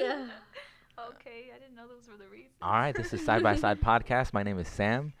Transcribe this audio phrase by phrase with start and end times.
[0.00, 0.28] Yeah.
[0.98, 2.54] Okay, I didn't know those were the reasons.
[2.62, 4.32] All right, this is Side by Side Podcast.
[4.32, 5.12] My name is Sam.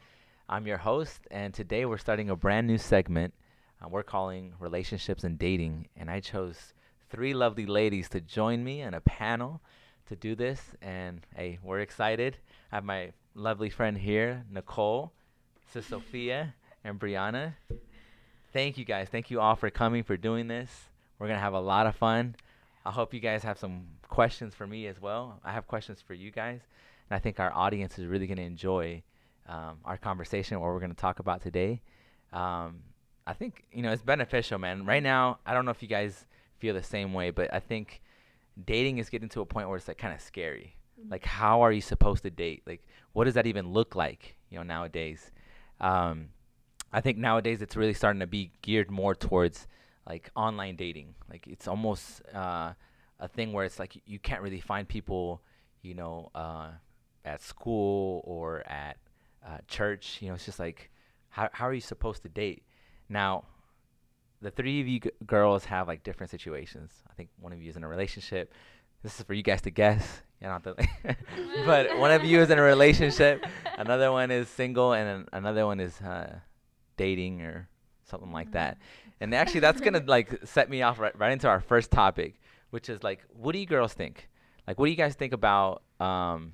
[0.48, 3.34] I'm your host, and today we're starting a brand new segment.
[3.82, 6.72] Uh, we're calling Relationships and Dating, and I chose
[7.10, 9.60] three lovely ladies to join me in a panel
[10.08, 10.62] to do this.
[10.80, 12.38] And hey, we're excited.
[12.72, 15.12] I have my lovely friend here, Nicole,
[15.72, 16.54] Sis Sophia,
[16.84, 17.52] and Brianna.
[18.54, 19.08] Thank you guys.
[19.10, 20.70] Thank you all for coming for doing this.
[21.18, 22.34] We're gonna have a lot of fun.
[22.84, 25.38] I hope you guys have some questions for me as well.
[25.44, 26.60] I have questions for you guys,
[27.08, 29.02] and I think our audience is really gonna enjoy
[29.48, 31.82] um, our conversation, what we're gonna talk about today.
[32.32, 32.80] Um,
[33.26, 34.86] I think you know it's beneficial, man.
[34.86, 36.24] Right now, I don't know if you guys
[36.58, 38.00] feel the same way, but I think
[38.64, 40.76] dating is getting to a point where it's like kind of scary.
[41.08, 42.62] Like, how are you supposed to date?
[42.66, 44.36] Like, what does that even look like?
[44.50, 45.30] You know, nowadays.
[45.80, 46.28] Um,
[46.92, 49.66] I think nowadays it's really starting to be geared more towards
[50.06, 51.14] like online dating.
[51.28, 52.72] Like, it's almost uh,
[53.18, 55.42] a thing where it's like you can't really find people,
[55.82, 56.70] you know, uh,
[57.24, 58.96] at school or at
[59.46, 60.18] uh, church.
[60.20, 60.90] You know, it's just like,
[61.28, 62.62] how how are you supposed to date?
[63.08, 63.44] Now,
[64.40, 66.92] the three of you g- girls have like different situations.
[67.10, 68.52] I think one of you is in a relationship.
[69.02, 70.22] This is for you guys to guess.
[70.40, 71.16] You don't have to
[71.66, 73.44] but one of you is in a relationship,
[73.78, 76.38] another one is single, and an- another one is uh,
[76.96, 77.68] dating or
[78.04, 78.78] something like that.
[79.20, 82.40] And actually, that's gonna like set me off right, right into our first topic,
[82.70, 84.28] which is like, what do you girls think?
[84.66, 85.82] Like, what do you guys think about?
[86.00, 86.52] Um,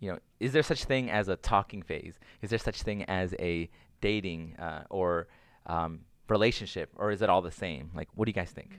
[0.00, 2.18] you know, is there such thing as a talking phase?
[2.40, 5.28] Is there such thing as a dating uh, or
[5.66, 7.90] um, relationship, or is it all the same?
[7.94, 8.78] Like, what do you guys think?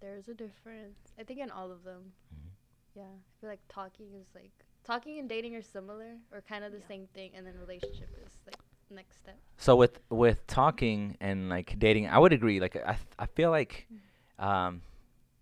[0.00, 0.98] There's a difference.
[1.18, 2.12] I think in all of them.
[2.34, 2.50] Mhm.
[2.94, 3.02] Yeah.
[3.02, 4.50] I feel like talking is like
[4.84, 6.88] talking and dating are similar or kind of the Yeah.
[6.88, 8.56] same thing, and then relationship is like
[8.90, 9.36] next step.
[9.56, 12.60] So with with talking and like dating, I would agree.
[12.60, 14.44] Like I th- I feel like Mm.
[14.44, 14.82] um,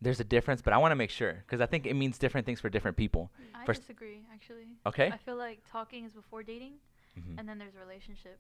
[0.01, 2.45] there's a difference, but I want to make sure because I think it means different
[2.47, 3.31] things for different people.
[3.55, 4.67] I First- disagree, actually.
[4.85, 5.11] Okay.
[5.11, 6.75] I feel like talking is before dating,
[7.19, 7.39] Mhm.
[7.39, 8.39] and then there's relationship.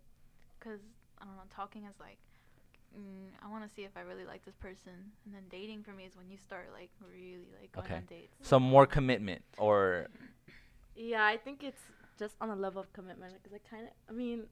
[0.58, 0.80] Because,
[1.20, 2.18] I don't know, talking is like,
[2.96, 5.12] mm, I want to see if I really like this person.
[5.24, 7.96] And then dating for me is when you start, like, really, like, going Okay.
[7.96, 8.34] on dates.
[8.40, 10.08] So more commitment or
[10.94, 11.82] Yeah, I think it's
[12.18, 14.48] just on a level of commitment because I kind of, I mean,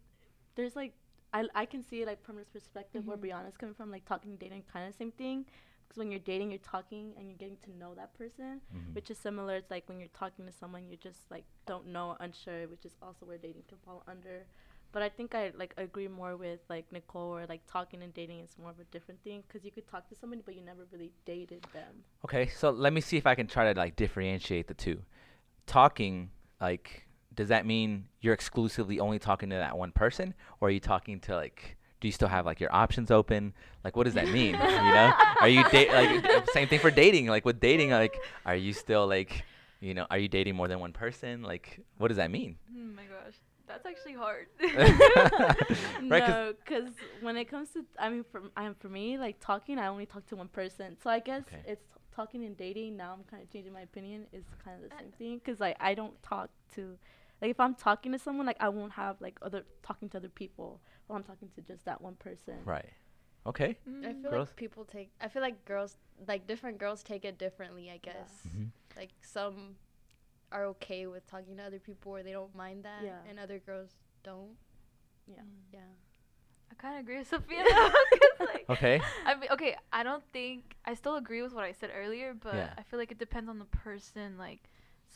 [0.55, 0.95] there's like,
[1.33, 3.23] I, I can see like from this perspective where Mhm.
[3.25, 5.45] Brianna's coming from, like talking, dating, kind of same thing.
[5.87, 8.95] Because when you're dating, you're talking and you're getting to know that person, Mhm.
[8.95, 9.57] which is similar.
[9.57, 12.97] It's like when you're talking to someone, you just like don't know, unsure, which is
[13.03, 14.47] also where dating can fall under.
[14.93, 18.41] But I think I like agree more with like Nicole, or like talking and dating
[18.41, 20.87] is more of a different thing because you could talk to somebody, but you never
[20.93, 22.05] really dated them.
[22.25, 22.47] okay.
[22.47, 25.03] So let me see if I can try to like differentiate the two.
[25.67, 30.71] Talking like does that mean you're exclusively only talking to that one person, or are
[30.71, 31.77] you talking to like?
[32.01, 33.55] Do you still have like your options open?
[33.83, 34.55] Like, what does that mean?
[34.55, 37.29] you know, are you date like same thing for dating?
[37.29, 38.15] Like with dating, like,
[38.45, 39.45] are you still like,
[39.81, 41.43] you know, are you dating more than one person?
[41.43, 42.57] Like, what does that mean?
[42.71, 43.35] Oh my gosh.
[43.67, 44.47] That's actually hard.
[46.11, 46.91] Right, 'cause- no, because
[47.23, 50.27] when it comes to, I mean, for um, for me, like talking, I only talk
[50.27, 50.97] to one person.
[51.03, 51.63] So I guess Okay.
[51.67, 52.97] it's t- talking and dating.
[52.99, 54.27] Now I'm kind of changing my opinion.
[54.33, 55.39] Is kind of the Uh, same thing.
[55.39, 56.99] Because like I don't talk to,
[57.41, 60.29] like if I'm talking to someone, like I won't have like other talking to other
[60.29, 60.81] people.
[61.07, 62.55] While I'm talking to just that one person.
[62.65, 62.89] Right.
[63.47, 63.77] Okay.
[63.87, 64.23] I Mm.
[64.23, 64.49] feel Girls?
[64.49, 65.11] like people take.
[65.21, 65.97] I feel like girls,
[66.27, 67.91] like different girls, take it differently.
[67.91, 68.31] I guess.
[68.49, 68.71] Mhm.
[68.97, 69.77] Like some
[70.53, 73.19] are okay with talking to other people, or they don't mind that, Yeah.
[73.29, 73.91] and other girls
[74.23, 74.57] don't.
[75.27, 75.43] Yeah.
[75.73, 75.81] Yeah.
[76.71, 77.63] I kind of agree with Sophia
[78.41, 79.01] like, Okay.
[79.27, 82.55] I mean, okay, I don't think I still agree with what I said earlier, but
[82.55, 82.73] Yeah.
[82.79, 84.39] I feel like it depends on the person.
[84.39, 84.63] Like,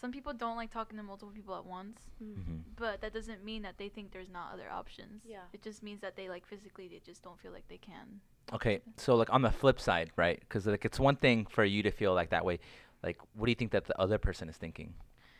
[0.00, 2.34] some people don't like talking to multiple people at once, Mm.
[2.44, 5.22] hmm but that doesn't mean that they think there's not other options.
[5.26, 5.46] Yeah.
[5.52, 8.20] It just means that they like physically they just don't feel like they can.
[8.52, 8.80] Okay.
[8.96, 10.38] So like on the flip side, right?
[10.40, 12.60] Because like it's one thing for you to feel like that way.
[13.02, 14.94] Like, what do you think that the other person is thinking?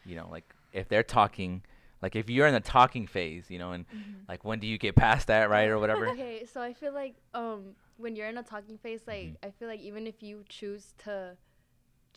[0.05, 1.63] You know, like if they're talking,
[2.03, 3.85] like if you're in the talking phase, you know, and
[4.29, 6.07] like when do you get past that, right, or whatever?
[6.17, 9.37] Okay, so I feel like um when you're in a talking phase, like Mhm.
[9.47, 11.37] I feel like even if you choose to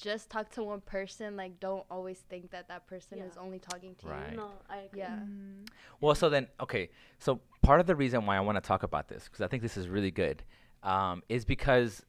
[0.02, 3.26] just talk to one person, like don't always think that that person Yeah.
[3.26, 4.32] is only talking to Right.
[4.32, 4.38] you.
[4.38, 5.00] No, I agree.
[5.00, 5.20] Yeah.
[5.20, 5.68] Mm.
[6.00, 6.90] Well, so then, okay.
[7.20, 9.62] So part of the reason why I want to talk about this, because I think
[9.62, 10.44] this is really good,
[10.84, 12.06] um, is because,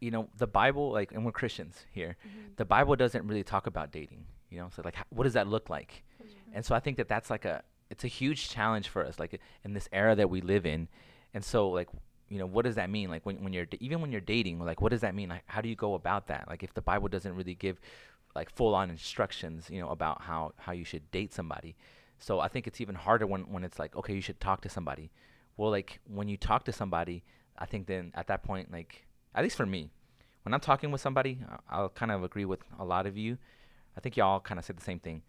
[0.00, 2.56] you know, the Bible, like, and we're Christians here, Mhm.
[2.56, 4.26] the Bible doesn't really talk about dating.
[4.50, 6.04] You know, so like, h- what does that look like?
[6.52, 9.40] And so I think that that's like a, it's a huge challenge for us, like
[9.64, 10.88] in this era that we live in.
[11.34, 11.88] And so, like,
[12.28, 13.08] you know, what does that mean?
[13.08, 15.28] Like when when you're even when you're dating, like, what does that mean?
[15.28, 16.48] Like, how do you go about that?
[16.48, 17.80] Like, if the Bible doesn't really give,
[18.34, 21.76] like, full on instructions, you know, about how how you should date somebody.
[22.18, 24.68] So I think it's even harder when when it's like, okay, you should talk to
[24.68, 25.10] somebody.
[25.56, 27.22] Well, like when you talk to somebody,
[27.58, 29.90] I think then at that point, like at least for me,
[30.42, 31.38] when I'm talking with somebody,
[31.68, 33.38] I'll kind of agree with a lot of you.
[33.96, 35.22] I think y'all kind of said the same thing.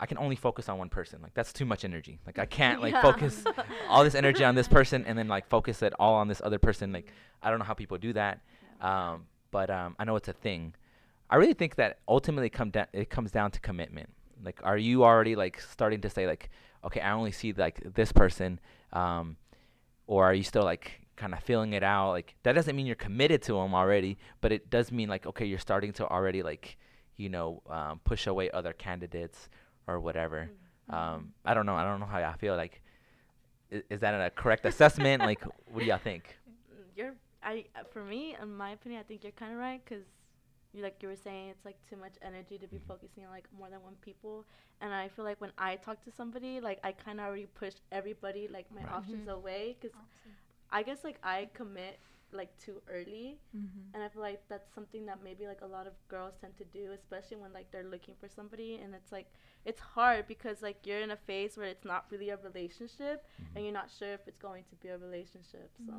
[0.00, 1.20] I can only focus on one person.
[1.22, 2.18] Like that's too much energy.
[2.26, 3.02] Like I can't like Yeah.
[3.02, 3.44] focus
[3.88, 6.58] all this energy on this person and then like focus it all on this other
[6.58, 6.92] person.
[6.92, 7.12] Like
[7.42, 8.40] I don't know how people do that.
[8.80, 10.74] Um, but um, I know it's a thing.
[11.30, 14.10] I really think that ultimately come down it comes down to commitment.
[14.44, 16.50] Like, are you already like starting to say like,
[16.84, 18.58] okay, I only see like this person,
[18.92, 19.36] um,
[20.08, 22.10] or are you still like kind of feeling it out?
[22.10, 25.44] Like that doesn't mean you're committed to them already, but it does mean like okay,
[25.46, 26.76] you're starting to already like,
[27.16, 29.48] you know, um, push away other candidates
[29.86, 30.50] or whatever.
[30.88, 31.74] Um, I don't know.
[31.74, 32.56] I don't know how I feel.
[32.56, 32.82] Like,
[33.70, 35.22] is, is that a correct assessment?
[35.30, 35.42] like,
[35.72, 36.36] what do y'all think?
[36.96, 40.04] You're I uh, for me, in my opinion, I think you're kind of right because,
[40.74, 42.86] like you were saying, it's like too much energy to be Mhm.
[42.86, 44.44] focusing on like more than one people.
[44.80, 47.74] And I feel like when I talk to somebody, like I kind of already push
[47.90, 48.92] everybody like my Right.
[48.92, 49.32] options Mhm.
[49.34, 49.96] away because
[50.70, 51.98] I guess like I commit
[52.32, 53.94] like too early, Mm-hmm.
[53.94, 56.64] and I feel like that's something that maybe like a lot of girls tend to
[56.64, 59.26] do, especially when like they're looking for somebody, and it's like
[59.64, 63.46] it's hard because like you're in a phase where it's not really a relationship, Mhm.
[63.56, 65.70] and you're not sure if it's going to be a relationship.
[65.86, 65.92] So.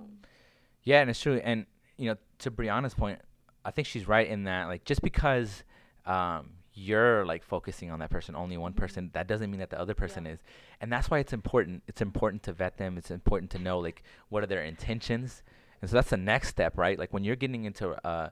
[0.84, 1.40] Yeah, and it's true.
[1.44, 1.66] And
[1.98, 3.20] you know, to Brianna's point,
[3.64, 5.64] I think she's right in that like just because
[6.06, 8.78] um, you're like focusing on that person, only one Mhm.
[8.78, 10.32] person, that doesn't mean that the other person Yeah.
[10.34, 10.40] is.
[10.82, 11.84] And that's why it's important.
[11.88, 12.98] It's important to vet them.
[12.98, 15.44] It's important to know like what are their intentions.
[15.84, 16.98] And so that's the next step, right?
[16.98, 18.30] Like when you're getting into uh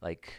[0.00, 0.32] like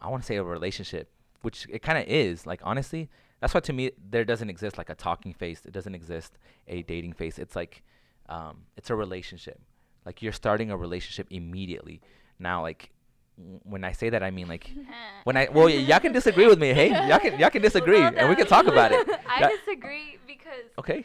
[0.00, 1.10] I want to say a relationship,
[1.42, 2.46] which it kind of is.
[2.46, 3.10] Like honestly,
[3.40, 5.62] that's why to me there doesn't exist like a talking phase.
[5.66, 6.38] It doesn't exist
[6.68, 7.40] a dating phase.
[7.40, 7.82] It's like
[8.28, 9.60] um, it's a relationship.
[10.06, 12.00] Like you're starting a relationship immediately.
[12.38, 12.92] Now, like
[13.36, 14.70] w- when I say that, I mean like
[15.24, 16.72] when I well, y- y'all can disagree with me.
[16.72, 19.08] Hey, y'all can y'all can disagree, Well, and we can talk about it.
[19.28, 21.04] I disagree because Okay,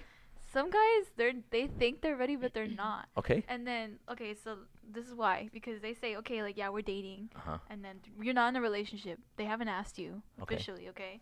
[0.52, 3.08] some guys they're they think they're ready but they're not.
[3.18, 3.44] okay.
[3.48, 4.58] And then okay, so
[4.92, 7.58] this is why because they say okay like yeah we're dating Uh huh.
[7.70, 9.20] and then th- you're not in a relationship.
[9.38, 10.56] They haven't asked you Okay.
[10.56, 11.20] officially, okay?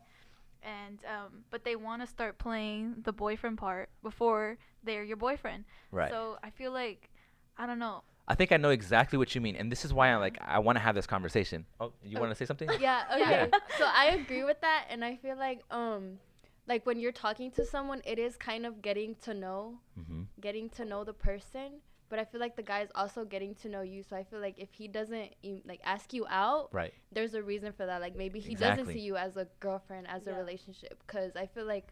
[0.63, 5.65] And um but they want to start playing the boyfriend part before they're your boyfriend.
[5.91, 6.09] Right.
[6.11, 7.09] So I feel like
[7.57, 8.03] I don't know.
[8.29, 10.59] I think I know exactly what you mean, and this is why I like I
[10.59, 11.65] want to have this conversation.
[11.79, 12.21] Oh, you Oh.
[12.21, 12.69] want to say something?
[12.79, 13.49] Yeah, okay.
[13.51, 13.59] Yeah.
[13.77, 16.19] so I agree with that and I feel like um
[16.67, 20.21] like when you're talking to someone it is kind of getting to know Mm-hmm.
[20.41, 23.67] getting to know the person, but I feel like the guy is also getting to
[23.69, 24.03] know you.
[24.03, 26.93] So I feel like if he doesn't e- like ask you out, Right.
[27.11, 27.99] there's a reason for that.
[28.01, 31.01] Like maybe he doesn't see you as a girlfriend, as a relationship.
[31.07, 31.91] Cause I feel like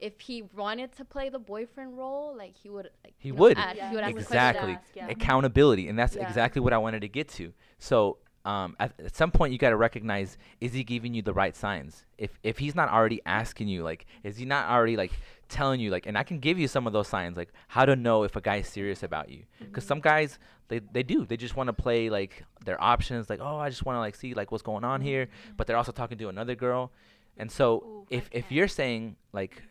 [0.00, 3.40] if he wanted to play the boyfriend role, like he would like He you know,
[3.42, 3.56] would.
[3.58, 4.22] ask- Yeah, he would ask he would.
[4.22, 4.72] Exactly.
[4.72, 5.08] ask, yeah.
[5.08, 6.26] Accountability, and that's Yeah.
[6.26, 7.52] exactly what I wanted to get to.
[7.78, 11.32] So, um, at, at some point, you got to recognize: is he giving you the
[11.32, 12.04] right signs?
[12.18, 15.12] If if he's not already asking you, like, is he not already like
[15.48, 17.94] telling you, like, and I can give you some of those signs, like how to
[17.94, 19.44] know if a guy's serious about you.
[19.60, 23.40] Because some guys, they they do, they just want to play like their options, like,
[23.40, 25.92] oh, I just want to like see like what's going on here, but they're also
[25.92, 26.90] talking to another girl,
[27.36, 29.62] and so Ooh, if if you're saying like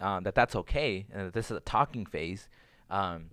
[0.00, 2.50] um, that that's okay and that this is a talking phase,
[2.90, 3.30] um,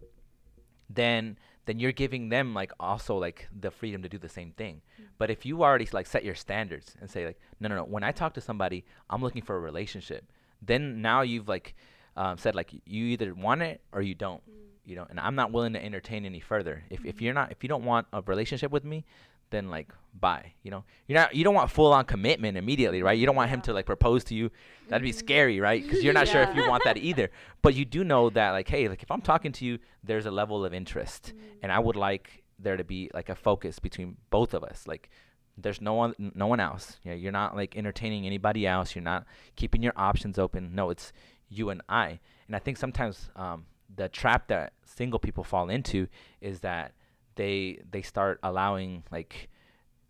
[0.90, 4.82] then then you're giving them like also like the freedom to do the same thing.
[4.94, 5.10] Mm-hmm.
[5.18, 8.04] But if you already like set your standards and say like no no no when
[8.04, 10.32] I talk to somebody I'm looking for a relationship,
[10.62, 11.76] then now you've like
[12.16, 14.42] um, said like you either want it or you don't.
[14.50, 14.62] Mm.
[14.88, 16.84] You know, and I'm not willing to entertain any further.
[16.92, 17.26] If if mm-hmm.
[17.26, 19.04] you're not if you don't want a relationship with me,
[19.50, 20.54] then like bye.
[20.64, 23.18] You know, you're not you don't want full on commitment immediately, right?
[23.18, 24.50] You don't want him to like propose to you.
[24.88, 25.84] That'd be scary, right?
[25.84, 27.32] Because you're not sure if you want that either.
[27.62, 30.32] But you do know that like hey, like if I'm talking to you, there's a
[30.32, 34.54] level of interest, and I would like there to be like a focus between both
[34.54, 34.88] of us.
[34.88, 35.10] Like
[35.58, 36.98] there's no one no one else.
[37.04, 38.96] You know, you're not like entertaining anybody else.
[38.96, 39.26] You're not
[39.56, 40.74] keeping your options open.
[40.74, 41.12] No, it's
[41.50, 42.20] you and I.
[42.48, 46.08] And I think sometimes um, the trap that single people fall into
[46.42, 46.94] is that
[47.36, 49.50] they they start allowing like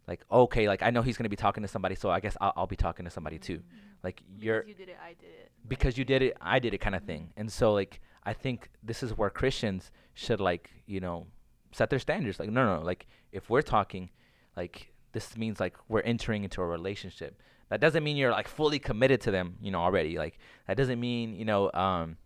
[0.07, 2.53] like okay like I know he's gonna be talking to somebody, so I guess I'll,
[2.55, 3.61] I'll be talking to somebody too.
[4.03, 5.51] Like you're because you did it, I did it.
[5.67, 7.33] because you did it, I did it kind of thing.
[7.37, 11.27] And so like I think this is where Christians should like, you know,
[11.71, 12.39] set their standards.
[12.39, 14.09] Like no no, like if we're talking
[14.55, 17.41] like this means like we're entering into a relationship.
[17.69, 20.17] That doesn't mean you're like fully committed to them, you know, already.
[20.19, 22.17] Like that doesn't mean, you know, um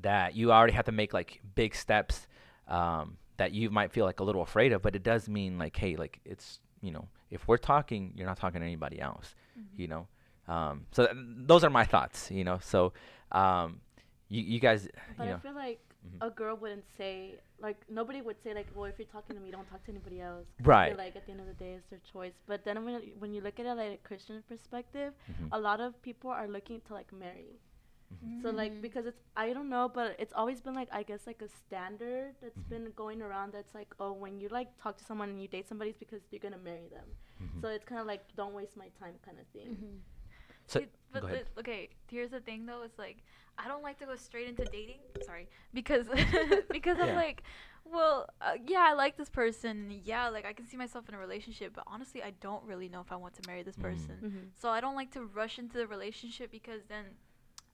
[0.00, 2.26] that you already have to make like big steps
[2.66, 5.74] um that you might feel like a little afraid of, but it does mean like
[5.82, 6.46] hey, like it's,
[6.86, 7.04] you know,
[7.36, 9.28] if we're talking, you're not talking to anybody else,
[9.80, 10.02] you know.
[10.54, 11.16] Um, so th-
[11.50, 12.58] those are my thoughts, you know.
[12.72, 12.92] So,
[13.42, 13.68] um,
[14.34, 14.80] you you guys,
[15.18, 16.18] But you I feel like Mhm.
[16.28, 17.12] a girl wouldn't say
[17.66, 20.18] like nobody would say like, well, if you're talking to me, don't talk to anybody
[20.30, 20.46] else.
[20.72, 20.96] Right.
[21.04, 22.36] like at the end of the day, it's their choice.
[22.50, 25.48] But then when when you look at it like a Christian perspective, Mhm.
[25.58, 27.52] a lot of people are looking to like marry.
[28.42, 28.82] So like Mhm.
[28.82, 32.34] because it's I don't know, but it's always been like I guess like a standard
[32.42, 32.68] that's Mhm.
[32.68, 33.52] been going around.
[33.52, 36.22] That's like oh when you like talk to someone and you date somebody, it's because
[36.30, 37.06] you're gonna marry them.
[37.42, 37.60] Mhm.
[37.60, 39.76] So it's kind of like don't waste my time kind of thing.
[39.76, 40.00] Mhm.
[40.66, 41.46] So- See, but go ahead.
[41.54, 42.82] the- okay, here's the thing though.
[42.82, 43.18] It's like
[43.58, 45.00] I don't like to go straight into dating.
[45.24, 46.06] Sorry, because
[46.70, 47.04] because Yeah.
[47.06, 47.42] I'm like,
[47.84, 49.90] well, uh, yeah, I like this person.
[50.04, 51.74] Yeah, like I can see myself in a relationship.
[51.74, 53.82] But honestly, I don't really know if I want to marry this Mm.
[53.82, 54.16] person.
[54.22, 54.46] Mm-hmm.
[54.54, 57.04] So I don't like to rush into the relationship because then,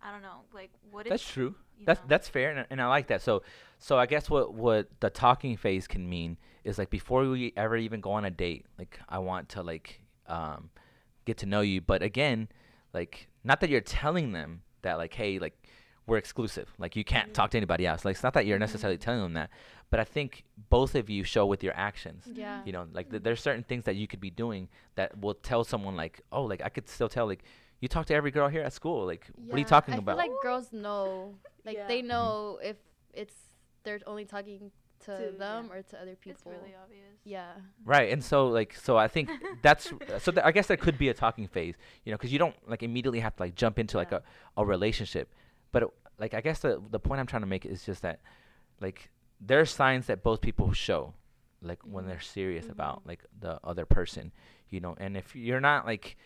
[0.03, 1.55] I don't know, like what if That's true.
[1.85, 2.07] That's know?
[2.09, 3.23] that's fair, and, and I like that.
[3.23, 3.43] So,
[3.79, 7.77] so I guess what what the talking phase can mean is like before we ever
[7.77, 10.71] even go on a date, like I want to like um
[11.25, 12.49] get to know you, but again,
[12.93, 15.57] like not that you're telling them that like hey like
[16.07, 17.35] we're exclusive, like you can't Mhm.
[17.35, 18.05] talk to anybody else.
[18.05, 19.03] Like it's not that you're necessarily Mhm.
[19.03, 19.51] telling them that,
[19.91, 22.27] but I think both of you show with your actions.
[22.33, 22.63] Yeah.
[22.65, 25.65] You know, like th- there's certain things that you could be doing that will tell
[25.65, 27.45] someone like, oh, like I could still tell like
[27.81, 29.07] you talk to every girl here at school.
[29.07, 30.19] Like, what are you Yeah, talking I about?
[30.19, 31.87] feel like girls know, like Yeah.
[31.89, 32.77] they know if
[33.15, 33.35] it's
[33.85, 34.71] they're only talking
[35.01, 35.75] to, To- them yeah.
[35.79, 36.51] or to other people.
[36.53, 37.17] It's really obvious.
[37.25, 37.53] yeah.
[37.85, 39.31] Right, and so like so I think
[39.63, 39.85] that's
[40.19, 42.57] so th- I guess there could be a talking phase, you know, because you don't
[42.69, 44.23] like immediately have to like jump into like a,
[44.57, 45.33] a relationship,
[45.73, 48.21] but it, like I guess the the point I'm trying to make is just that
[48.81, 49.09] like
[49.41, 51.15] there are signs that both people show,
[51.63, 52.09] like when Mhm.
[52.09, 53.09] they're serious about Mhm.
[53.09, 54.33] like the other person,
[54.69, 56.17] you know, and if you're not like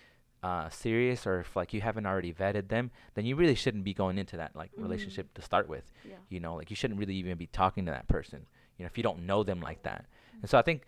[0.43, 3.95] uh serious or if like you haven't already vetted them, then you really shouldn't be
[3.95, 4.83] going into that like Mhm.
[4.83, 6.17] relationship to start with Yeah.
[6.29, 8.47] you know like you shouldn't really even be talking to that person
[8.77, 10.05] you know if you don't know them like that
[10.41, 10.83] and so i think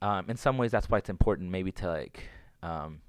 [0.00, 2.22] um, in some ways that's why it's important maybe to like
[2.62, 3.00] um,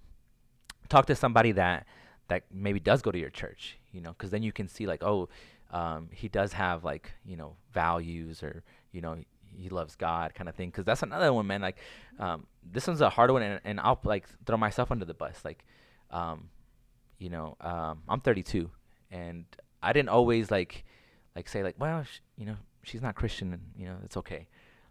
[0.90, 1.86] talk to somebody that
[2.28, 5.04] that maybe does go to your church you know because then you can see like
[5.04, 5.30] oh
[5.72, 9.16] um, he does have like you know values or you know
[9.56, 11.78] he loves god kind of thing because that's another one man like
[12.20, 15.42] um, this one's a hard one and, and i'll like throw myself under the bus
[15.44, 15.64] like
[16.12, 16.50] um,
[17.18, 18.70] you know um, i'm 32
[19.12, 19.46] and
[19.82, 20.86] i didn't always like
[21.36, 24.48] like say like well sh- you know she's not christian and you know it's okay.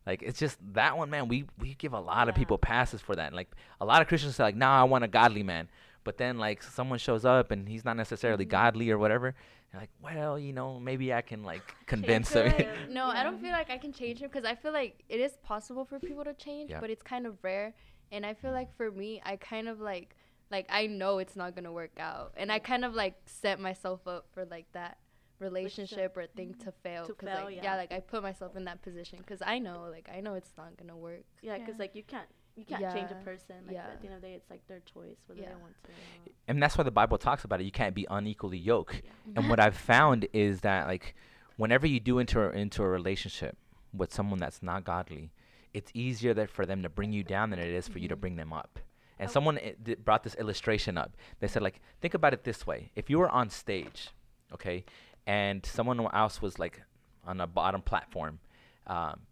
[0.06, 3.14] Like it's just that one man we we give a lot of people passes for
[3.14, 5.68] that and, like a lot of christians say like nah i want a godly man
[6.04, 8.50] but then like someone shows up and he's not necessarily Mhm.
[8.50, 9.34] godly or whatever
[9.72, 12.92] you're like well you know maybe i can like convince him like- him.
[12.98, 15.32] no, I don't feel like I can change him because I feel like it is
[15.42, 16.80] possible for people to change, Yeah.
[16.80, 17.74] but it's kind of rare.
[18.10, 20.16] And I feel like for me, I kind of like
[20.50, 24.06] like I know it's not gonna work out, and I kind of like set myself
[24.08, 24.96] up for like that
[25.40, 27.04] relationship or thing to fail.
[27.06, 27.76] To 'cause, fail, like, yeah.
[27.76, 30.76] like I put myself in that position because I know like I know it's not
[30.78, 31.24] gonna work.
[31.42, 31.80] Yeah, because Yeah.
[31.84, 32.28] like you can't
[32.58, 33.56] you can't change a person.
[33.66, 33.86] Like Yeah.
[33.92, 35.50] at the end of the day, it's like their choice whether Yeah.
[35.50, 35.90] they want to.
[35.90, 39.10] Or and that's why the bible talks about it you can't be unequally yoked Yeah.
[39.36, 41.14] and what I've found is that like
[41.56, 43.56] whenever you do enter into a relationship
[43.92, 45.30] with someone that's not godly,
[45.74, 48.16] it's easier that for them to bring you down than it is for you to
[48.16, 48.20] Mhm.
[48.20, 48.78] bring them up.
[49.18, 49.32] And Oh.
[49.32, 51.16] someone i- d- brought this illustration up.
[51.40, 54.10] They said like think about it this way: if you were on stage,
[54.52, 54.84] okay,
[55.26, 56.82] and someone else was like
[57.24, 58.40] on a bottom platform,
[58.86, 59.26] um,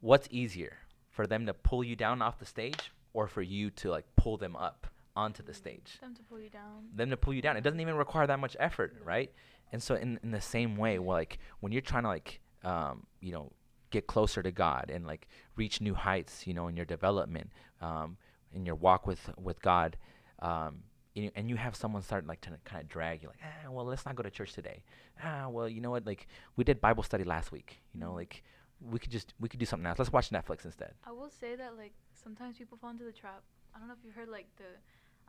[0.00, 0.78] what's easier
[1.16, 4.36] for them to pull you down off the stage or for you to like pull
[4.36, 5.98] them up onto the stage?
[6.00, 6.88] Them to pull you down.
[6.94, 7.56] them to pull you down.
[7.56, 9.32] It doesn't even require that much effort, right?
[9.72, 13.06] And so in in the same way, well, like when you're trying to like um,
[13.20, 13.50] you know
[13.90, 18.16] get closer to God and like reach new heights, you know, in your development, um,
[18.52, 19.96] in your walk with with God,
[20.40, 20.82] um,
[21.16, 23.70] and you- and you have someone start like to kind of drag you, like, ah,
[23.70, 24.82] well, let's not go to church today.
[25.24, 26.04] Ah, well, you know what?
[26.06, 27.80] Like we did Bible study last week.
[27.94, 28.16] You know, Mhm.
[28.22, 28.42] like
[28.80, 29.98] we could just we could do something else.
[29.98, 30.92] Let's watch Netflix instead.
[31.06, 33.42] I will say that like sometimes people fall into the trap.
[33.74, 34.64] I don't know if you heard like the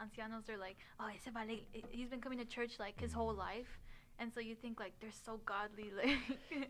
[0.01, 0.43] ancianos.
[0.45, 3.79] They're like, oh, ese vale, i- he's been coming to church like his whole life,
[4.19, 6.17] and so you think like they're so godly, like.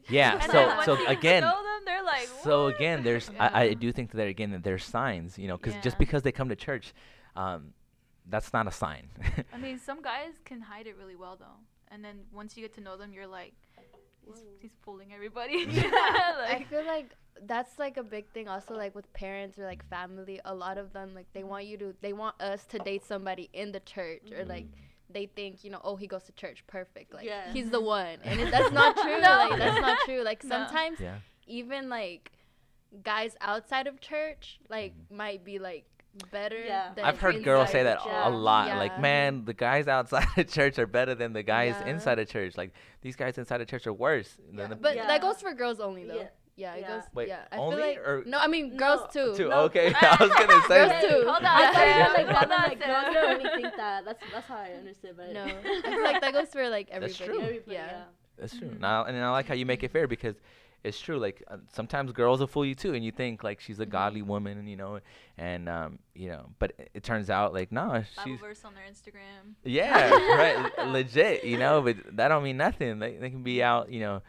[0.10, 2.28] Yeah, so- so you get to again- know them, they're like.
[2.44, 5.76] so again there's I, I do think that again that there's signs you know because
[5.84, 6.94] just because they come to church
[7.36, 7.74] um,
[8.30, 9.08] that's not a sign
[9.54, 12.74] I mean, some guys can hide it really well though, and then once you get
[12.76, 13.54] to know them, you're like,
[14.28, 14.50] he's, Whoa.
[14.60, 15.66] he's fooling everybody.
[15.72, 17.16] I like, feel like
[17.46, 20.92] that's like a big thing also like with parents or like family a lot of
[20.94, 24.32] them like they want you to they want us to date somebody in the church
[24.36, 24.72] or like mm.
[25.10, 27.52] they think you know oh he goes to church perfect like Yeah.
[27.52, 29.48] he's the one and it, that's not true No.
[29.50, 30.50] like that's not true like No.
[30.50, 32.32] sometimes yeah even like
[33.04, 35.18] guys outside of church like mm-hmm.
[35.18, 35.86] might be like
[36.32, 36.94] better Yeah.
[36.96, 38.12] than i've heard girls say that church.
[38.12, 41.88] a lot like man the guys outside of church are better than the guys Yeah.
[41.94, 44.68] inside of church like these guys inside of church are worse than Yeah.
[44.68, 45.08] the but Yeah.
[45.08, 46.28] that goes for girls only though Yeah.
[46.56, 46.88] yeah, it Yeah.
[46.88, 48.78] goes Wait, yeah i only feel like or- no i mean No.
[48.78, 49.60] girls too Too, No.
[49.66, 51.30] okay i was gonna say Girls too.
[51.30, 52.14] Hold on, I thought you Sarah.
[52.14, 53.14] meant, like Hold that, on, like girls Sarah.
[53.14, 54.06] don't really think that.
[54.06, 57.14] That's that's how I understood, but no i feel like that goes for like everybody.
[57.14, 57.42] That's true.
[57.42, 58.04] everybody, yeah yeah.
[58.40, 58.70] That's true.
[58.70, 58.80] Mhm.
[58.80, 60.36] Now, and I like how you make it fair because
[60.84, 61.18] it's true.
[61.20, 63.90] Like uh, sometimes girls will fool you too, and you think like she's a Mhm.
[63.90, 65.00] godly woman, and you know,
[65.38, 68.74] and um, you know, but it, it turns out like no, Bible she's verse on
[68.74, 69.54] their Instagram.
[69.64, 73.00] yeah, right, legit, you know, but that don't mean nothing.
[73.00, 74.22] They they can be out, you know,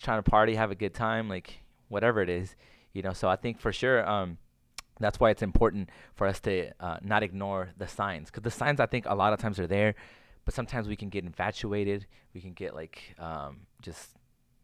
[0.00, 2.54] trying to party, have a good time, like whatever it is,
[2.92, 3.12] you know.
[3.12, 4.38] So I think for sure, um,
[5.00, 8.78] that's why it's important for us to uh, not ignore the signs, because the signs
[8.80, 9.94] I think a lot of times are there,
[10.44, 14.10] but sometimes we can get infatuated, we can get like um, just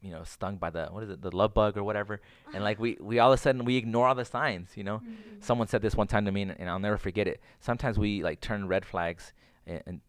[0.04, 2.20] you know stung by the what is it the love bug or whatever
[2.52, 4.98] and like we we all of a sudden we ignore all the signs you know
[4.98, 5.40] Mm-hmm.
[5.40, 8.22] someone said this one time to me and, and i'll never forget it sometimes we
[8.22, 9.32] like turn red flags
[9.66, 10.00] and, and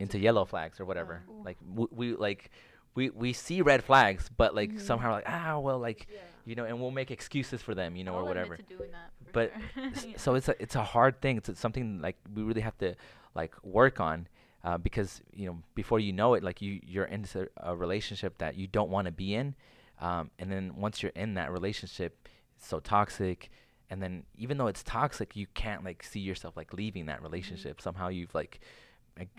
[0.00, 1.44] into yellow flags or whatever Ooh.
[1.44, 2.50] like w- we like
[2.94, 4.80] we we see red flags but like Mhm.
[4.80, 6.20] somehow like ah well like Yeah.
[6.46, 8.90] you know and we'll make excuses for them you know I'll or whatever To doing
[8.92, 9.84] that But sure.
[9.92, 10.16] S- Yeah.
[10.16, 12.94] so it's a it's a hard thing it's something like we really have to
[13.34, 14.26] like work on
[14.64, 18.56] uh, because you know before you know it like you you're into a relationship that
[18.56, 19.54] you don't want to be in
[20.00, 23.50] um, and then once you're in that relationship it's so toxic
[23.90, 27.80] and then even though it's toxic you can't like see yourself like leaving that relationship.
[27.80, 28.60] Somehow you've like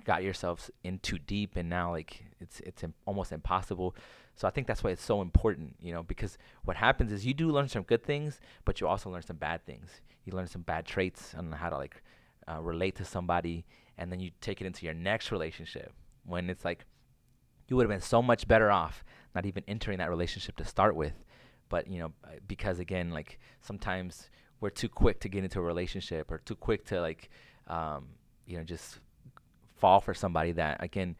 [0.05, 3.95] got yourselves in too deep and now like it's it's Im- almost impossible.
[4.37, 7.33] So i think that's why it's so important you know because what happens is you
[7.33, 9.89] do learn some good things but you also learn some bad things.
[10.25, 12.01] You learn some bad traits on how to like
[12.47, 13.65] uh, relate to somebody
[13.97, 15.91] and then you take it into your next relationship
[16.25, 16.85] when it's like
[17.67, 19.03] you would have been so much better off
[19.35, 21.13] not even entering that relationship to start with.
[21.67, 24.29] But you know uh, because again like sometimes
[24.61, 27.29] we're too quick to get into a relationship or too quick to like
[27.67, 28.07] um,
[28.45, 28.99] you know just
[29.75, 31.15] fall for somebody that again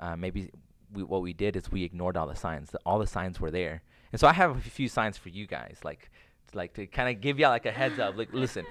[0.00, 0.50] uh, maybe
[0.92, 3.82] we, what we did is we ignored all the signs all the signs were there.
[4.12, 6.10] And so i have a few signs for you guys like
[6.54, 8.16] like to kind of give y'all like a heads up.
[8.16, 8.66] Like listen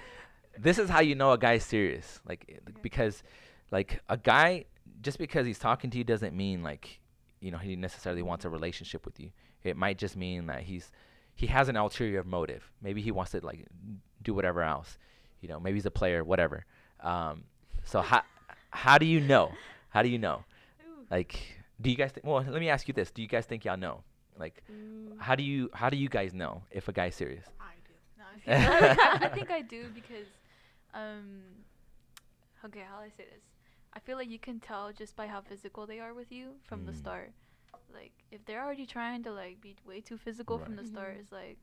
[0.58, 2.20] this is how you know a guy's serious.
[2.28, 3.24] Like eh, because
[3.72, 4.66] like a guy
[5.02, 7.00] just because he's talking to you doesn't mean like
[7.40, 9.32] you know he necessarily wants a relationship with you.
[9.64, 10.92] It might just mean that he's
[11.36, 12.72] he has an ulterior motive.
[12.82, 13.66] Maybe he wants to like
[14.22, 14.98] do whatever else.
[15.42, 16.66] You know maybe he's a player whatever.
[17.02, 17.44] Um
[17.84, 18.24] so how
[18.72, 19.52] how do you know?
[19.90, 20.44] How do you know?
[20.86, 21.06] Ooh.
[21.10, 21.40] like
[21.82, 23.12] do you guys think well let me ask you this.
[23.12, 24.04] Do you guys think y'all know?
[24.38, 27.46] Like Mm, how do you how do you guys know if a guy's serious?
[27.60, 27.94] I do.
[28.18, 29.24] No, I'm.
[29.24, 30.28] I think I do because,
[30.94, 31.42] um,
[32.66, 33.44] okay, how do I say this?
[33.94, 36.86] I feel like you can tell just by how physical they are with you from
[36.86, 36.98] the Mm.
[36.98, 37.32] start.
[37.94, 40.92] Like if they're already trying to like be way too physical from the Right.
[40.92, 41.58] start, it's like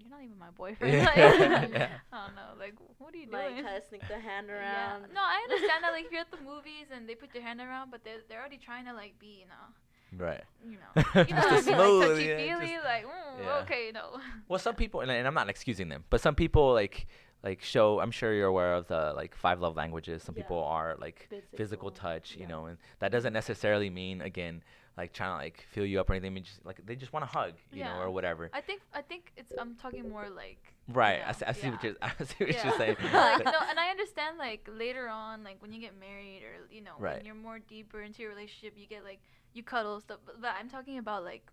[0.00, 0.94] you're not even my boyfriend.
[0.94, 1.04] Yeah.
[1.04, 1.88] like, Yeah.
[2.12, 2.50] I don't know.
[2.58, 3.64] Like what are you like doing?
[3.64, 4.56] kind of sneak the hand Yeah.
[4.56, 5.02] around.
[5.12, 5.92] No, I understand that.
[5.92, 8.40] Like if you're at the movies and they put their hand around, but they're they're
[8.40, 11.48] already trying to like be, you know, right you know, you know Just what I
[11.50, 13.58] a mean, smooth, like touchy yeah, feely, just- like mm, yeah.
[13.62, 14.18] okay, no.
[14.48, 17.06] Well, some people, and, and I'm not excusing them, but some people like
[17.48, 18.00] like show.
[18.02, 20.22] I'm sure you're aware of the like five love languages.
[20.26, 20.42] Some Yeah.
[20.42, 22.48] people are like physical, Physical, touch, you yeah.
[22.52, 24.62] know, and that doesn't necessarily mean again
[25.00, 26.32] like trying to like feel you up or anything.
[26.34, 28.42] Mean, just like they just want to hug, you know, or whatever.
[28.52, 31.18] I think I think it's I'm talking more like Right.
[31.18, 31.96] you I, see, I see what you're.
[32.02, 32.96] I see what you're saying.
[33.02, 36.82] like, no, and I understand like later on, like when you get married or you
[36.86, 37.16] know Right.
[37.18, 39.20] when you're more deeper into your relationship, you get like
[39.54, 40.18] you cuddle stuff.
[40.26, 41.44] But, but I'm talking about like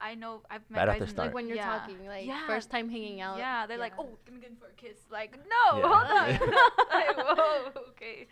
[0.00, 1.26] I know I've met Right off guys the start.
[1.28, 1.78] Like when you're yeah.
[1.78, 2.46] talking, like Yeah.
[2.46, 3.38] first time hanging out.
[3.38, 4.98] Yeah, they're like, oh, give me good for a kiss.
[5.10, 5.88] Like, no, Yeah.
[5.88, 6.50] hold on.
[6.92, 8.26] like, whoa, okay,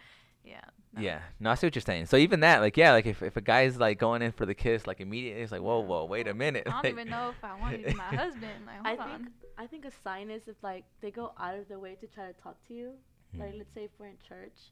[0.45, 0.61] yeah.
[0.95, 1.01] no.
[1.03, 2.07] Yeah, no, I see what you're saying.
[2.07, 4.55] So even that, like, yeah, like if, if a guy's like going in for the
[4.55, 6.65] kiss, like immediately, it's like, whoa, whoa, wait a minute.
[6.67, 8.65] I don't like- even know if I want to be my husband.
[8.67, 9.29] Like, I hold think on.
[9.59, 12.27] I think a sign is if like they go out of their way to try
[12.27, 12.93] to talk to you.
[13.37, 13.59] Like Mm.
[13.59, 14.71] let's say if we're in church,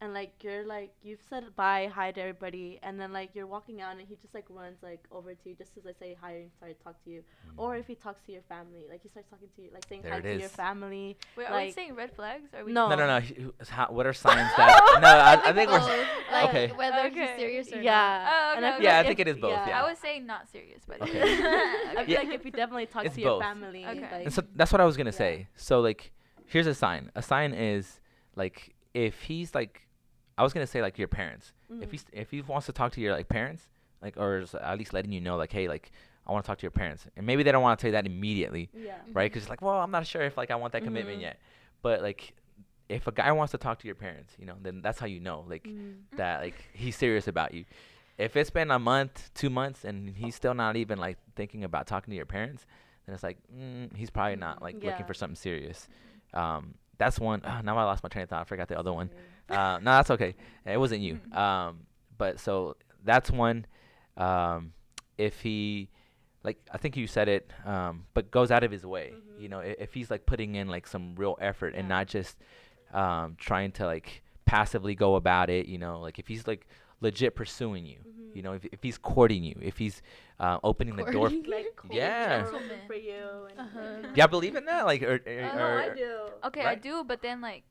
[0.00, 3.80] and like you're like you've said bye hi to everybody, and then like you're walking
[3.80, 6.32] out and he just like runs like over to you just as I say hi
[6.32, 7.22] and start to talk to you.
[7.56, 7.80] Or mm.
[7.80, 10.12] if he talks to your family, like he starts talking to you, like saying There
[10.12, 11.16] hi it to your family.
[11.36, 12.52] Wait, are we like- saying red flags?
[12.54, 12.88] Are we No.
[12.88, 13.50] No, no, no.
[13.68, 14.98] How, what are signs that?
[15.02, 16.06] no, I, I think we're.
[16.32, 16.72] Like, okay.
[16.74, 17.20] Whether Okay.
[17.20, 18.52] he's serious or Yeah.
[18.52, 19.82] Oh, and I oh, okay, feel Yeah, I think if- it is both, yeah.
[19.82, 21.20] I was saying not serious, but Okay.
[21.22, 22.18] I feel Yeah.
[22.18, 23.42] like if you definitely talk It's to your both.
[23.42, 24.00] family, Okay.
[24.00, 25.24] like And so that's what I was gonna Yeah.
[25.24, 25.48] say.
[25.56, 26.12] So like,
[26.46, 27.10] here's a sign.
[27.14, 28.00] A sign is
[28.34, 29.85] like if he's like,
[30.38, 31.52] I was gonna say like your parents.
[31.80, 31.90] If mhm.
[31.92, 33.68] he's if he wants to talk to your like parents,
[34.02, 35.90] like or is at least letting you know like, hey, like
[36.26, 37.92] I want to talk to your parents, and maybe they don't want to tell you
[37.92, 38.94] that immediately, yeah.
[39.12, 39.30] right?
[39.30, 41.22] Because it's like, well, I'm not sure if like I want that commitment Mhm.
[41.22, 41.38] yet.
[41.82, 42.34] But like,
[42.88, 45.20] if a guy wants to talk to your parents, you know, then that's how you
[45.20, 46.02] know like Mm.
[46.16, 47.64] that like he's serious about you.
[48.18, 51.86] If it's been a month, two months, and he's still not even like thinking about
[51.86, 52.66] talking to your parents,
[53.06, 55.88] then it's like mm, he's probably not like looking for something serious.
[56.34, 57.42] Um, that's one.
[57.44, 58.40] ah, now I lost my train of thought.
[58.40, 59.10] I forgot the other one.
[59.48, 59.58] Sorry.
[59.58, 60.34] Uh, no, that's okay.
[60.64, 61.18] It wasn't you.
[61.32, 61.80] Um,
[62.18, 63.66] but so that's one.
[64.16, 64.72] Um,
[65.18, 65.90] if he,
[66.42, 69.12] like, I think you said it, um, but goes out of his way.
[69.38, 69.50] You Mhm.
[69.50, 72.36] know, if, if he's like putting in like some real effort and not just
[72.94, 75.66] um, trying to like passively go about it.
[75.66, 76.66] You know, like if he's like
[77.00, 77.98] legit pursuing you.
[77.98, 78.36] Mhm.
[78.36, 80.00] You know, if if he's courting you, if he's
[80.40, 81.28] uh, opening the door.
[81.30, 81.44] Courting.
[81.50, 82.42] like Yeah.
[82.42, 83.48] door open for you.
[83.50, 84.08] And, Uh-huh.
[84.14, 86.18] Yeah, believe in that, like, or, or, Uh, no, I do.
[86.44, 87.64] Okay, I do, but then like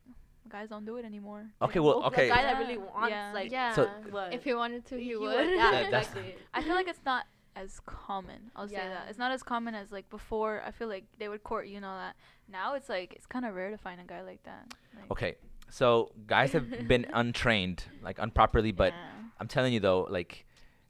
[0.55, 1.43] guys don't do it anymore.
[1.61, 2.27] Okay, well, okay.
[2.29, 3.31] The guy that really wants, Yeah.
[3.39, 3.73] like, yeah.
[3.73, 3.89] So-
[4.37, 5.35] if he wanted to, he, He would.
[5.35, 6.35] would, yeah, that's- exactly.
[6.53, 7.23] I feel like it's not
[7.63, 8.51] as common.
[8.55, 10.61] I'll say that it's not as common as like before.
[10.67, 12.15] I feel like they would court you and all that.
[12.49, 14.63] Now it's like it's kind of rare to find a guy like that.
[14.95, 15.35] Like, Okay,
[15.69, 19.29] so guys have been untrained, like improperly, but yeah.
[19.39, 20.45] I'm telling you though, like,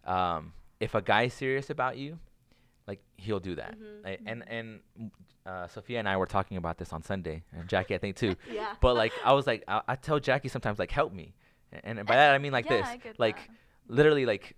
[0.06, 2.18] um, if a guy's serious about you,
[2.88, 3.76] like he'll do that.
[3.80, 4.04] Mhm.
[4.04, 5.12] Like, and and mm,
[5.46, 8.36] uh, Sophia and I were talking about this on Sunday, and Jackie I think too.
[8.52, 8.74] Yeah.
[8.82, 11.34] but like I was like, I, I tell Jackie sometimes like help me,
[11.72, 13.50] and, and by that I mean like yeah, this, like that.
[13.88, 14.56] literally like,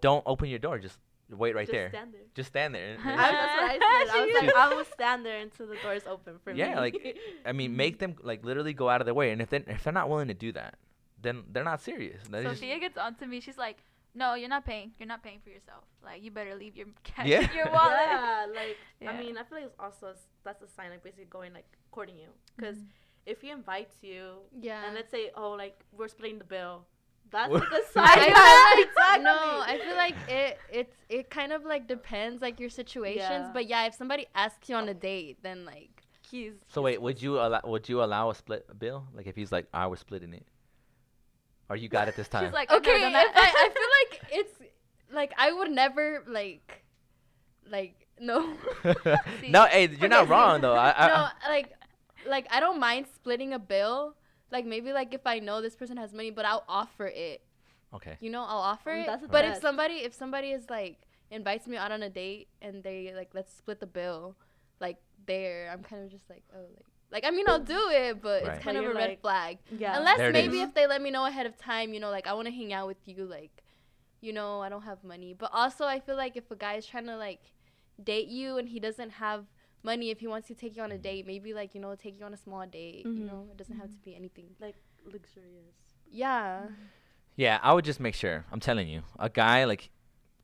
[0.00, 2.20] don't open your door, just wait right Just there, Stand there.
[2.34, 2.96] just stand there.
[3.04, 4.16] and- I, that's what I said.
[4.16, 6.58] I was like, I will stand there until the door is open for me.
[6.60, 9.50] Yeah, like, I mean, make them like literally go out of their way, and if
[9.50, 10.74] they if they're not willing to do that,
[11.20, 12.20] then they're not serious.
[12.30, 13.40] They just- Sophia gets onto me.
[13.40, 13.78] She's like,
[14.16, 14.92] "No, you're not paying.
[14.98, 15.84] You're not paying for yourself.
[16.02, 17.42] Like, you better leave your cash Yeah.
[17.50, 19.10] in your wallet." yeah, like Yeah.
[19.10, 21.68] I mean, I feel like it's also s- that's a sign like basically going like
[21.90, 22.86] courting you because Mhm.
[23.26, 24.22] if he invites you
[24.68, 24.84] yeah.
[24.86, 26.86] and let's say oh like we're splitting the bill,
[27.30, 28.06] that's We're- like a sign.
[28.06, 29.24] I feel like exactly.
[29.24, 29.38] no,
[29.72, 33.46] I feel like it it's it kind of like depends like your situations.
[33.46, 33.50] Yeah.
[33.56, 35.90] But yeah, if somebody asks you on a date, then like
[36.30, 39.00] He's So wait, would you allow would you allow a split bill?
[39.14, 40.44] Like if he's like, I was splitting it,
[41.70, 42.44] or you got it this time?
[42.46, 44.52] She's like, "I've okay, done if that." I, I feel like it's
[45.12, 46.84] like I would never like
[47.70, 48.56] like no.
[49.40, 50.74] See, no, hey, you're not wrong though.
[50.74, 51.72] I, I, no, like
[52.26, 54.14] like I don't mind splitting a bill.
[54.50, 57.42] Like maybe like if I know this person has money, but I'll offer it.
[57.94, 58.16] okay.
[58.20, 59.06] You know, I'll offer Mm, it.
[59.06, 60.98] that's the But if somebody if somebody is like
[61.30, 64.36] invites me out on a date and they like let's split the bill,
[64.80, 68.22] like there, I'm kind of just like oh like like I mean I'll do it,
[68.22, 68.54] but Right.
[68.56, 69.58] it's kind But of a you're red flag.
[69.76, 69.98] Yeah.
[69.98, 70.68] Unless maybe is.
[70.68, 72.72] if they let me know ahead of time, you know, like I want to hang
[72.72, 73.50] out with you, like,
[74.26, 75.34] you know, I don't have money.
[75.38, 77.40] But also, I feel like if a guy is trying to like
[78.02, 79.46] date you and he doesn't have
[79.82, 81.02] money, if he wants to take you on a mm-hmm.
[81.02, 83.04] date, maybe like you know, take you on a small date.
[83.06, 83.26] You Mhm.
[83.30, 84.10] know, it doesn't have to mm-hmm.
[84.10, 84.48] be anything.
[84.60, 85.76] like luxurious.
[86.10, 86.62] Yeah.
[86.64, 86.74] Mm-hmm.
[87.36, 88.44] Yeah, I would just make sure.
[88.50, 89.90] I'm telling you, a guy like,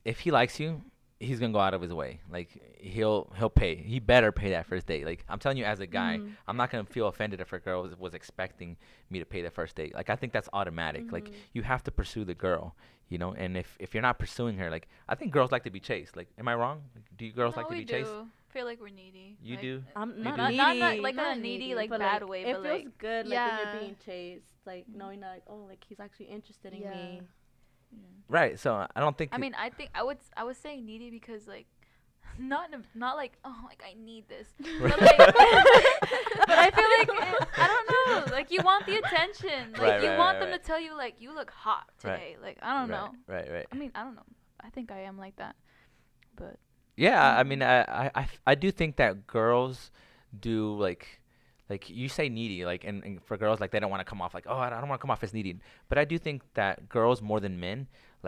[0.05, 0.83] if he likes you,
[1.23, 2.21] he's gonna go out of his way.
[2.31, 3.77] Like he'll he'll pay.
[3.77, 5.05] He better pay that first date.
[5.07, 6.33] Like I'm telling you, as a guy, Mhm.
[6.49, 8.77] I'm not gonna feel offended if a girl was, was expecting
[9.11, 9.95] me to pay the first date.
[9.95, 11.11] Like I think that's automatic.
[11.13, 11.35] Like Mhm.
[11.55, 12.77] you have to pursue the girl,
[13.09, 13.33] you know.
[13.35, 16.17] And if if you're not pursuing her, like I think girls like to be chased.
[16.17, 16.83] Like, am I wrong?
[16.95, 17.93] Like, do you girls no, like to we be do.
[17.95, 18.13] chased?
[18.49, 19.39] feel like we're needy.
[19.43, 19.83] You like, do.
[19.97, 20.43] I'm You not, do?
[20.43, 20.57] Not, needy.
[20.59, 22.99] not, not like Not not needy, needy, like bad like, way, It but feels like
[22.99, 26.75] good, like when you're being chased, like knowing that, like, oh, like he's actually interested
[26.75, 26.91] in Yeah.
[26.91, 27.23] me.
[27.93, 27.99] Yeah.
[28.29, 28.59] Right.
[28.59, 29.31] So I don't think.
[29.35, 31.67] I mean, I think I would I was saying needy because like
[32.39, 36.89] not in a, not like oh like I need this, but like but I feel
[36.99, 40.39] like it, I don't know like you want the attention, like Right, you right, want
[40.39, 43.11] right, them to tell you like you look hot today, like I don't right, know.
[43.27, 43.51] Right.
[43.51, 43.67] Right.
[43.71, 44.23] I mean I don't know.
[44.61, 45.57] I think I am like that,
[46.37, 46.57] but
[46.97, 47.89] Yeah, I mean, mm.
[47.89, 49.91] I, I, I do think that girls
[50.39, 51.22] do like,
[51.73, 54.21] like you say needy, like, and, and for girls, like they don't want to come
[54.25, 55.53] off like, oh, I don't want to come off as needy.
[55.89, 57.79] But I do think that girls more than men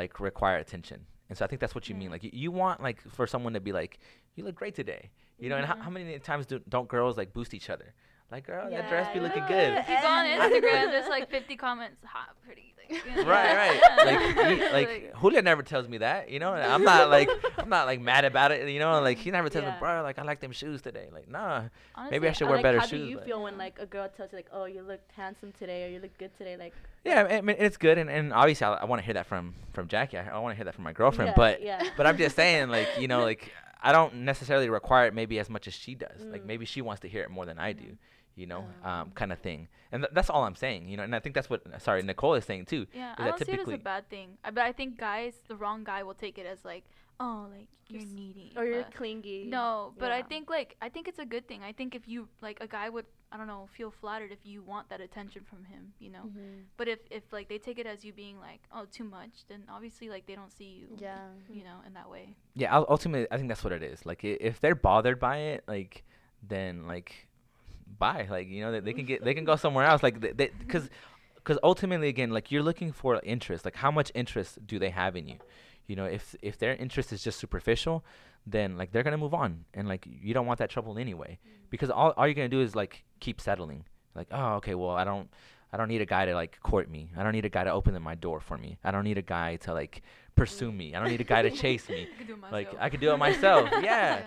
[0.00, 2.10] like require attention, and so I think that's what you mean.
[2.14, 3.92] Like you, you want like for someone to be like,
[4.36, 5.02] you look great today,
[5.38, 5.56] you know.
[5.60, 5.82] And how, Mhm.
[5.86, 7.88] how many times do don't girls like boost each other?
[8.30, 9.74] Like, girl, that dress be looking good.
[9.74, 13.54] if you go on Instagram, there's like 50 comments, hot, pretty, like, you know, right,
[13.54, 13.80] right.
[14.04, 16.52] Like, he, like Julia never tells me that, you know.
[16.54, 19.00] and I'm not like I'm not like mad about it, you know.
[19.00, 21.08] Like he never tells me, bro, like I like them shoes today.
[21.12, 21.62] Like, nah.
[21.94, 23.04] Honestly, maybe I should Or, wear like, better how shoes.
[23.04, 25.52] do you but- feel when like a girl tells you like, oh, you look handsome
[25.58, 26.56] today, or you look good today?
[26.56, 29.26] Like, Yeah, I mean it's good, and, and obviously I, I want to hear that
[29.26, 30.18] from from Jackie.
[30.18, 31.82] I, I want to hear that from my girlfriend, yeah, but yeah.
[31.96, 33.50] but I'm just saying, like you know, like
[33.82, 36.20] I don't necessarily require it maybe as much as she does.
[36.20, 36.46] Like Mm.
[36.46, 37.96] maybe she wants to hear it more than I do,
[38.36, 39.10] you know, um, Um.
[39.12, 39.68] kind of thing.
[39.92, 41.02] And th- that's all I'm saying, you know.
[41.04, 42.86] And I think that's what sorry Nicole is saying too.
[42.92, 44.38] Yeah, is I don't see it as a bad thing.
[44.44, 46.84] I, but I think guys, the wrong guy will take it as like,
[47.20, 48.52] oh, like you're You're needy.
[48.56, 49.44] or you're clingy.
[49.46, 51.62] no, but I think like I think it's a good thing.
[51.62, 54.62] I think if you like a guy would I don't know feel flattered if you
[54.62, 56.24] want that attention from him, you know.
[56.26, 56.64] Mhm.
[56.76, 59.64] But if if like they take it as you being like oh too much, then
[59.68, 60.88] obviously like they don't see you.
[60.98, 61.28] Yeah.
[61.48, 62.34] You know, in that way.
[62.54, 64.04] Yeah, ultimately I think that's what it is.
[64.06, 66.04] Like i- if they're bothered by it, like
[66.42, 67.28] then like
[67.86, 68.26] bye.
[68.30, 70.02] Like you know they, they can get they can go somewhere else.
[70.02, 70.88] Like they because
[71.36, 73.64] because ultimately again like you're looking for interest.
[73.64, 75.38] Like how much interest do they have in you?
[75.86, 78.04] You know if if their interest is just superficial,
[78.46, 81.70] then like they're gonna move on and like you don't want that trouble anyway mm.
[81.70, 83.84] because all all you're gonna do is like keep settling.
[84.14, 85.28] Like oh okay well I don't.
[85.72, 87.10] I don't need a guy to like court me.
[87.16, 88.78] I don't need a guy to open my door for me.
[88.84, 90.02] I don't need a guy to like
[90.36, 90.94] pursue me.
[90.94, 92.06] I don't need a guy to chase me.
[92.14, 92.74] I could do it Like.
[92.78, 93.68] I could do it myself.
[93.82, 94.22] Yeah.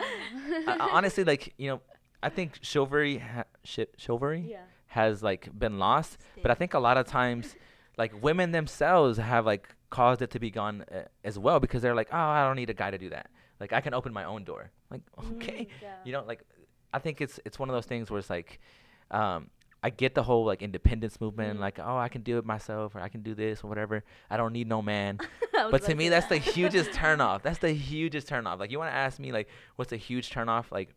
[0.67, 1.82] I- honestly, like you know,
[2.24, 4.62] I think chivalry, ha- chi- chivalry Yeah.
[4.88, 6.18] has like been lost.
[6.42, 7.56] But I think a lot of times,
[7.98, 11.96] like women themselves have like caused it to be gone uh, as well because they're
[11.96, 13.30] like, oh, I don't need a guy to do that.
[13.60, 14.72] Like I can open my own door.
[14.92, 15.02] Like
[15.36, 15.94] okay, Mm, yeah.
[16.06, 16.42] you know, like
[16.94, 18.60] I think it's it's one of those things where it's like,
[19.12, 19.50] um,
[19.84, 21.62] I get the whole like independence movement, Mhm.
[21.62, 24.04] like oh I can do it myself or I can do this or whatever.
[24.30, 25.20] I don't need no man.
[25.72, 27.42] But to me say that's the hugest turnoff.
[27.42, 28.60] That's the hugest turnoff.
[28.60, 30.72] Like you want to ask me like what's a huge turnoff?
[30.72, 30.94] like,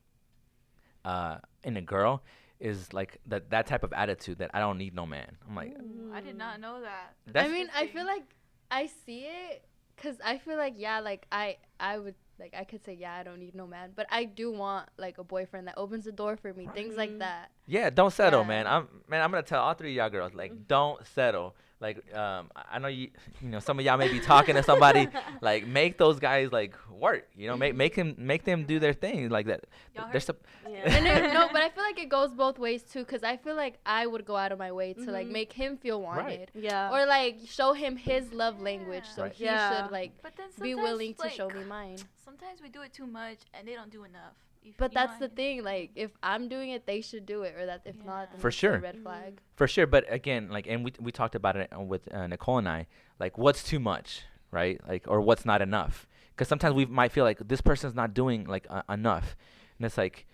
[1.05, 2.23] uh, in a girl
[2.59, 5.37] is like that that type of attitude that I don't need no man.
[5.49, 7.15] I'm like Ooh, I did not know that.
[7.27, 8.25] that's I mean, I feel like
[8.71, 9.65] I see it
[9.97, 13.23] because I feel like yeah, like I I would like I could say yeah, I
[13.23, 16.37] don't need no man, but I do want like a boyfriend that opens the door
[16.37, 17.51] for me, things like that.
[17.67, 18.49] Yeah, don't settle, Yeah.
[18.49, 18.67] man.
[18.67, 19.23] I'm man.
[19.23, 20.67] I'm gonna tell all three of y'all girls like, Mhm.
[20.69, 21.57] don't settle.
[21.81, 23.09] Like, um, I I know you,
[23.41, 25.09] you know, some of y'all may be talking to somebody.
[25.41, 27.27] like, make those guys like work.
[27.35, 29.65] You know, make make him make them do their thing like that.
[29.95, 30.23] Y'all They're heard?
[30.23, 31.33] sup- Yeah.
[31.41, 34.07] No, but I feel like it goes both ways too, because I feel like I
[34.07, 35.33] would go out of my way to like Mhm.
[35.33, 36.17] make him feel Right.
[36.17, 36.91] wanted, yeah.
[36.93, 39.33] or like show him his love language, so Right.
[39.33, 39.85] he Yeah.
[39.85, 40.29] should like be
[40.73, 41.97] sometimes, willing to like, show me mine.
[42.25, 44.37] Sometimes we do it too much and they don't do enough.
[44.63, 45.65] You But you know that's the thing.
[45.65, 48.27] Like, if I'm doing it, they should do it, or that if not, Yeah.
[48.33, 48.79] then For it's a sure.
[48.79, 49.41] red flag.
[49.57, 49.87] for sure.
[49.87, 52.87] But again, like, and we we talked about it uh, with uh, Nicole and I.
[53.19, 54.79] Like, what's too much, right?
[54.87, 56.07] Like, or what's not enough?
[56.31, 59.37] Because sometimes we might feel like this person's not doing like uh, enough,
[59.79, 60.27] and it's like.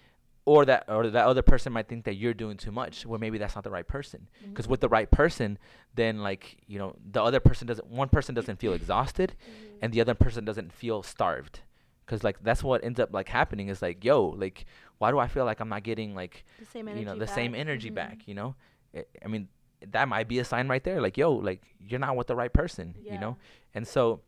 [0.49, 3.05] Or that, or that other person might think that you're doing too much.
[3.05, 4.29] Well, maybe that's not the right person.
[4.41, 4.51] Mm-hmm.
[4.51, 5.59] Because with the right person,
[5.97, 7.89] then like you know, the other person doesn't.
[7.89, 9.79] One person doesn't feel exhausted, Mhm.
[9.83, 11.63] and the other person doesn't feel starved.
[12.07, 14.65] Because like that's what ends up like happening is like, yo, like,
[14.99, 17.27] why do I feel like I'm not getting like the same energy you know the
[17.27, 17.61] same back.
[17.61, 17.95] energy Mhm.
[17.95, 18.29] back?
[18.29, 18.55] You know,
[18.95, 19.49] I I mean,
[19.91, 21.01] that might be a sign right there.
[21.01, 22.95] Like, yo, like you're not with the right person.
[23.15, 23.37] You know,
[23.75, 24.21] and so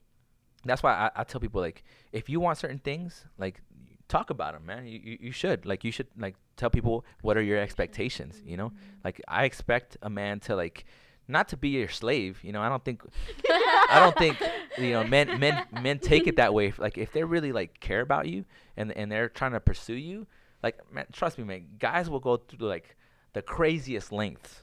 [0.64, 3.62] that's why I, I tell people like, if you want certain things, like
[4.08, 4.86] talk about them, man.
[4.86, 8.42] You, you you should like you should like tell people what are your expectations.
[8.44, 8.72] You know,
[9.04, 10.84] like I expect a man to like
[11.28, 12.40] not to be your slave.
[12.42, 13.02] You know, I don't think
[13.50, 14.40] I don't think
[14.78, 16.72] you know men men men take it that way.
[16.76, 18.44] Like if they really like care about you
[18.76, 20.26] and and they're trying to pursue you,
[20.62, 22.96] like man, trust me, man, guys will go through like
[23.34, 24.62] the craziest lengths.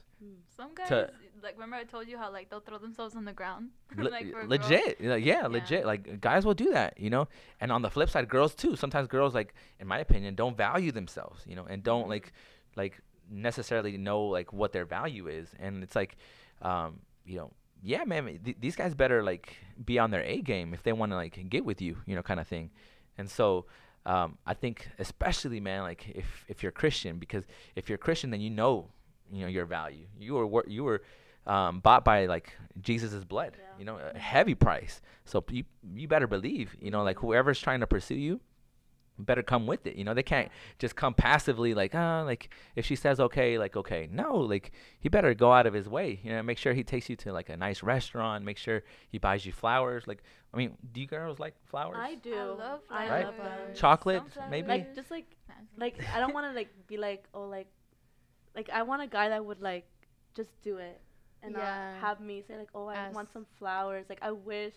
[0.56, 1.10] Some guys, to-
[1.46, 3.70] like, remember I told you how, like, they'll throw themselves on the ground?
[3.96, 4.48] Like, for a girl?
[4.48, 5.46] legit, like, yeah, Yeah.
[5.46, 5.86] legit.
[5.86, 7.28] Like guys will do that, you know.
[7.60, 8.74] And on the flip side, girls too.
[8.76, 12.10] Sometimes girls, like in my opinion, don't value themselves, you know, and don't mm-hmm.
[12.10, 12.32] like
[12.74, 13.00] like
[13.30, 15.48] necessarily know like what their value is.
[15.58, 16.16] And it's like,
[16.62, 20.74] um, you know, yeah, man, th- these guys better like be on their A game
[20.74, 22.70] if they want to like get with you, you know, kind of thing.
[23.18, 23.66] And so.
[24.04, 27.42] Um, I think especially man, like if if you're Christian, because
[27.74, 28.86] if you're Christian, then you know,
[29.32, 30.06] you know your value.
[30.20, 31.02] You were wor- you were
[31.44, 33.64] um, bought by like Jesus' blood, Yeah.
[33.80, 35.00] you know, a heavy price.
[35.24, 38.40] So you you better believe, you know, like whoever's trying to pursue you,
[39.18, 39.96] better come with it.
[39.96, 43.76] You know, they can't just come passively like, ah, like if she says okay, like
[43.76, 44.08] okay.
[44.10, 46.20] No, like he better go out of his way.
[46.22, 48.44] You know, make sure he takes you to like a nice restaurant.
[48.44, 50.06] Make sure he buys you flowers.
[50.06, 51.96] Like, I mean, do you girls like flowers?
[51.96, 52.34] I do.
[52.34, 53.24] I love I Right?
[53.24, 53.56] love flowers.
[53.56, 53.78] flowers.
[53.78, 54.68] Chocolate, Some maybe?
[54.68, 55.36] Like just like
[55.78, 57.68] like I don't want to like be like oh like
[58.54, 59.86] like I want a guy that would like
[60.34, 61.00] just do it
[61.42, 61.58] and Yeah.
[61.58, 64.74] not have me say like oh I want some flowers like I wish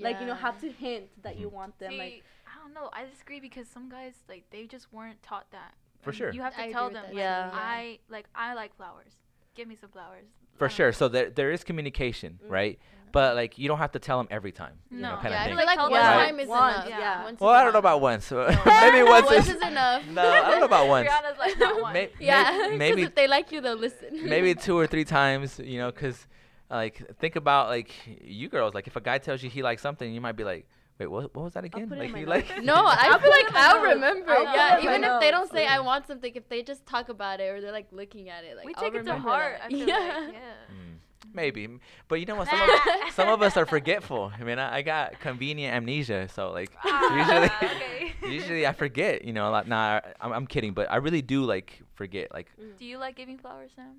[0.00, 1.52] like you know have to hint that you Mhm.
[1.52, 2.90] want them See, like I don't know.
[2.92, 5.74] I disagree because some guys like they just weren't taught that.
[6.02, 6.32] For And sure.
[6.32, 7.04] You have to I tell them.
[7.06, 7.50] Like, Yeah.
[7.52, 9.12] I like I like flowers.
[9.54, 10.26] Give me some flowers.
[10.58, 10.88] For sure.
[10.88, 10.92] know.
[10.92, 12.50] So there there is communication, Mm.
[12.50, 12.78] right?
[13.12, 14.74] But like you don't have to tell them every time.
[14.90, 15.16] You know, No.
[15.22, 15.66] kind yeah, I feel thing.
[15.66, 16.88] like one them time is once, enough.
[16.88, 17.22] yeah.
[17.24, 18.30] Once Well, I don't know about once.
[18.66, 20.04] Maybe once once is is enough.
[20.08, 20.22] no.
[20.28, 21.08] I don't know about once.
[21.08, 21.92] Brianna's like not one.
[21.92, 24.28] May- Yeah, may- maybe if they like you, they'll listen.
[24.28, 26.26] maybe two or three times, you know, because
[26.68, 28.74] like think about like you girls.
[28.74, 30.66] Like if a guy tells you he likes something, you might be like,
[30.98, 31.34] wait, what?
[31.34, 31.88] What was that again?
[31.88, 32.62] put it Like in my you like?
[32.62, 33.94] No, I I'll feel like I'll notes.
[33.94, 34.32] remember.
[34.32, 35.52] I'll yeah, put it in even if they don't notes.
[35.52, 38.44] say I want something, if they just talk about it or they're like looking at
[38.44, 39.56] it, like we I'll take it to remember heart.
[39.60, 39.66] that.
[39.66, 39.94] I feel yeah.
[40.26, 40.54] like, yeah.
[40.70, 40.98] Mm,
[41.34, 41.68] maybe,
[42.08, 42.48] but you know what?
[42.48, 42.70] Some of
[43.14, 44.32] some of us are forgetful.
[44.38, 48.12] I mean, I, I got convenient amnesia, so like usually Ah, okay.
[48.22, 49.24] usually I forget.
[49.24, 49.66] You know, a lot.
[49.68, 52.32] Nah, I'm, I'm kidding, but I really do like forget.
[52.32, 53.96] Like Do you like giving flowers, Sam?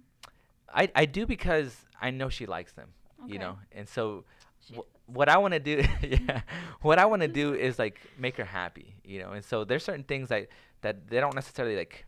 [0.74, 2.90] I I do because I know she likes them.
[3.28, 4.45] You know, and so She
[4.76, 6.42] wh- what I want to do, yeah,
[6.82, 9.32] what I want to do is like make her happy, you know.
[9.32, 10.48] And so there's certain things that
[10.82, 12.06] that they don't necessarily like.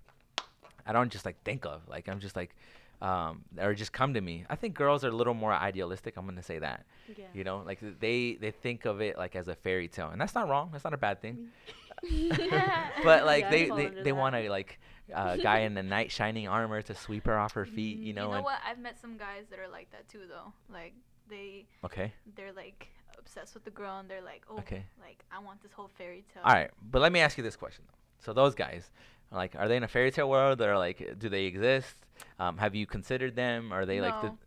[0.85, 2.55] I don't just like think of like I'm just like,
[3.01, 4.45] um, or just come to me.
[4.49, 6.15] I think girls are a little more idealistic.
[6.15, 6.85] I'm gonna say that,
[7.17, 10.19] yeah you know, like they they think of it like as a fairy tale, and
[10.21, 10.69] that's not wrong.
[10.71, 11.49] That's not a bad thing.
[13.03, 14.79] but like Yeah, they they, they want to like
[15.13, 18.29] a guy in the knight shining armor to sweep her off her feet, you know.
[18.29, 18.59] You know what?
[18.65, 20.53] I've met some guys that are like that too, though.
[20.71, 20.93] Like
[21.29, 22.87] they okay, they're like
[23.19, 24.83] obsessed with the girl, and they're like, oh, Okay.
[25.01, 26.43] like I want this whole fairy tale.
[26.45, 27.83] all right, but let me ask you this question.
[27.87, 27.93] Though.
[28.19, 28.89] So those guys,
[29.31, 31.95] like, are they in a fairy tale world, or like, do they exist?
[32.39, 33.71] Um, have you considered them?
[33.71, 34.37] Are they like the No.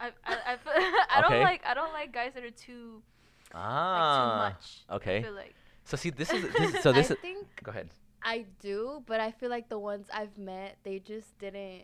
[0.00, 3.02] I've, I- I've, I don't like I don't like guys that are too
[3.54, 4.18] like Ah.
[4.18, 5.00] too much.
[5.02, 5.18] okay.
[5.18, 7.20] I feel like So see, this is this is, so this I is.
[7.20, 7.88] think Go ahead.
[8.22, 11.82] I do, but I feel like the ones I've met, they just didn't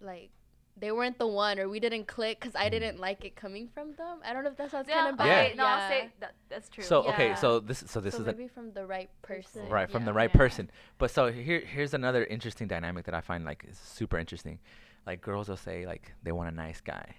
[0.00, 0.30] like.
[0.76, 3.94] They weren't the one, or we didn't click because I didn't like it coming from
[3.94, 4.18] them.
[4.24, 5.26] I don't know if that sounds yeah, kind of bad.
[5.26, 5.42] Yeah.
[5.44, 6.82] okay, no, I'll say that that's true.
[6.82, 9.68] So okay, so this so this so is a, maybe from the right person.
[9.68, 10.38] right from the right Yeah.
[10.38, 10.70] person.
[10.98, 14.58] But so here here's another interesting dynamic that I find like is super interesting.
[15.06, 17.14] Like girls will say like they want a nice guy,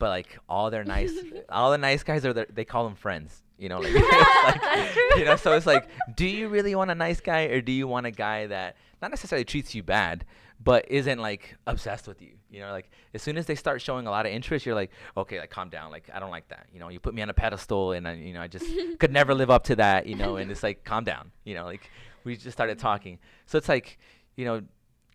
[0.00, 1.12] but like all their nice
[1.48, 3.42] all the nice guys are their, they call them friends.
[3.56, 3.94] You know, like,
[4.44, 5.36] like you know.
[5.36, 8.10] So it's like, do you really want a nice guy or do you want a
[8.10, 10.24] guy that not necessarily treats you bad,
[10.62, 12.32] but isn't like obsessed with you?
[12.50, 14.90] You know, like as soon as they start showing a lot of interest, you're like,
[15.16, 15.90] okay, like calm down.
[15.90, 16.66] Like I don't like that.
[16.72, 18.66] You know, you put me on a pedestal and I, you know, I just
[18.98, 20.06] could never live up to that.
[20.06, 21.30] You know, and it's like, calm down.
[21.44, 21.88] You know, like
[22.24, 23.18] we just started talking.
[23.46, 23.98] So it's like,
[24.36, 24.62] you know,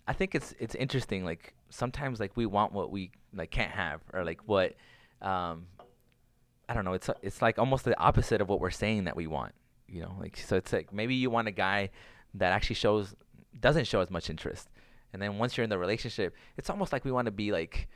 [0.08, 1.24] I think it's it's interesting.
[1.26, 4.74] Like sometimes like we want what we like can't have, or like what,
[5.22, 5.68] um,
[6.68, 6.94] I don't know.
[6.94, 9.54] It's it's like almost the opposite of what we're saying that we want.
[9.88, 11.92] You know, like so it's like maybe you want a guy
[12.36, 13.16] that actually shows
[13.60, 14.70] doesn't show as much interest,
[15.16, 17.88] and then once you're in the relationship, it's almost like we want to be like.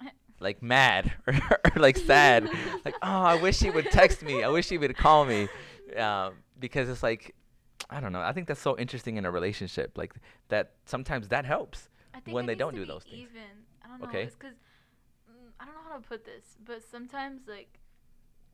[0.40, 2.50] Like mad or, or like sad,
[2.84, 5.48] like oh I wish he would text me, I wish he would call me,
[5.96, 7.34] um, because it's like
[7.88, 8.20] I don't know.
[8.20, 10.12] I think that's so interesting in a relationship, like
[10.48, 10.72] that.
[10.86, 11.88] Sometimes that helps.
[12.26, 13.28] When they don't do be those things.
[13.30, 13.50] Even
[13.84, 14.08] I don't know.
[14.08, 14.24] Okay.
[14.24, 14.56] It's because
[15.30, 17.78] mm, I don't know how to put this, but sometimes like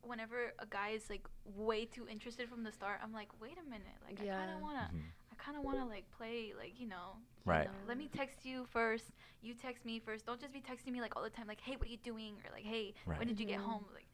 [0.03, 3.64] whenever a guy is like way too interested from the start, I'm like, wait a
[3.68, 4.57] minute, like I kind Yeah.
[4.57, 5.00] of wanna, Mhm.
[5.00, 7.16] I kind of wanna like play like you know.
[7.46, 7.64] you Right.
[7.64, 9.07] know, let me text you first.
[9.42, 10.26] You text me first.
[10.26, 11.46] Don't just be texting me like all the time.
[11.46, 12.35] Like, hey, what are you doing?
[12.44, 13.18] Or like, hey, Right.
[13.18, 13.85] when did you get home?
[13.94, 14.07] Like,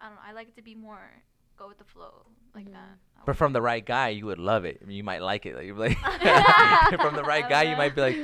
[0.00, 0.22] I don't know.
[0.26, 1.10] I like it to be more
[1.58, 2.72] go with the flow like Mhm.
[2.72, 2.96] that.
[3.18, 4.78] I But from the right guy, you would love it.
[4.82, 5.54] I mean, you might like it.
[5.54, 5.98] Like, you'd be like
[7.00, 8.16] from the right guy, you might be like,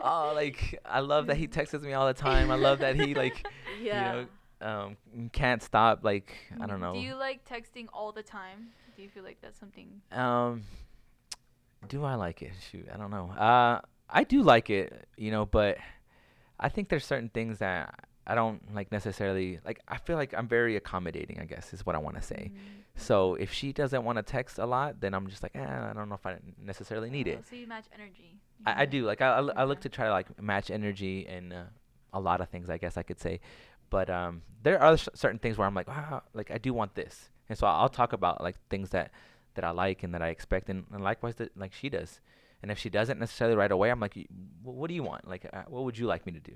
[0.00, 2.50] oh, like I love that he texts me all the time.
[2.50, 3.46] I love that he like,
[3.80, 3.94] Yeah.
[3.98, 4.26] you
[4.60, 4.96] know, um,
[5.32, 6.02] can't stop.
[6.02, 6.92] Like I don't know.
[6.92, 8.70] Do you like texting all the time?
[8.96, 10.02] Do you feel like that's something?
[10.10, 10.62] Um,
[11.88, 12.52] do I like it?
[12.70, 13.30] Shoot, I don't know.
[13.30, 15.78] Uh, I do like it, you know, but
[16.60, 19.58] I think there's certain things that I don't like necessarily.
[19.64, 21.40] Like, I feel like I'm very accommodating.
[21.40, 22.52] I guess is what I want to say.
[22.94, 25.92] So if she doesn't want to text a lot, then I'm just like, eh, I
[25.94, 27.38] don't know if I necessarily need it.
[27.40, 28.38] Oh, So you match energy.
[28.58, 29.80] You I, I do like I, look Okay.
[29.80, 31.62] to try to like match energy and uh,
[32.12, 33.40] a lot of things I guess I could say,
[33.88, 36.94] but um, there are cer- certain things where I'm like wow like I do want
[36.94, 39.10] this, and so I'll talk about like things that
[39.54, 42.20] that I like and that I expect, and, and likewise that like she does,
[42.62, 44.26] and if she doesn't necessarily right away, I'm like, "Y-
[44.62, 45.28] what do you want?
[45.28, 46.52] Like uh, what would you like me to do?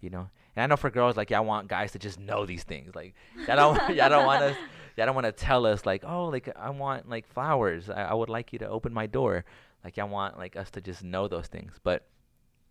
[0.00, 2.44] You know, and I know for girls like yeah, I want guys to just know
[2.46, 2.94] these things.
[2.94, 3.14] Like
[3.48, 4.56] I don't, I don't want us,
[4.98, 7.88] I don't want to tell us like oh like I want like flowers.
[7.88, 9.44] I, I would like you to open my door.
[9.84, 11.78] Like I want like us to just know those things.
[11.82, 12.06] But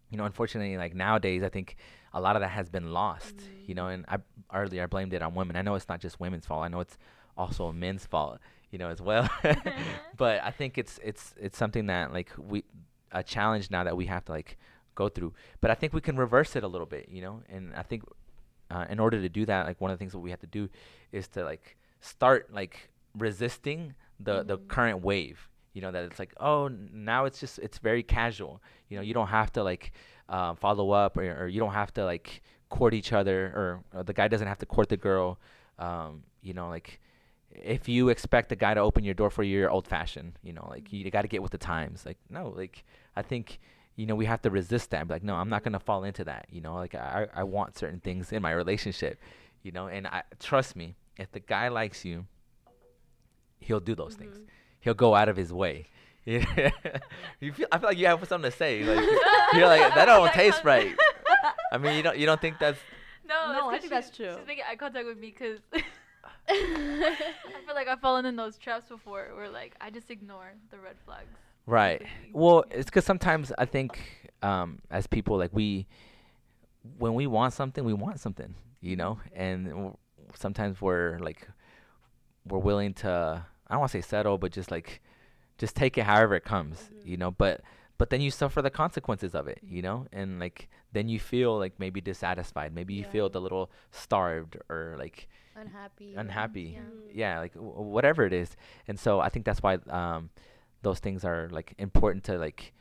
[0.09, 1.77] you know, unfortunately, like nowadays, I think
[2.13, 3.35] a lot of that has been lost.
[3.65, 4.17] You know, and I
[4.53, 5.55] earlier I blamed it on women.
[5.55, 6.63] I know it's not just women's fault.
[6.65, 6.97] I know it's
[7.37, 8.39] also men's fault.
[8.71, 9.29] You know, as well.
[10.17, 12.63] but I think it's it's it's something that like we
[13.11, 14.57] a challenge now that we have to like
[14.95, 15.33] go through.
[15.59, 17.09] But I think we can reverse it a little bit.
[17.09, 18.03] You know, and I think
[18.69, 20.47] uh, in order to do that, like one of the things that we have to
[20.47, 20.69] do
[21.11, 24.67] is to like start like resisting the the Mhm.
[24.67, 25.47] current wave.
[25.73, 28.61] You know that it's like oh n- now it's just it's very casual.
[28.89, 29.91] You know you don't have to like
[30.29, 34.03] uh, follow up or, or you don't have to like court each other or, or
[34.03, 35.39] the guy doesn't have to court the girl.
[35.79, 36.99] Um, you know like
[37.53, 40.33] if you expect the guy to open your door for you, you're old fashioned.
[40.43, 42.05] You know like you got to get with the times.
[42.05, 42.83] Like no like
[43.15, 43.59] I think
[43.95, 45.07] you know we have to resist that.
[45.09, 46.47] Like no I'm not gonna fall into that.
[46.49, 49.19] You know like I I want certain things in my relationship.
[49.63, 52.25] You know and I trust me if the guy likes you,
[53.59, 54.45] he'll do those things Mhm.
[54.79, 55.87] he'll go out of his way.
[56.25, 56.71] Yeah.
[57.39, 58.83] you feel I feel like you have something to say.
[58.83, 59.05] Like
[59.53, 60.95] you're like that don't Eye taste right.
[61.71, 62.79] I mean, you don't you don't think that's
[63.27, 64.35] No, No, it's I 'cause think that's she's- true.
[64.39, 65.59] She's making eye contact with me because
[66.49, 67.15] I
[67.65, 70.95] feel like I've fallen in those traps before, where like I just ignore the red
[71.05, 71.29] flags.
[71.65, 72.01] right.
[72.33, 73.99] Well, it's because sometimes I think
[74.41, 75.87] um, as people like we
[76.97, 79.97] when we want something, we want something, you know, and w-
[80.35, 81.47] sometimes we're like
[82.47, 85.01] we're willing to I don't want to say settle, but just like
[85.57, 87.05] just take it however it comes, Mhm.
[87.07, 87.31] you know.
[87.31, 87.61] But
[87.97, 91.57] but then you suffer the consequences of it, you know, and like then you feel
[91.57, 96.13] like maybe dissatisfied, maybe you feel a little starved or like unhappy.
[96.15, 96.61] unhappy.
[96.75, 96.79] Yeah.
[96.81, 97.11] Mhm.
[97.13, 98.55] yeah like w- whatever it is
[98.87, 100.29] and so i think that's why um
[100.81, 102.73] those things are like important to like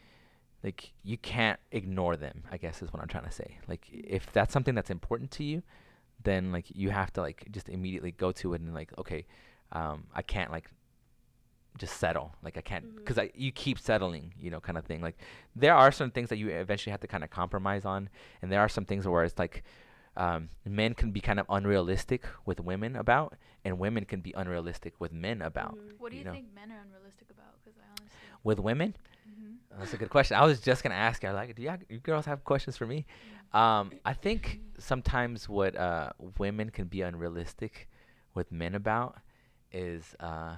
[0.62, 4.30] like you can't ignore them i guess is what i'm trying to say like if
[4.32, 5.62] that's something that's important to you
[6.22, 9.26] then like you have to like just immediately go to it and like okay
[9.72, 10.70] um i can't like
[11.78, 15.00] just settle like i can't because I you keep settling you know kind of thing
[15.00, 15.16] like
[15.56, 18.08] there are some things that you eventually have to kind of compromise on
[18.42, 19.62] and there are some things where it's like
[20.20, 24.92] um, men can be kind of unrealistic with women about, and women can be unrealistic
[24.98, 25.74] with men about.
[25.78, 25.98] Mhm.
[25.98, 26.32] What do you you, know.
[26.32, 27.54] think men are unrealistic about?
[27.64, 28.18] Because I honestly.
[28.44, 28.94] With women,
[29.24, 30.36] hmm that's a good question.
[30.36, 31.30] I was just gonna ask you.
[31.30, 33.06] Like, do you, you girls have questions for me?
[33.52, 37.88] Um, I think sometimes what uh, women can be unrealistic
[38.34, 39.16] with men about
[39.72, 40.56] is, uh,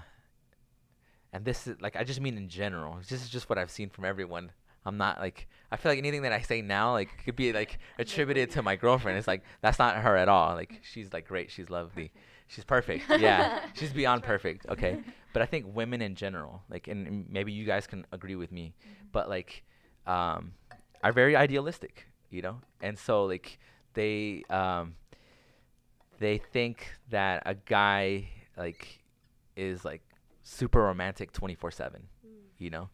[1.33, 2.99] and this is like I just mean in general.
[3.09, 4.51] This is just what I've seen from everyone.
[4.85, 7.79] I'm not like I feel like anything that I say now like could be like
[7.99, 9.19] attributed to my girlfriend.
[9.19, 10.55] It's like that's not her at all.
[10.55, 11.51] Like she's like great.
[11.51, 12.13] She's lovely.
[12.49, 13.05] She's perfect.
[13.09, 14.67] Yeah, she's beyond perfect.
[14.69, 15.01] Okay,
[15.33, 18.75] but I think women in general, like, and maybe you guys can agree with me,
[19.11, 19.65] but like,
[20.07, 20.53] um,
[21.03, 23.59] are very idealistic, you know, and so like
[23.95, 24.97] they um,
[26.19, 28.29] they think that a guy
[28.59, 29.03] like
[29.57, 30.03] is like
[30.43, 32.03] super romantic 24 7
[32.59, 32.89] you know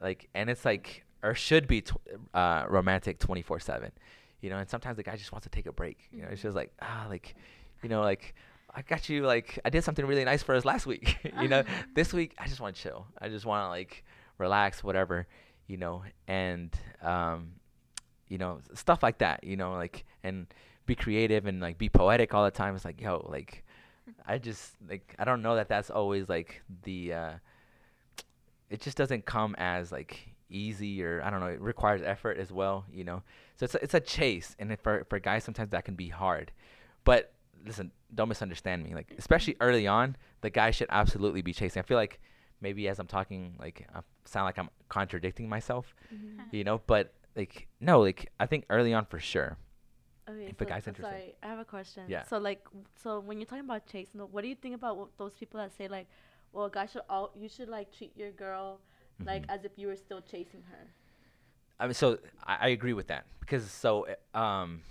[0.00, 1.96] like and it's like or should be tw-
[2.34, 3.90] uh, romantic 24 7
[4.40, 6.42] you know and sometimes the guy just wants to take a break you know it's
[6.42, 7.34] just like ah like
[7.82, 8.34] you know like
[8.74, 11.62] i got you like i did something really nice for us last week you know?
[11.94, 13.06] This week i just want to chill.
[13.18, 14.04] I just want to like
[14.38, 15.26] relax whatever
[15.66, 16.04] you know?
[16.28, 16.70] And
[17.02, 17.52] um
[18.28, 20.46] you know stuff like that you know like and
[20.86, 22.74] be creative and like be poetic all the time.
[22.76, 23.64] It's like yo like
[24.24, 27.32] i just like i don't know that that's always like the uh
[28.70, 32.52] it just doesn't come as like easy or i don't know it requires effort as
[32.52, 33.22] well you know
[33.56, 36.52] so it's a, it's a chase and for for guys sometimes that can be hard
[37.04, 37.32] but
[37.64, 41.82] listen don't misunderstand me like especially early on the guy should absolutely be chasing i
[41.82, 42.20] feel like
[42.60, 46.44] maybe as i'm talking like i sound like i'm contradicting myself Mhm.
[46.52, 49.56] you know but like no like i think early on for sure
[50.28, 51.08] Okay, If a guy's interested.
[51.08, 52.02] Sorry, I have a question.
[52.08, 52.24] Yeah.
[52.24, 52.66] So like,
[52.96, 55.86] so when you're talking about chasing, what do you think about those people that say
[55.86, 56.08] like,
[56.52, 58.80] well, a guy should all you should like treat your girl
[59.24, 59.50] like Mhm.
[59.54, 60.86] as if you were still chasing her.
[61.78, 64.82] I mean, so I, I agree with that because so uh, um,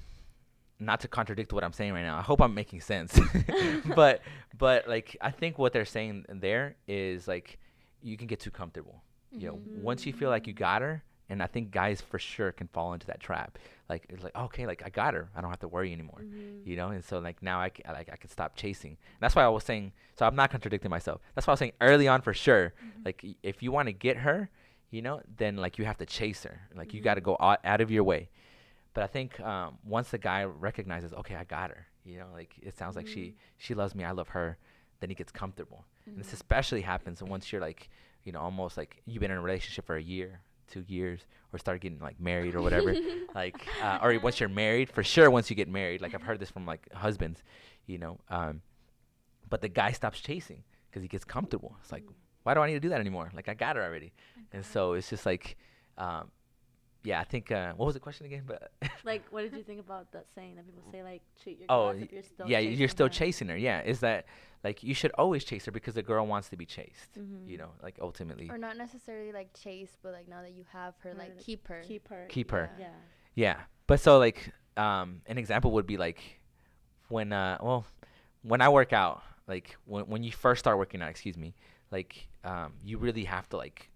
[0.79, 2.17] not to contradict what I'm saying right now.
[2.17, 3.19] I hope I'm making sense,
[3.95, 4.21] but
[4.57, 7.59] but like I think what they're saying there is like
[8.01, 9.01] you can get too comfortable.
[9.31, 9.81] You know, Mhm.
[9.81, 12.93] once you feel like you got her, and I think guys for sure can fall
[12.93, 13.57] into that trap.
[13.89, 16.21] Like it's like okay, like I got her, I don't have to worry anymore.
[16.23, 16.65] Mhm.
[16.65, 18.91] You know, and so like now I, c- like I can stop chasing.
[18.91, 19.91] And That's why I was saying.
[20.17, 21.21] So I'm not contradicting myself.
[21.33, 22.73] That's why I was saying early on for sure.
[23.03, 24.49] Like y- if you want to get her,
[24.91, 26.61] you know, then like you have to chase her.
[26.75, 28.29] Like you got to go out, out of your way.
[28.93, 31.87] But I think um, once the guy recognizes, okay, I got her.
[32.05, 34.57] You know, like it sounds like she she loves me, I love her.
[34.99, 35.85] Then he gets comfortable.
[36.05, 36.33] And this Mhm.
[36.33, 37.89] especially happens once you're like,
[38.23, 41.21] you know, almost like you've been in a relationship for a year, two years,
[41.53, 42.95] or start getting like married or whatever.
[43.35, 45.29] like, uh, or once you're married, for sure.
[45.29, 47.43] Once you get married, like I've heard this from like husbands,
[47.85, 48.19] you know.
[48.29, 48.61] Um,
[49.49, 51.75] but the guy stops chasing because he gets comfortable.
[51.81, 52.03] It's like,
[52.43, 53.31] why do I need to do that anymore?
[53.33, 54.13] Like I got her already.
[54.51, 55.57] And so it's just like,
[55.97, 56.31] um,
[57.05, 57.51] yeah, I think.
[57.51, 58.43] Uh, what was the question again?
[58.45, 58.71] But
[59.05, 61.91] Like, what did you think about that saying that people say like treat your Oh,
[61.91, 63.13] girl as if y- you're still yeah, chasing you're still her?
[63.13, 63.57] chasing her.
[63.57, 64.25] Yeah, is that
[64.63, 67.13] like you should always chase her because the girl wants to be chased.
[67.17, 67.47] Mhm.
[67.47, 68.49] You know, like ultimately.
[68.49, 71.39] Or not necessarily like chase, but like now that you have her, Her, like like,
[71.39, 71.81] keep her.
[71.85, 72.25] Keep her.
[72.29, 72.71] Keep her.
[72.79, 72.87] Yeah.
[73.35, 76.19] Yeah, but so like um, an example would be like
[77.09, 77.85] when uh well
[78.41, 81.53] when I work out like when when you first start working out, excuse me,
[81.91, 83.89] like um, you really have to like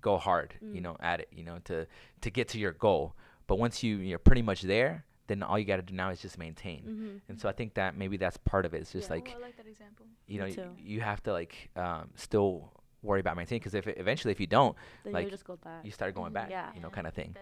[0.00, 0.82] go hard, you Mm.
[0.82, 1.86] know, at it, you know, to
[2.20, 3.14] to get to your goal.
[3.46, 6.20] But once you you're pretty much there, then all you got to do now is
[6.20, 6.82] just maintain.
[6.84, 7.20] Mhm.
[7.28, 8.80] And so I think that maybe that's part of it.
[8.82, 9.14] It's just Yeah.
[9.16, 10.06] like oh, I like that example.
[10.26, 10.70] you know y- too.
[10.78, 12.70] you have to like um, still
[13.02, 14.74] worry about maintaining because if eventually if you don't,
[15.04, 15.84] Then like, you just go back.
[15.84, 16.72] you start going back, Yeah.
[16.74, 16.94] you know, Yeah.
[16.94, 17.36] kind of thing.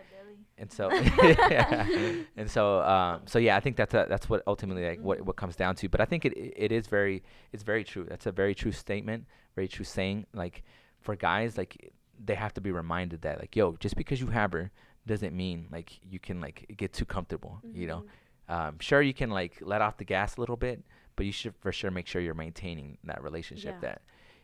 [0.58, 0.90] And so
[2.36, 5.24] and so um so yeah i think that's a, that's what ultimately like what, Mhm.
[5.26, 7.22] what comes down to but i think it it is very
[7.52, 10.62] it's very true that's a very true statement very true saying like
[11.00, 11.92] for guys like
[12.24, 14.70] they have to be reminded that like yo just because you have her
[15.06, 18.04] doesn't mean like you can like get too comfortable you know
[18.48, 18.54] Mhm.
[18.54, 20.82] um sure you can like let off the gas a little bit
[21.16, 23.80] but you should for sure make sure you're maintaining that relationship Yeah.
[23.80, 24.02] that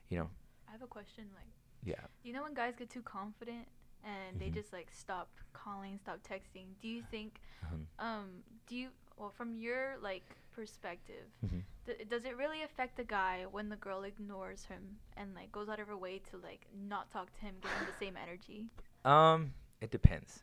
[0.08, 0.28] you know
[0.68, 1.24] I have a question.
[1.34, 1.52] Like,
[1.84, 3.66] yeah you know when guys get too confident
[4.04, 4.54] and they Mhm.
[4.54, 6.66] just like stop calling, stop texting.
[6.80, 7.86] Do you think, Mhm.
[7.98, 10.24] um, do you, well, from your like
[10.60, 11.62] perspective, Mhm.
[11.86, 15.68] d- does it really affect the guy when the girl ignores him and like goes
[15.68, 18.60] out of her way to like not talk to him, give him the same energy?
[19.04, 20.42] um it depends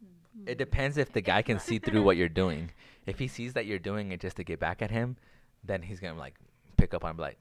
[0.00, 0.48] Mm.
[0.52, 2.70] It depends if the guy can see through what you're doing.
[3.06, 5.16] If he sees that you're doing it just to get back at him,
[5.64, 6.36] then he's gonna like
[6.76, 7.38] pick up on like,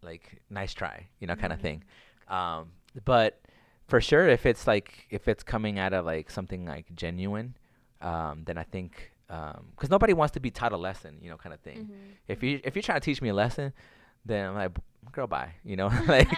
[0.00, 1.84] like nice try, you know, kind of thing.
[2.28, 2.72] Um,
[3.04, 3.40] but
[3.86, 7.54] for sure, if it's like if it's coming out of like something like genuine,
[8.00, 9.11] um, then I think
[9.74, 11.88] because nobody wants to be taught a lesson, you know, kind of thing.
[11.90, 12.16] Mhm.
[12.28, 13.72] If you if you're trying to teach me a lesson,
[14.26, 14.72] then I'm like,
[15.12, 15.52] girl, bye.
[15.64, 16.28] You know, like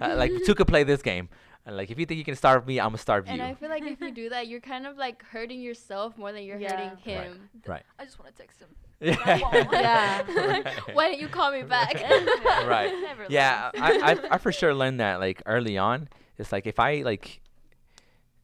[0.00, 1.28] uh, like two could play this game.
[1.64, 3.42] And, like if you think you can starve me, I'm gonna starve And you.
[3.42, 6.32] And I feel like if you do that, you're kind of like hurting yourself more
[6.32, 6.72] than you're Yeah.
[6.76, 7.48] hurting him.
[7.54, 7.68] Right.
[7.68, 7.82] right.
[8.00, 8.68] I just want to text him.
[9.00, 10.22] Yeah.
[10.28, 10.66] Right.
[10.94, 11.94] Why didn't you call me back?
[12.66, 12.92] Right.
[13.02, 13.70] Never yeah.
[13.74, 16.08] I, I I for sure learned that like early on.
[16.38, 17.40] It's like if I like,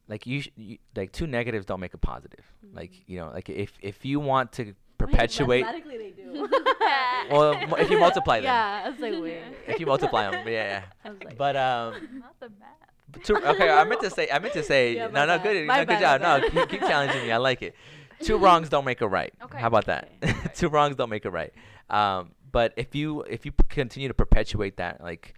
[0.09, 2.43] like you, sh- you like two negatives don't make a positive.
[2.73, 6.49] Like you know, like if if you want to perpetuate, Mathematically, they do.
[7.31, 9.41] well, m- if you multiply them, yeah, I was like, wait.
[9.67, 11.27] if you multiply them, yeah, I was yeah.
[11.27, 13.23] like, But um, Not the math.
[13.23, 14.27] Two, okay, I meant to say.
[14.31, 14.95] I meant to say.
[14.95, 15.43] Yeah, no, my no, bad.
[15.43, 15.67] good.
[15.67, 16.21] My no, good bad, job.
[16.21, 17.31] my No, keep, keep challenging me.
[17.31, 17.75] I like it.
[18.21, 19.33] Two wrongs don't make a right.
[19.41, 19.59] Okay.
[19.59, 20.09] How about that?
[20.23, 20.49] Okay, okay.
[20.53, 21.53] Two wrongs don't make a right.
[21.89, 25.33] Um, but if you if you continue to perpetuate that like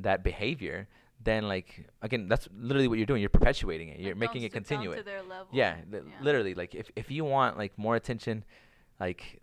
[0.00, 0.88] that behavior,
[1.24, 3.20] then like again, that's literally what you're doing.
[3.20, 4.00] You're perpetuating it.
[4.00, 5.06] You're Like, making it continue it.
[5.52, 6.12] Yeah, li- Yeah.
[6.20, 6.54] literally.
[6.54, 8.44] Like if if you want like more attention,
[9.00, 9.40] like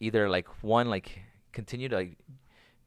[0.00, 1.20] either like one like
[1.52, 2.18] continue to like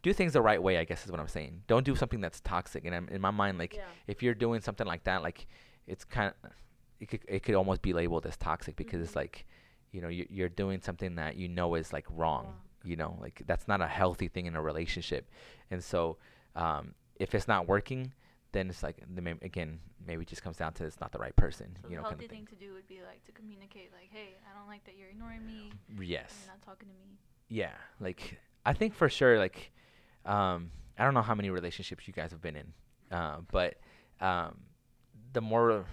[0.02, 0.78] do things the right way.
[0.78, 1.64] I guess is what I'm saying.
[1.68, 2.86] Don't do something that's toxic.
[2.86, 3.84] And I'm, in my mind, like yeah.
[4.08, 5.48] if you're doing something like that, like
[5.88, 6.52] it's kind of
[7.00, 9.16] it could it could almost be labeled as toxic because it's Mhm.
[9.24, 9.46] like
[9.92, 12.46] you know you're, you're doing something that you know is like wrong.
[12.46, 12.56] Wrong.
[12.84, 15.30] You know, like that's not a healthy thing in a relationship.
[15.70, 16.18] And so
[16.56, 18.12] um, if it's not working,
[18.52, 21.20] then it's like the may- again maybe it just comes down to it's not the
[21.20, 21.68] right person.
[21.82, 22.46] So you know, the kind healthy of thing.
[22.48, 25.10] thing to do would be like to communicate, like, hey, I don't like that you're
[25.10, 25.72] ignoring me.
[26.00, 26.34] Yes.
[26.44, 27.18] You're not talking to me.
[27.50, 29.72] Yeah, like I think for sure, like
[30.26, 32.74] um, I don't know how many relationships you guys have been in,
[33.16, 33.76] uh, but
[34.20, 34.58] um,
[35.34, 35.86] the more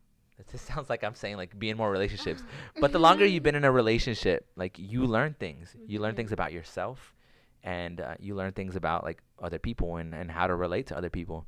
[0.52, 2.42] this sounds like I'm saying like be in more relationships,
[2.80, 5.76] but the longer you've been in a relationship, like you learn things.
[5.86, 7.14] You learn things about yourself,
[7.64, 10.96] and uh, you learn things about like other people and and how to relate to
[10.96, 11.46] other people.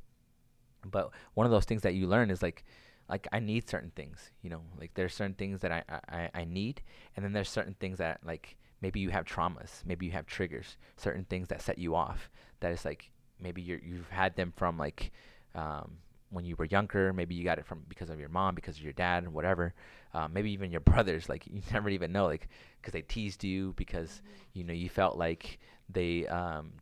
[0.85, 2.63] But one of those things that you learn is like
[3.09, 6.45] like I need certain things, you know, like there's certain things that I, I, I-
[6.45, 6.81] need
[7.15, 10.77] and then there's certain things that like maybe you have traumas, maybe you have triggers,
[10.97, 12.29] certain things that set you off.
[12.61, 15.11] That is like maybe you're you've had them from like
[15.55, 15.97] um,
[16.29, 17.13] when you were younger.
[17.13, 19.73] Maybe you got it from because of your mom, because of your dad, whatever.
[20.13, 21.29] Uh, maybe even your brothers.
[21.29, 22.47] Like you never even know, like
[22.81, 24.21] because they teased you, because
[24.53, 25.59] you know you felt like
[25.89, 26.73] they um,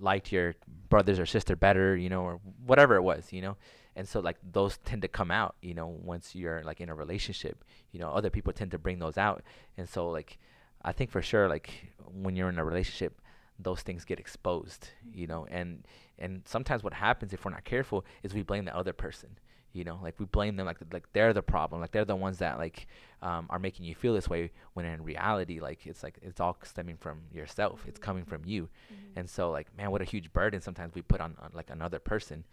[0.00, 0.54] liked your
[0.88, 3.56] brothers or sister better, you know, or whatever it was, you know.
[3.96, 6.94] And so like those tend to come out, you know, once you're like in a
[6.94, 9.42] relationship, you know, other people tend to bring those out.
[9.76, 10.38] And so like
[10.82, 13.20] I think for sure like when you're in a relationship,
[13.58, 15.84] those things get exposed, you know, and
[16.18, 19.38] and sometimes what happens if we're not careful is we blame the other person.
[19.72, 22.38] You know, like we blame them like like they're the problem, like they're the ones
[22.38, 22.88] that like
[23.22, 24.50] um, are making you feel this way.
[24.74, 27.84] When in reality, like it's like it's all stemming from yourself.
[27.86, 28.68] It's coming from you.
[29.14, 32.00] And so like man, what a huge burden sometimes we put on, on like another
[32.00, 32.44] person,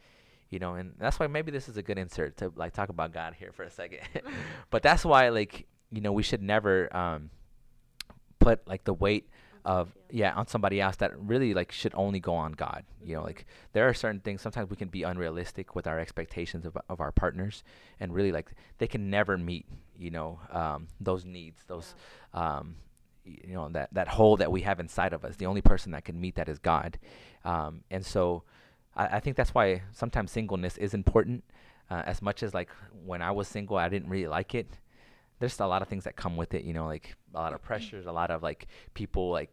[0.49, 0.75] you know.
[0.75, 3.51] And that's why maybe this is a good insert to like talk about God here
[3.51, 4.01] for a second.
[4.69, 7.31] but that's why like you know we should never um,
[8.39, 9.27] put like the weight
[9.67, 12.85] of yeah on somebody else that really like should only go on God.
[13.03, 16.65] You know, like there are certain things sometimes we can be unrealistic with our expectations
[16.65, 17.63] of of our partners,
[17.99, 19.65] and really like they can never meet
[19.99, 21.95] you know um, those needs, those
[22.33, 22.75] um,
[23.25, 25.35] you know that that hole that we have inside of us.
[25.35, 26.97] The only person that can meet that is God,
[27.43, 28.43] um, and so
[28.95, 31.43] I, I think that's why sometimes singleness is important.
[31.89, 32.69] Uh, as much as like
[33.05, 34.79] when I was single, I didn't really like it.
[35.39, 37.61] There's a lot of things that come with it, you know, like a lot of
[37.61, 39.51] pressures, a lot of like people like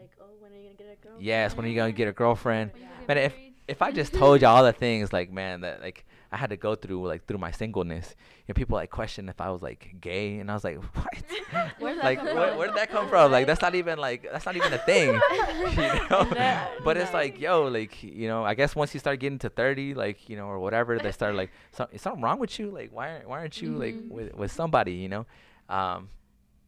[0.00, 1.16] like, oh, when are you gonna get a girl?
[1.18, 2.70] yes, when are you gonna get a girlfriend?
[2.78, 2.86] Yeah.
[3.08, 3.34] Man, if
[3.68, 6.56] if I just told you all the things like man that like I had to
[6.56, 8.14] go through like through my singleness,
[8.46, 11.06] you know, people like question if I was like gay, and I was like, what?
[12.02, 13.30] Like where, where did that come from?
[13.32, 15.08] Like that's not even like that's not even a thing,
[15.70, 16.28] you know.
[16.34, 19.48] No, but it's like yo, like you know, I guess once you start getting to
[19.48, 22.70] thirty, like you know, or whatever, they start like, so, is something wrong with you?
[22.70, 24.10] Like why aren't why aren't you like Mhm.
[24.10, 24.92] with with somebody?
[24.94, 25.26] You know,
[25.68, 26.08] um,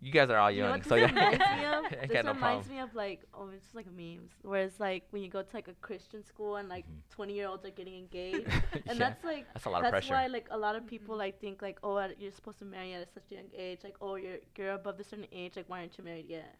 [0.01, 1.84] you guys are all You know young, so this yeah, reminds me of?
[2.09, 2.76] This got no reminds problem.
[2.76, 5.49] me of like oh it's just like memes where it's like when you go to
[5.55, 7.01] like a Christian school and like Mhm.
[7.11, 10.07] twenty year olds are getting engaged and Yeah, that's like that's a lot of that's
[10.07, 10.14] pressure.
[10.14, 11.18] why like a lot of people Mhm.
[11.24, 14.14] like think like oh you're supposed to marry at such a young age like oh
[14.14, 16.55] you're you're above a certain age like why aren't you married yet?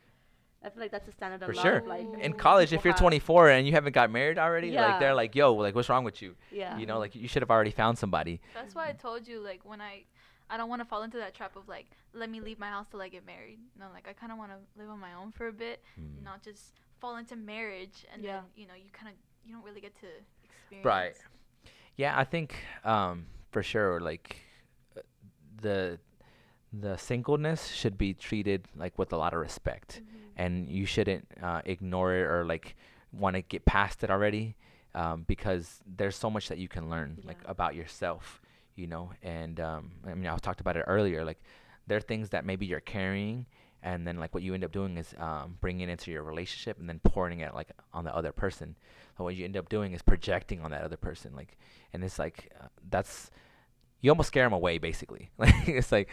[0.61, 1.77] I feel like that's a standard For a lot sure.
[1.77, 5.15] of like in college, if you're 24 and you haven't got married already, like they're
[5.15, 7.71] like, "Yo, like what's wrong with you?" yeah You know, like you should have already
[7.71, 8.41] found somebody.
[8.55, 10.03] That's why I told you, like, when I,
[10.51, 12.87] I don't want to fall into that trap of like, let me leave my house
[12.91, 13.59] till I get married.
[13.79, 16.23] No, like I kind of want to live on my own for a bit, Mm.
[16.25, 18.37] not just fall into marriage and Yeah.
[18.37, 20.07] then you know you kind of you don't really get to
[20.45, 20.85] experience.
[20.85, 21.17] Right.
[21.97, 24.37] Yeah, I think um, for sure, like
[24.97, 25.01] uh,
[25.61, 25.99] the
[26.73, 30.03] the singleness should be treated like with a lot of respect,
[30.37, 32.77] and you shouldn't uh, ignore it or like
[33.13, 34.55] want to get past it already,
[34.95, 38.41] um, because there's so much that you can learn like about yourself,
[38.79, 39.11] you know.
[39.23, 41.25] And um, I mean, I was talked about it earlier.
[41.25, 41.41] Like
[41.87, 43.47] there are things that maybe you're carrying,
[43.83, 46.79] and then like what you end up doing is um, bringing it into your relationship
[46.79, 48.77] and then pouring it like on the other person.
[49.17, 51.59] So what you end up doing is projecting on that other person, like,
[51.93, 53.31] and it's like uh, that's
[54.01, 55.31] you almost scare them away basically.
[55.39, 56.09] Like it's like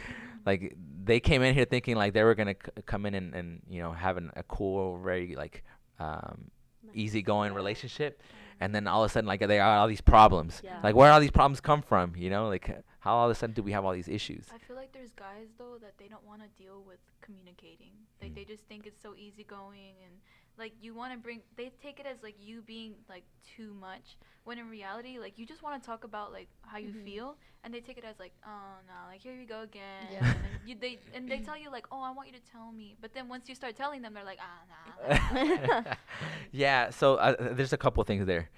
[0.45, 3.61] like they came in here thinking like they were gonna c- come in and, and
[3.69, 5.63] you know having a cool, very like
[5.99, 6.51] um,
[6.83, 6.95] Nice.
[6.95, 8.21] easygoing relationship,
[8.59, 10.61] and then all of a sudden like there are all these problems.
[10.63, 10.79] Yeah.
[10.83, 12.15] Like where all these problems come from?
[12.15, 14.45] You know, like how all of a sudden do we have all these issues?
[14.53, 17.91] I feel like there's guys though that they don't want to deal with communicating.
[18.21, 18.35] Like Mm.
[18.35, 20.15] they just think it's so easygoing and
[20.57, 23.23] like you want to bring they take it as like you being like
[23.55, 26.89] too much when in reality like you just want to talk about like how you
[26.89, 27.03] Mhm.
[27.05, 30.19] feel and they take it as like oh no like here you go again Yeah.
[30.33, 32.71] and then you they and they tell you like oh I want you to tell
[32.71, 35.81] me but then once you start telling them they're like ah nah
[36.51, 38.49] yeah, so uh, uh, there's a couple things there.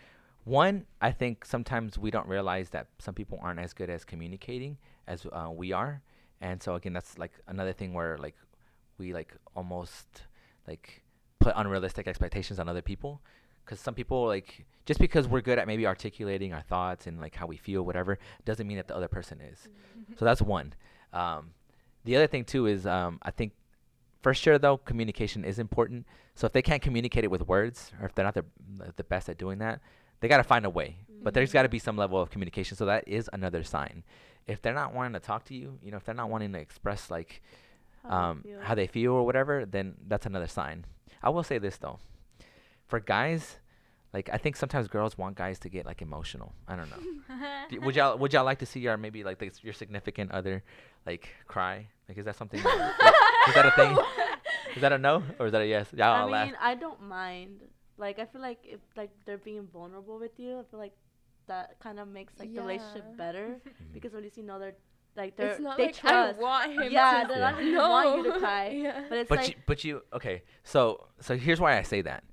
[0.44, 4.78] One, I think sometimes we don't realize that some people aren't as good as communicating
[5.08, 6.02] as uh, we are,
[6.40, 8.36] and so again, that's like another thing where like
[8.98, 10.24] we like almost
[10.68, 11.04] like
[11.48, 13.22] put unrealistic expectations on other people,
[13.64, 17.36] because some people like just because we're good at maybe articulating our thoughts and like
[17.36, 19.68] how we feel, whatever, doesn't mean that the other person is.
[20.18, 20.74] So that's one.
[21.14, 21.52] Um,
[22.04, 23.54] the other thing too is um, I think
[24.22, 26.06] for sure though communication is important.
[26.36, 28.46] So if they can't communicate it with words, or if they're not the
[28.98, 29.80] the best at doing that,
[30.20, 30.98] they got to find a way.
[31.24, 32.76] But there's got to be some level of communication.
[32.78, 34.04] So that is another sign.
[34.48, 36.60] If they're not wanting to talk to you, you know, if they're not wanting to
[36.60, 37.42] express like
[38.06, 38.60] um, feel.
[38.62, 40.86] how they feel or whatever, then that's another sign.
[41.24, 42.00] I will say this though,
[42.88, 43.58] for guys,
[44.14, 46.54] like I think sometimes girls want guys to get like emotional.
[46.68, 47.04] I don't know.
[47.70, 50.64] D- would y'all would y'all like to see your maybe like the, your significant other
[51.06, 51.88] like cry?
[52.08, 52.60] Like is that something?
[52.60, 53.98] Is that a thing?
[54.76, 55.88] Is that a no or is that a yes?
[55.96, 56.46] Y'all I all laugh.
[56.48, 57.62] mean, I don't mind.
[57.98, 60.94] Like, I feel like if like they're being vulnerable with you, I feel like
[61.48, 63.16] that kind of makes like the relationship Yeah.
[63.18, 63.60] better
[63.94, 64.76] because at least you know they're
[65.18, 66.38] like they're It's not they like trust.
[66.38, 67.52] I want him yeah, to they're Yeah.
[67.52, 69.04] not just want you to cry, Yeah.
[69.10, 72.24] but it's but like you, but you okay so so here's why i say that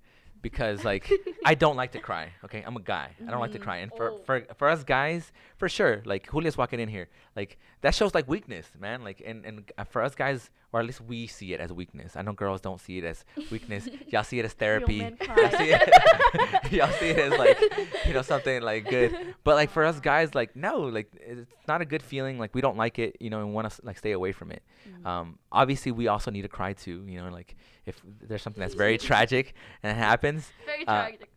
[0.42, 1.10] because like
[1.46, 3.62] i don't like to cry okay i'm a guy i don't like to Mhm.
[3.62, 4.20] cry and for, Oh.
[4.26, 8.28] for for us guys for sure like julia's walking in here like that shows like
[8.28, 11.60] weakness man like and and uh, for us guys or at least we see it
[11.60, 12.16] as weakness.
[12.16, 13.88] I know girls don't see it as weakness.
[14.08, 14.96] Y'all see it as therapy.
[15.26, 17.60] y'all see it y'all see it as like
[18.04, 19.36] you know something like good.
[19.44, 22.40] But like for us guys like no like it's not a good feeling.
[22.40, 24.64] Like we don't like it you know and want to like stay away from it.
[24.88, 25.06] Mm.
[25.06, 27.54] um, obviously we also need to cry too you know like
[27.86, 31.30] if there's something that's very tragic and it happens very uh, tragic.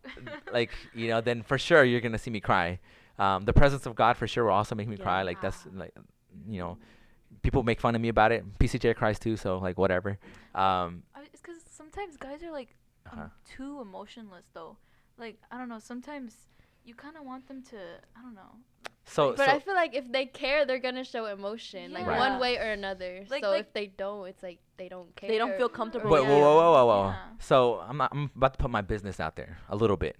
[0.52, 2.80] like you know then for sure you're gonna see me cry.
[3.20, 5.22] Um, the presence of god for sure will also make me cry.
[5.22, 5.94] Like that's like
[6.48, 6.76] you know
[7.42, 10.18] people make fun of me about it pcj cries too so like whatever
[10.54, 12.74] um, I- it's because sometimes guys are like
[13.10, 13.28] um, uh-huh.
[13.44, 14.76] too emotionless though
[15.18, 16.34] like I don't know sometimes
[16.84, 17.76] you kind of want them to
[18.16, 18.56] I don't know
[19.08, 22.18] so but so I feel like if they care, they're gonna show emotion, like Right.
[22.18, 23.24] one way or another.
[23.30, 25.30] Like- so like- if they don't, it's like they don't care.
[25.30, 26.10] They don't feel comfortable.
[26.10, 26.28] Wait, yeah.
[26.28, 27.08] whoa, whoa, whoa, whoa, whoa.
[27.08, 27.24] Yeah.
[27.40, 30.16] So I'm not, I'm about to put my business out there a little bit.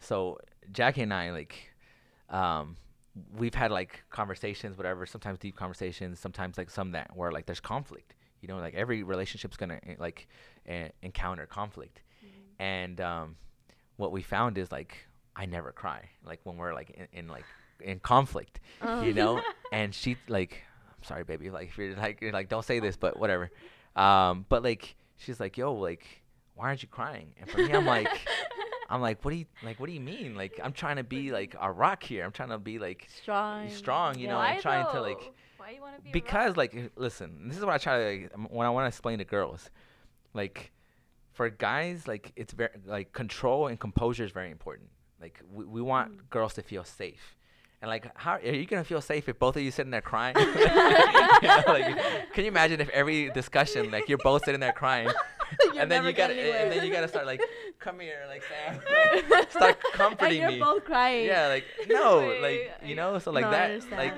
[0.00, 0.38] So
[0.72, 1.72] Jackie and I like,
[2.28, 2.76] um,
[3.36, 5.06] we've had like conversations, whatever.
[5.06, 6.18] Sometimes deep conversations.
[6.20, 8.14] Sometimes like some that where like there's conflict.
[8.40, 10.28] You know, like every relationship's gonna eh, like
[11.02, 12.02] encounter conflict.
[12.58, 13.36] And um,
[13.96, 15.06] what we found is like
[15.36, 16.08] I never cry.
[16.24, 17.44] Like when we're like in, in like
[17.80, 19.42] in conflict Um, you know
[19.72, 20.62] and she like
[20.96, 23.50] i'm sorry baby like if you're like you're like don't say this but whatever
[23.96, 26.06] um but like she's like yo like
[26.54, 28.08] why aren't you crying and for me i'm like
[28.94, 30.34] i'm like what do you like what do you mean?
[30.36, 32.24] Like i'm trying to be like a rock here.
[32.24, 33.68] I'm trying to be like strong.
[33.70, 36.92] strong, you know, Why and trying to, like- Why you want to be because like
[36.96, 38.04] listen this is what i try to
[38.38, 39.70] like, when i want to explain to girls.
[40.32, 40.72] Like
[41.32, 44.88] for guys like it's very like control and composure is very important.
[45.20, 46.30] Like we, we want Mm.
[46.30, 47.36] girls to feel safe.
[47.82, 50.36] And like how are you gonna feel safe if both of you sitting there crying?
[51.42, 55.08] You know, like, can you imagine if every discussion like you're both sitting there crying
[55.78, 57.40] and then never you gotta and then you gotta start like
[57.78, 58.80] come here like sam
[59.50, 61.26] start comforting and me you're both crying.
[61.26, 64.14] yeah like no like you know so like No, I that like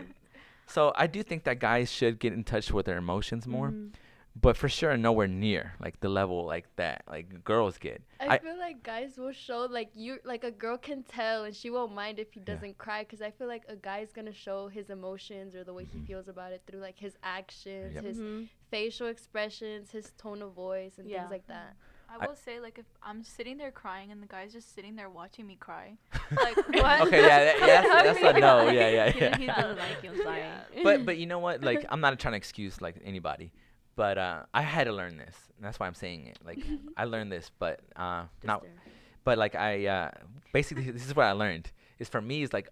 [0.66, 3.92] so I do think that guys should get in touch with their emotions more, Mhm.
[4.34, 8.02] but for sure nowhere near like the level like that like girls get.
[8.18, 11.54] I, I- feel like guys will show like you like a girl can tell and
[11.54, 14.66] she won't mind if he doesn't cry because I feel like a guy's gonna show
[14.68, 15.92] his emotions or the way Mhm.
[16.00, 18.04] he feels about it through like his actions, Yep.
[18.04, 18.48] his Mhm.
[18.70, 21.20] Facial expressions, his tone of voice, and Yeah.
[21.20, 21.76] things like that.
[22.08, 24.94] I I- will say like if I'm sitting there crying and the guy's just sitting
[24.96, 25.96] there watching me cry,
[26.30, 27.00] like what?
[27.08, 29.36] okay, yeah, that, yeah, that's, that's a no, yeah, yeah, yeah.
[29.38, 30.10] he doesn't like you.
[30.10, 30.38] I'm sorry.
[30.38, 30.82] Yeah.
[30.84, 31.62] but but you know what?
[31.62, 33.52] Like I'm not trying to excuse like anybody,
[33.96, 35.34] but uh, I had to learn this.
[35.56, 36.38] And that's why I'm saying it.
[36.44, 36.60] Like
[36.96, 38.62] I learned this, but uh, not.
[38.62, 38.70] there.
[39.24, 40.10] But like I uh,
[40.52, 42.68] basically this is what I learned is for me is like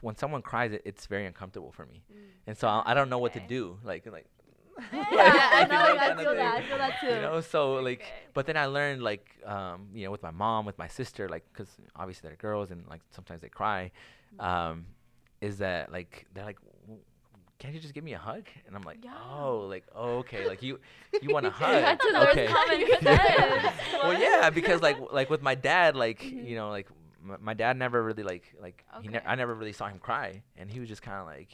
[0.00, 2.16] when someone cries, it, it's very uncomfortable for me, Mm.
[2.46, 3.78] and so I, I don't know what to do.
[3.84, 4.24] Like like
[5.12, 6.54] Yeah, Like, I know, know, I feel that.
[6.58, 7.06] I feel that too.
[7.06, 8.10] You know, so like, Okay.
[8.34, 11.44] but then I learned like, um, you know, with my mom, with my sister, like,
[11.52, 13.90] cause obviously they're girls and like sometimes they cry,
[14.40, 14.86] um,
[15.40, 16.58] is that like they're like,
[17.58, 18.44] can't you just give me a hug?
[18.66, 19.12] And I'm like, Yeah.
[19.38, 20.80] oh, like oh, okay, like you
[21.22, 21.82] you want a hug?
[21.84, 22.46] had okay.
[22.48, 23.72] common
[24.02, 26.46] well, yeah, because like like with my dad, like Mhm.
[26.48, 26.88] you know, like
[27.22, 30.42] my, my dad never really like like he ne- I never really saw him cry,
[30.56, 31.50] and he was just kind of like,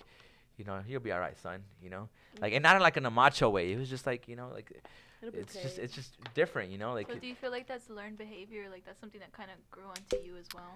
[0.57, 1.62] you know, he'll be all right, son.
[1.83, 2.09] You know,
[2.41, 3.72] like and not in like in a macho way.
[3.72, 4.72] It was just like you know, like
[5.20, 6.70] It'll be it's just it's just different.
[6.70, 8.68] You know, like so do you feel like that's learned behavior?
[8.70, 10.74] Like that's something that kind of grew onto you as well?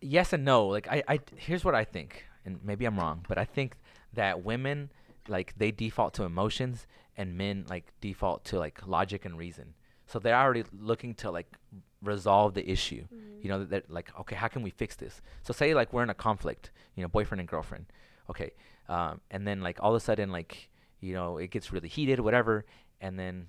[0.00, 0.66] yes and no.
[0.66, 3.76] Like I, I here's what I think, and maybe I'm wrong, but I think
[4.14, 4.90] that women
[5.28, 6.86] like they default to emotions
[7.16, 9.74] and men like default to like logic and reason.
[10.06, 11.56] So they're already looking to like
[12.02, 13.04] resolve the issue.
[13.04, 13.42] Mhm.
[13.44, 15.20] You know, that like okay, how can we fix this?
[15.42, 17.86] So say like we're in a conflict, you know, boyfriend and girlfriend.
[18.30, 18.52] Okay,
[18.88, 20.68] um, and then like all of a sudden like
[21.02, 22.64] you know it gets really heated, whatever,
[23.00, 23.46] and then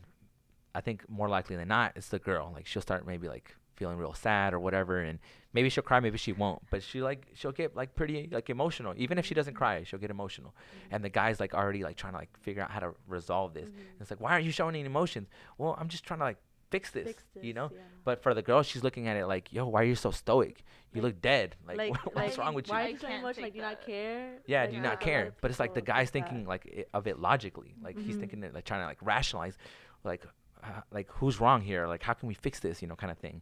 [0.75, 2.51] I think more likely than not, it's the girl.
[2.53, 5.19] Like she'll start maybe like feeling real sad or whatever, and
[5.53, 8.93] maybe she'll cry, maybe she won't, but she like she'll get like pretty like emotional.
[8.97, 10.53] Even if she doesn't cry, she'll get emotional.
[10.91, 13.69] And the guy's like already like trying to like figure out how to resolve this.
[13.69, 14.01] Mhm.
[14.01, 15.27] It's like why aren't you showing any emotions?
[15.57, 16.37] Well, I'm just trying to like
[16.75, 17.69] fix this, Fix you know.
[17.73, 17.79] yeah.
[18.03, 20.55] But for the girl, she's looking at it like, yo, why are you so stoic?
[20.93, 21.55] You Like- look dead.
[21.67, 22.73] Like, like, what's like, wrong with you?
[22.73, 23.23] Why I are you so can't?
[23.23, 24.23] Like, do you not care?
[24.45, 25.25] Yeah, Like, do you not care?
[25.41, 26.31] But it's like the people guy's think that.
[26.31, 27.71] thinking like i- of it logically.
[27.81, 28.19] Like he's Mhm.
[28.21, 29.57] thinking it, like trying to like rationalize,
[30.03, 30.23] like,
[30.63, 31.87] uh, like who's wrong here?
[31.93, 32.81] Like how can we fix this?
[32.81, 33.41] You know, kind of thing.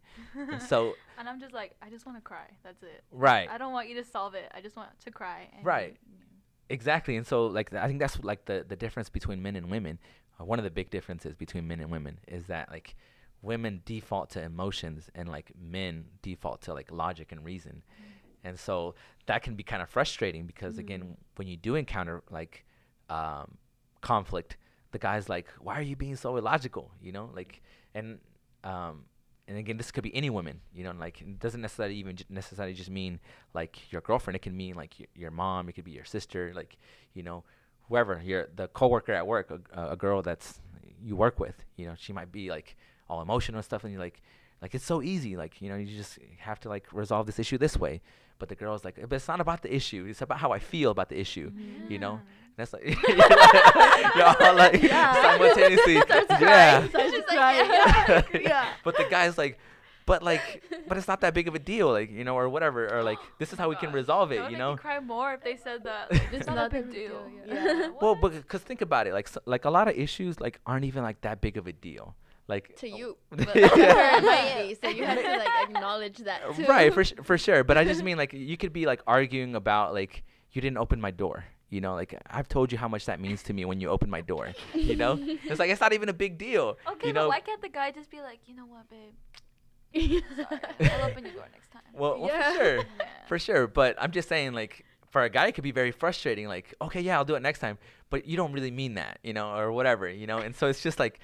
[0.53, 2.47] And so, and I'm just like, I just want to cry.
[2.63, 3.03] That's it.
[3.11, 4.47] right, I don't want you to solve it.
[4.57, 5.49] I just want to cry.
[5.55, 5.95] And Right.
[6.09, 6.25] you know.
[6.69, 7.15] exactly.
[7.17, 9.99] And so, like, th- I think that's like the the difference between men and women.
[10.39, 12.95] Uh, one of the big differences between men and women is that like
[13.41, 17.83] women default to emotions and like men default to like logic and reason.
[18.43, 18.95] And so
[19.27, 22.65] that can be kind of frustrating because again, when you do encounter like
[23.09, 23.57] um,
[24.01, 24.57] conflict,
[24.91, 27.61] the guy's like, "Why are you being so illogical?" You know, like,
[27.93, 28.19] and
[28.63, 29.05] um,
[29.47, 30.59] and again, this could be any woman.
[30.73, 33.19] You know, like it doesn't necessarily even j- necessarily just mean
[33.53, 34.35] like your girlfriend.
[34.35, 35.69] It can mean like your, your mom.
[35.69, 36.51] It could be your sister.
[36.55, 36.77] Like,
[37.13, 37.43] you know,
[37.87, 40.59] whoever your the coworker at work, a, a girl that's
[41.01, 41.63] you work with.
[41.77, 42.75] You know, she might be like
[43.11, 44.21] all emotional and stuff, and you're like,
[44.61, 45.35] like it's so easy.
[45.35, 48.01] Like, you know, you just have to like resolve this issue this way.
[48.39, 50.05] But the girl's like, but it's not about the issue.
[50.09, 51.51] It's about how I feel about the issue.
[51.89, 52.55] You know, Yeah.
[52.57, 52.83] that's like
[54.17, 55.13] y'all like Yeah.
[55.21, 55.93] simultaneously.
[56.41, 56.87] Yeah.
[56.87, 58.41] crying, starts like, yeah.
[58.41, 58.65] yeah.
[58.83, 59.59] but the guy's like,
[60.07, 62.91] but like, but it's not that big of a deal, like you know, or whatever,
[62.91, 64.71] or like this is how we can resolve it, you make know.
[64.71, 66.11] me cry more if they said that.
[66.11, 67.21] Like, It's it's not, not a a big big deal.
[67.45, 67.89] deal, yeah.
[68.01, 70.85] Well, but cause think about it, like so, like a lot of issues like aren't
[70.85, 72.15] even like that big of a deal,
[72.47, 73.17] like to you.
[73.29, 74.77] But to might be.
[74.81, 76.65] So you have to like acknowledge that too.
[76.65, 77.63] right for sh- for sure.
[77.63, 80.99] But I just mean like you could be like arguing about like you didn't open
[80.99, 81.45] my door.
[81.69, 84.09] You know, like I've told you how much that means to me when you open
[84.09, 84.49] my door.
[84.73, 86.77] You know, it's like it's not even a big deal.
[86.93, 89.13] Okay, you but why can't the guy just be like, you know what, babe?
[89.93, 90.21] Sorry,
[90.91, 91.81] I'll open your door next time.
[91.93, 92.51] well, well Yeah.
[92.51, 92.75] for sure.
[92.77, 93.05] Yeah.
[93.27, 96.47] For sure, but I'm just saying, like, for a guy, it could be very frustrating.
[96.47, 97.77] Like, okay, yeah, I'll do it next time,
[98.09, 100.37] but you don't really mean that, you know, or whatever, you know.
[100.39, 101.19] And so it's just like,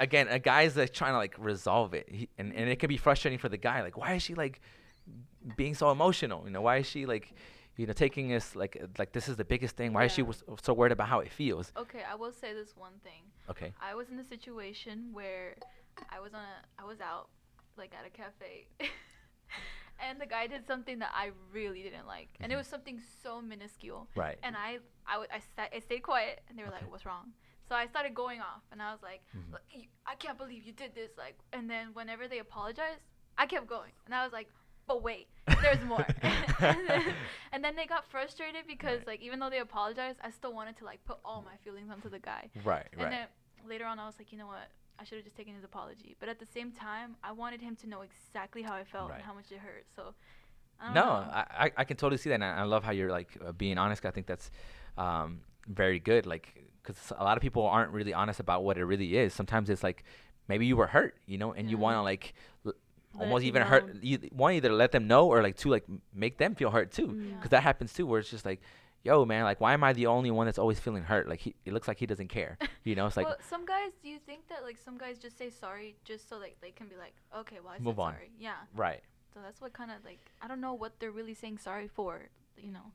[0.00, 2.96] again, a guy's like trying to like resolve it, he, and and it could be
[2.96, 3.82] frustrating for the guy.
[3.82, 4.60] Like, why is she like
[5.56, 6.42] being so emotional?
[6.44, 7.32] You know, why is she like,
[7.76, 9.92] you know, taking this like like this is the biggest thing?
[9.92, 11.72] Why is she was so worried about how it feels?
[11.76, 13.22] Okay, I will say this one thing.
[13.50, 13.72] Okay.
[13.80, 15.56] I was in a situation where
[16.10, 17.28] I was on a I was out
[17.76, 18.66] like at a cafe
[20.00, 22.28] and the guy did something that I really didn't like.
[22.40, 22.58] And it Mhm.
[22.58, 24.08] was something so minuscule.
[24.16, 24.38] Right.
[24.42, 26.78] And I I, w- I, sta- I stayed quiet and they were Okay.
[26.82, 27.32] like, "What's wrong?"
[27.68, 29.86] So I started going off and I was like, Mhm.
[30.06, 33.02] "I can't believe you did this." Like and then whenever they apologized,
[33.38, 33.92] I kept going.
[34.06, 34.48] And I was like,
[34.86, 35.28] "But wait,
[35.62, 36.44] there's more." and,
[36.88, 37.02] then,
[37.52, 39.06] and then they got frustrated because Right.
[39.06, 42.08] like even though they apologized, I still wanted to like put all my feelings onto
[42.08, 42.50] the guy.
[42.64, 42.86] Right.
[42.92, 43.12] And Right.
[43.12, 43.26] then
[43.68, 44.68] later on, I was like, you know what?
[44.98, 46.16] I should have just taken his apology.
[46.20, 49.16] But at the same time, I wanted him to know exactly how I felt Right.
[49.16, 49.86] and how much it hurt.
[49.94, 50.14] So,
[50.80, 51.04] I No.
[51.04, 53.52] I, I I can totally see that, and I I love how you're like uh,
[53.52, 54.04] being honest.
[54.06, 54.50] I think that's
[54.96, 56.26] um, very good.
[56.26, 59.34] Like, because a lot of people aren't really honest about what it really is.
[59.34, 60.04] Sometimes it's like
[60.48, 62.34] maybe you were hurt, you know, and you want to like
[62.64, 62.74] l-
[63.18, 63.68] almost even know.
[63.68, 64.02] hurt.
[64.02, 65.84] You want either let them know or like to like
[66.14, 68.06] make them feel hurt too, because that happens too.
[68.06, 68.60] Where it's just like,
[69.02, 71.28] yo, man, like why am I the only one that's always feeling hurt?
[71.28, 73.06] Like he, it looks like he doesn't care, you know.
[73.06, 75.96] It's like well, some guys, do you think that like some guys just say sorry
[76.04, 78.12] just so like they can be like, okay, well I Move said on.
[78.14, 78.30] sorry.
[78.38, 78.52] Yeah.
[78.74, 79.00] right.
[79.34, 82.20] So that's what kind of like I don't know what they're really saying sorry for.
[82.58, 82.92] You know.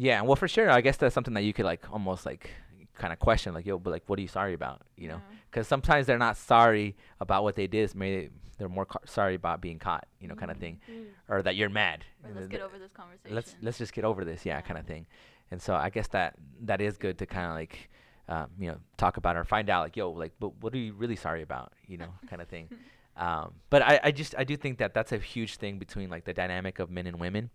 [0.00, 0.70] Yeah, well, for sure.
[0.70, 2.50] I guess that's something that you could like almost like
[2.98, 4.82] kind of question, like, yo, but like, what are you sorry about?
[4.96, 5.36] You know, Yeah.
[5.50, 7.94] because sometimes they're not sorry about what they did.
[7.94, 11.06] Maybe they're more ca- sorry about being caught, you know, kind of thing, Mm.
[11.28, 12.04] or that you're mad.
[12.24, 13.34] Or let's get over this conversation.
[13.34, 14.60] let's let's just get over this, yeah, Yeah.
[14.62, 15.06] kind of thing.
[15.50, 17.88] And so I guess that that is good to kind of like
[18.30, 20.92] um, you know, talk about or find out like, yo, like, but what are you
[20.92, 21.72] really sorry about?
[21.86, 22.68] You know, kind of thing.
[23.16, 26.24] Um, but I, I just I do think that that's a huge thing between like
[26.26, 27.48] the dynamic of men and women,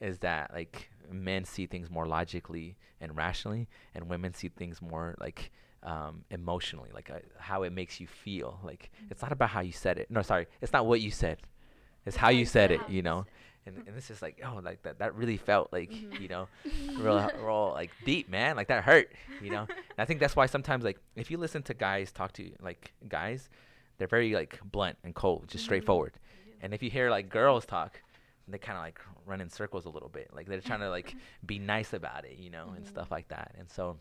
[0.00, 5.14] is that like men see things more logically and rationally, and women see things more
[5.20, 5.50] like
[5.82, 8.58] um, emotionally, like uh, how it makes you feel.
[8.64, 10.10] Like it's not about how you said it.
[10.10, 11.38] No, sorry, it's not what you said.
[12.06, 12.80] It's how you said it.
[12.88, 13.26] You know.
[13.66, 16.20] And, and this is like oh like that that really felt like Mhm.
[16.22, 16.48] you know
[16.98, 20.46] real real like deep man like that hurt you know and I think that's why
[20.46, 23.50] sometimes like if you listen to guys talk to like guys
[23.98, 25.66] they're very like blunt and cold just Mhm.
[25.66, 26.14] straightforward
[26.62, 28.00] and if you hear like girls talk
[28.52, 30.30] they kind of like run in circles a little bit.
[30.32, 33.54] Like they're trying to like be nice about it you know and stuff like that.
[33.58, 33.98] And so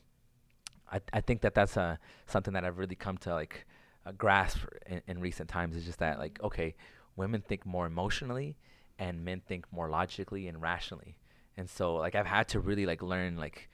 [0.91, 3.65] I, I think that that's uh, something that I've really come to like
[4.05, 6.75] uh, grasp in, in recent times is just that like okay
[7.15, 8.57] women think more emotionally
[8.99, 11.17] and men think more logically and rationally.
[11.57, 13.69] And so like I've had to really like learn like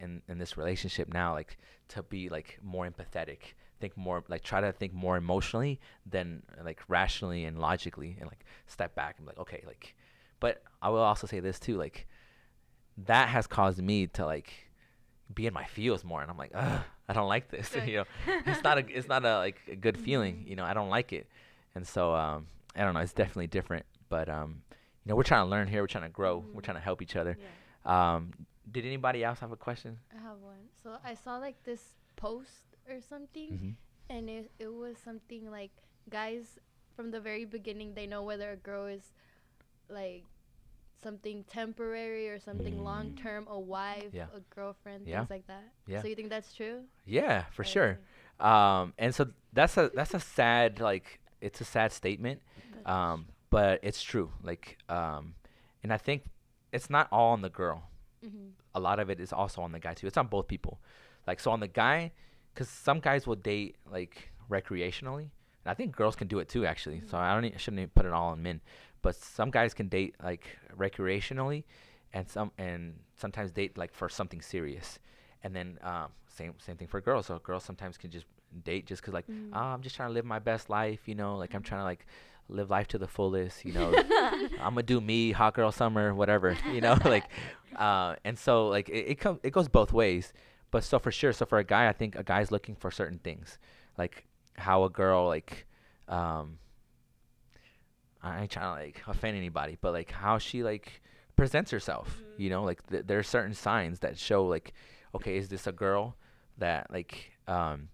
[0.00, 1.56] in in this relationship now like
[1.88, 6.80] to be like more empathetic think more like try to think more emotionally than like
[6.88, 9.94] rationally and logically and like step back and be like okay like
[10.40, 12.06] but I will also say this too like
[12.96, 14.52] that has caused me to like
[15.32, 18.04] be in my feels more and I'm like Ugh, I don't like this you know
[18.46, 21.12] it's not a it's not a like a good feeling you know I don't like
[21.12, 21.26] it
[21.74, 24.62] and so um I don't know it's definitely different but um
[25.04, 26.64] you know we're trying to learn here we're trying to grow we're Mhm.
[26.64, 27.38] trying to help each other
[27.86, 28.14] Yeah.
[28.16, 28.32] um
[28.70, 30.68] did anybody else have a question I have one.
[30.82, 33.70] So I saw like this post or something, mm-hmm.
[34.14, 35.70] and it it was something like
[36.10, 36.58] guys
[36.94, 39.12] from the very beginning they know whether a girl is
[39.88, 40.24] like
[41.02, 42.82] something temporary or something Mm.
[42.82, 44.26] long term, a wife, Yeah.
[44.34, 45.18] a girlfriend, Yeah.
[45.20, 45.64] things like that.
[45.86, 46.02] Yeah.
[46.02, 46.84] So you think that's true?
[47.06, 47.98] yeah for sure
[48.40, 52.40] um and so that's a that's a sad like it's a sad statement
[52.84, 55.34] But- um but it's true like um
[55.82, 56.22] and i think
[56.70, 57.82] it's not all on the girl
[58.24, 58.50] Mhm.
[58.74, 60.78] a lot of it is also on the guy too it's on both people
[61.26, 62.12] like so on the guy
[62.52, 65.22] because some guys will date like recreationally
[65.64, 67.90] and i think girls can do it too actually so i don't I shouldn't even
[67.90, 68.60] put it all on men
[69.02, 70.44] but some guys can date like
[70.76, 71.64] recreationally
[72.12, 74.98] and some and sometimes date like for something serious.
[75.44, 77.26] And then um, same same thing for girls.
[77.26, 78.26] So girls sometimes can just
[78.64, 79.50] date just because like Mm.
[79.52, 81.84] "Ah, i'm just trying to live my best life you know like i'm trying to
[81.84, 82.06] like
[82.48, 83.92] live life to the fullest you know
[84.58, 87.24] i'm gonna do me hot girl summer whatever you know like
[87.76, 90.32] uh, and so like it, it comes it goes both ways.
[90.70, 93.18] But so for sure so for a guy i think a guy's looking for certain
[93.18, 93.58] things.
[93.98, 94.24] Like
[94.56, 95.66] how a girl like
[96.08, 96.58] um
[98.22, 101.00] i ain't trying to like offend anybody but like how she like
[101.36, 104.72] presents herself you know like th- there are certain signs that show like
[105.14, 106.16] okay is this a girl
[106.58, 107.88] that like um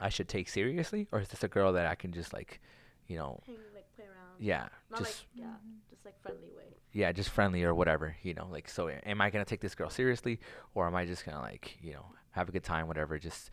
[0.00, 2.60] i should take seriously or is this a girl that i can just like
[3.06, 4.36] you know Hang, like play around.
[4.40, 5.52] yeah Not just like yeah,
[5.90, 6.64] just like friendly way.
[6.92, 8.46] yeah, just friendly or whatever, you know.
[8.50, 10.38] Like, so am I gonna take this girl seriously,
[10.74, 13.50] or am I just gonna like, you know, have a good time, whatever, just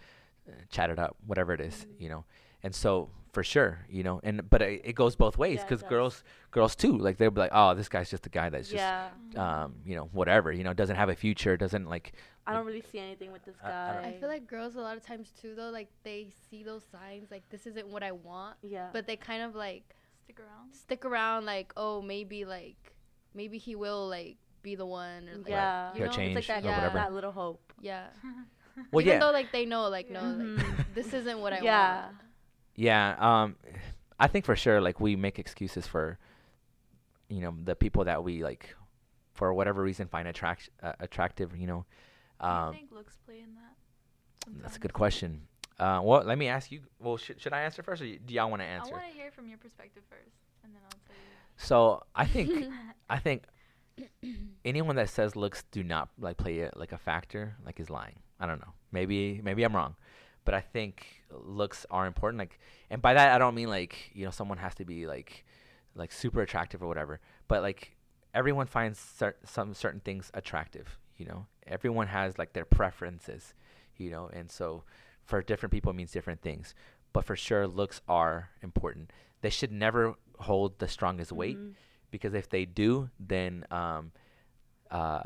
[0.48, 2.24] uh, chat it up, whatever it is, you know.
[2.64, 5.90] And so for sure, you know, and but it, it goes both ways because does.
[5.90, 8.78] girls, girls too, like they'll be like, oh, this guy's just a guy that's just,
[8.78, 9.10] yeah.
[9.38, 12.14] um, you know, whatever, you know, doesn't have a future, doesn't like,
[12.46, 14.08] I don't really see anything with this I- I guy.
[14.10, 17.32] I feel like girls a lot of times too though, like they see those signs
[17.32, 18.90] like this isn't what I want, yeah.
[18.92, 19.96] but they kind of like
[20.26, 20.74] Stick around.
[20.74, 22.94] stick around like oh maybe like
[23.34, 26.12] maybe he will like be the one or like yeah, you know?
[26.12, 26.94] change it's like that, or whatever.
[26.96, 27.74] that little hope.
[27.82, 28.08] yeah.
[28.92, 32.02] well, Even yeah, though like they know like no like this isn't what I yeah.
[32.06, 32.16] want.
[32.20, 32.26] Yeah,
[33.20, 33.56] um,
[34.20, 36.18] I think for sure, like we make excuses for,
[37.30, 38.76] you know, the people that we like,
[39.34, 41.56] for whatever reason, find attract uh, attractive.
[41.56, 41.86] You know,
[42.42, 44.62] Do you um, think looks play in that?
[44.62, 45.42] that's a good question.
[45.80, 46.82] Uh, well, let me ask you.
[47.00, 48.94] Well, should should I answer first, or do y'all want to answer?
[48.94, 51.22] I want to hear from your perspective first, and then I'll tell you.
[51.58, 52.72] So I think
[53.10, 53.44] I think
[54.66, 58.20] anyone that says looks do not like play it like a factor like is lying.
[58.40, 58.74] I don't know.
[58.92, 59.96] Maybe maybe I'm wrong,
[60.46, 62.40] but I think looks are important.
[62.40, 65.46] Like, and by that I don't mean like you know someone has to be like
[65.96, 67.20] like super attractive or whatever.
[67.48, 67.96] But like
[68.34, 70.98] everyone finds cer- some certain things attractive.
[71.18, 73.54] You know, everyone has like their preferences.
[73.98, 74.84] You know, and so
[75.26, 76.74] for different people it means different things.
[77.14, 79.12] But for sure, looks are important.
[79.42, 81.74] They should never hold the strongest weight Mhm.
[82.10, 84.12] because if they do, then um,
[84.90, 85.24] uh,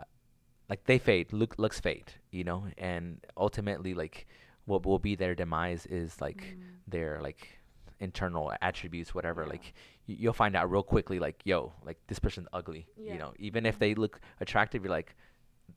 [0.69, 4.25] like they fade, look looks fade, you know, and ultimately like
[4.65, 6.63] what will be their demise is like Mm.
[6.87, 7.59] their like
[7.99, 9.43] internal attributes, whatever.
[9.43, 9.49] Yeah.
[9.49, 9.73] Like
[10.07, 13.13] y- you'll find out real quickly, like yo, like this person's ugly, Yeah.
[13.13, 13.33] you know.
[13.39, 15.15] Even if they look attractive, you're like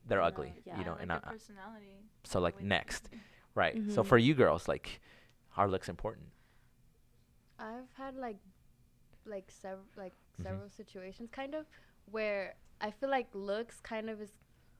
[0.07, 0.77] they're No, ugly, yeah.
[0.77, 0.91] you know.
[0.93, 1.97] like and their I, personality.
[2.23, 3.09] so like next,
[3.55, 3.75] right?
[3.89, 4.07] So Mhm.
[4.07, 5.01] for you girls, like,
[5.57, 6.27] are looks important?
[7.57, 8.37] I've had like
[9.25, 10.43] like several like Mhm.
[10.43, 11.65] several situations kind of
[12.05, 14.31] where I feel like looks kind of is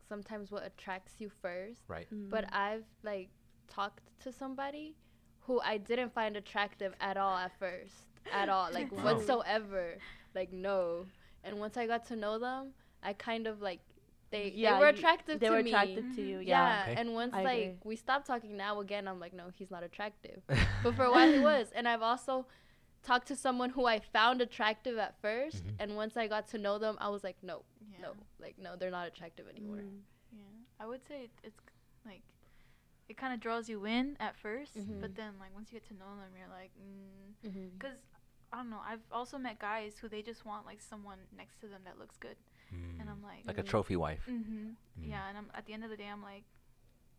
[0.07, 1.83] sometimes what attracts you first.
[1.87, 2.07] Right.
[2.11, 2.53] But Mm.
[2.53, 3.29] I've like
[3.69, 4.95] talked to somebody
[5.41, 7.93] who I didn't find attractive at all at first,
[8.33, 9.03] at all, like Oh.
[9.03, 9.95] whatsoever,
[10.35, 11.05] like no.
[11.43, 13.79] And once I got to know them, I kind of like
[14.31, 14.89] they Yeah, they were attractive.
[14.89, 15.69] you- attractive They to were me.
[15.71, 16.37] attracted to you.
[16.39, 16.91] Yeah, Yeah.
[16.91, 17.01] Okay.
[17.01, 17.77] and once I like agree.
[17.83, 20.41] we stopped talking now again, I'm like, no, he's not attractive.
[20.83, 22.45] but for a while he was, and I've also
[23.01, 25.75] talked to someone who I found attractive at 1st Mhm.
[25.79, 28.01] and once I got to know them, I was like, no, Yeah.
[28.01, 29.77] no, like no, they're not attractive anymore.
[29.77, 30.01] Mm.
[30.33, 30.43] Yeah.
[30.79, 31.61] I would say it, it's
[32.05, 32.21] like
[33.09, 35.01] it kind of draws you in at 1st Mhm.
[35.01, 37.49] but then like once you get to know them, you're like, mm.
[37.49, 37.77] Mm-hmm.
[37.79, 37.97] Cause
[38.51, 38.81] I don't know.
[38.91, 42.17] I've also met guys who they just want like someone next to them that looks
[42.17, 42.37] good,
[42.99, 43.67] and I'm like, like a Mhm.
[43.73, 44.25] trophy wife.
[44.27, 44.69] mm-hmm.
[44.99, 45.07] Mm.
[45.13, 45.27] yeah.
[45.29, 46.45] And I'm at the end of the day, I'm like,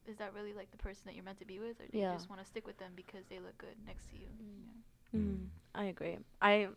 [0.06, 2.10] is that really like the person that you're meant to be with, or do Yeah.
[2.12, 4.28] you just want to stick with them because they look good next to you?
[4.42, 4.82] Mm.
[5.12, 5.20] Yeah.
[5.20, 6.18] Mm, I agree.
[6.40, 6.68] I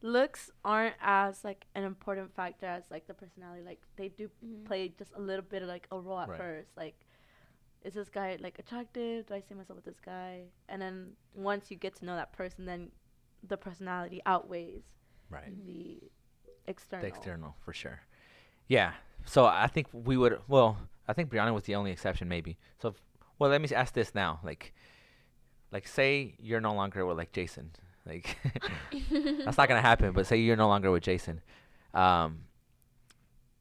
[0.00, 3.62] looks aren't as like an important factor as like the personality.
[3.62, 4.64] Like they do Mm-hmm.
[4.64, 6.38] play just a little bit of like a role at Right.
[6.38, 6.76] first.
[6.76, 6.94] Like,
[7.84, 9.26] is this guy like attractive?
[9.26, 10.42] Do I see myself with this guy?
[10.68, 12.90] And then once you get to know that person, then
[13.46, 14.82] the personality outweighs
[15.30, 15.54] Right.
[15.66, 16.00] the
[16.66, 17.02] external.
[17.02, 18.00] The external, for sure.
[18.66, 18.92] Yeah.
[19.24, 20.40] So I think we would.
[20.48, 20.76] Well,
[21.06, 22.58] I think Brianna was the only exception, maybe.
[22.80, 22.94] So, if,
[23.38, 24.40] well, let me ask this now.
[24.42, 24.74] Like,
[25.70, 27.70] like say you're no longer with like Jason.
[28.06, 28.38] Like,
[29.44, 30.12] that's not gonna happen.
[30.12, 31.40] But say you're no longer with Jason.
[31.94, 32.40] Um,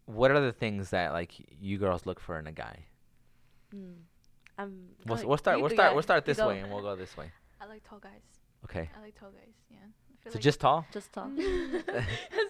[0.06, 2.86] what are the things that like you girls look for in a guy?
[3.74, 3.94] Mm.
[4.60, 4.74] Um,
[5.06, 5.62] We'll, we'll start.
[5.62, 5.92] We'll start.
[5.92, 7.32] yeah, We'll start this way, and we'll go this way.
[7.62, 8.22] I like tall guys.
[8.66, 8.90] Okay.
[8.98, 9.54] I like tall guys.
[9.70, 9.78] Yeah.
[10.26, 10.86] So like just tall.
[10.92, 11.32] Just tall.
[11.38, 11.46] as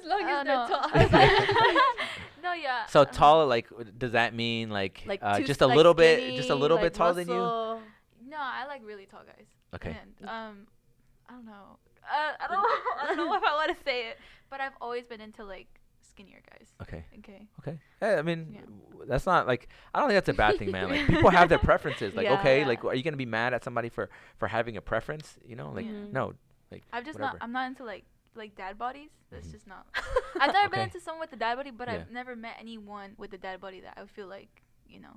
[0.06, 0.68] long as they're know.
[0.68, 0.90] tall.
[2.44, 2.86] no, yeah.
[2.88, 6.36] So I tall, like, does that mean like, Like uh, just a like little bit,
[6.36, 7.36] just a little like bit taller than you?
[7.36, 9.46] No, I like really tall guys.
[9.76, 9.96] Okay.
[10.02, 10.68] And, um,
[11.30, 11.78] I don't know.
[12.04, 12.66] Uh, I don't.
[13.02, 14.18] I don't know if I want to say it,
[14.50, 15.68] but I've always been into like
[16.18, 16.68] skinnier guys.
[16.82, 17.06] Okay.
[17.20, 17.48] Okay.
[17.60, 17.80] Okay.
[18.02, 18.62] Yeah, I mean, Yeah.
[18.92, 20.90] w- that's not like I don't think that's a bad thing, man.
[20.90, 22.16] Like people have their preferences.
[22.16, 22.40] Like, Yeah.
[22.40, 22.68] okay, Yeah.
[22.68, 25.38] like are you gonna be mad at somebody for for having a preference?
[25.46, 26.06] You know, like Yeah.
[26.12, 26.34] no,
[26.72, 27.38] like I've just whatever.
[27.38, 27.44] not.
[27.44, 28.06] I'm not into like
[28.36, 29.10] like dad bodies.
[29.32, 29.52] That's Mhm.
[29.52, 29.86] just not.
[30.42, 31.96] I've never been into someone with a dad body, but Yeah.
[31.96, 35.16] I've never met anyone with a dad body that I would feel like you know.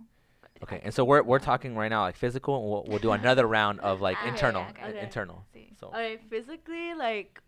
[0.62, 0.80] Okay.
[0.84, 3.80] And so we're we're talking right now like physical, and we'll we'll do another round
[3.80, 5.00] of like Okay, internal, okay, okay.
[5.00, 5.44] internal.
[5.52, 5.72] See.
[5.80, 7.40] So Okay, physically, like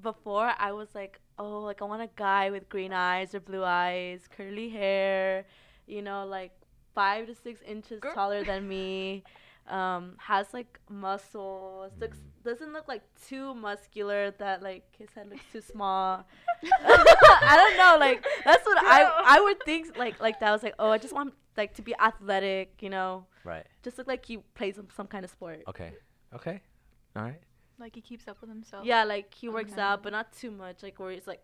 [0.00, 3.64] before, I was like, oh, like I want a guy with green eyes or blue
[3.64, 5.46] eyes, curly hair,
[5.86, 6.52] you know, like
[6.94, 8.14] five to six inches Girl.
[8.14, 9.24] taller than me,
[9.68, 12.44] um, has like muscles, looks Mm.
[12.44, 16.24] doesn't look like too muscular that like his head looks too small.
[16.84, 18.90] I don't know, like that's what Girl.
[18.90, 20.48] I I would think like like that.
[20.50, 23.66] I was like, oh, I just want like to be athletic, you know, right.
[23.82, 25.62] just look like he plays some, some kind of sport.
[25.68, 25.92] Okay.
[26.34, 26.60] Okay.
[27.16, 27.40] All right.
[27.78, 28.84] Like he keeps up with himself.
[28.86, 29.80] Yeah, like he works Okay.
[29.82, 30.82] out, but not too much.
[30.82, 31.42] Like where he's like,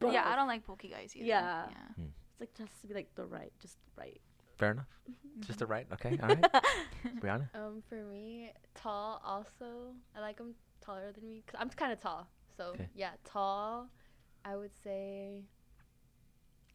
[0.00, 1.24] But yeah, I don't like bulky guys either.
[1.26, 1.66] Yeah.
[1.70, 2.04] Yeah.
[2.30, 4.20] It's like just to be like the right, just right.
[4.58, 4.86] Fair enough.
[5.40, 5.58] Just Mhm.
[5.60, 5.86] the right.
[5.94, 6.18] Okay.
[6.22, 6.44] All right.
[7.20, 7.48] Brianna.
[7.54, 9.94] Um, for me, tall also.
[10.16, 12.28] I like them taller than me because I'm kind of tall.
[12.56, 12.88] So Okay.
[12.94, 13.88] yeah, tall.
[14.44, 15.44] I would say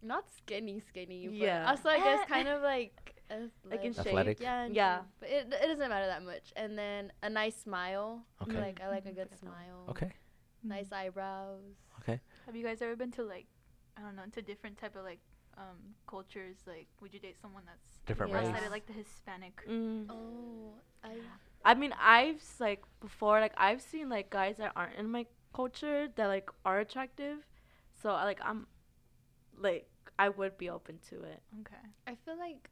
[0.02, 1.28] not skinny, skinny.
[1.28, 1.70] But Yeah.
[1.70, 3.96] Also, I guess kind of like Like in athletic.
[3.96, 4.08] shape.
[4.08, 4.40] Athletic.
[4.42, 4.64] Yeah.
[4.66, 4.98] in Yeah.
[4.98, 5.06] shape.
[5.20, 6.54] But it, it doesn't matter that much.
[6.56, 8.24] And then a nice smile.
[8.44, 8.60] Okay.
[8.60, 9.86] Like I like a good Good smile.
[9.90, 10.12] Okay.
[10.64, 11.62] Nice eyebrows.
[12.02, 12.20] Okay.
[12.46, 13.46] Have you guys ever been to like,
[13.98, 15.20] I don't know, to different type of like
[15.58, 16.58] um cultures?
[16.66, 18.40] Like, would you date someone that's Different Yeah.
[18.40, 18.48] race.
[18.50, 19.62] outside of like the Hispanic?
[19.70, 20.06] Mm.
[20.10, 20.74] Oh,
[21.04, 21.16] I.
[21.66, 26.08] I mean, I've like before, like I've seen like guys that aren't in my culture
[26.16, 27.40] that like are attractive,
[28.02, 28.68] so like I'm,
[29.60, 31.42] like I would be open to it.
[31.62, 31.84] Okay.
[32.08, 32.70] I feel like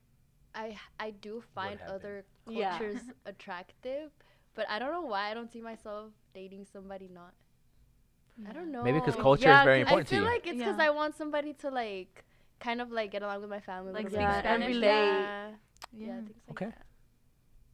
[0.56, 1.96] I I do find happened?
[1.96, 2.70] other Yeah.
[2.78, 4.12] cultures attractive,
[4.56, 7.34] but I don't know why I don't see myself dating somebody not.
[8.50, 8.84] I don't know.
[8.84, 10.22] Maybe because culture yeah, is very 'cause I important to you.
[10.22, 10.86] I feel like it's because Yeah.
[10.88, 12.26] I want somebody to like
[12.60, 13.94] kind of like get along with my family.
[13.94, 14.40] Like little speak bit.
[14.40, 14.68] Spanish.
[14.76, 15.24] relate.
[15.24, 15.50] Yeah.
[15.94, 16.08] Yeah.
[16.08, 16.66] Yeah, things like Okay.
[16.66, 16.86] that.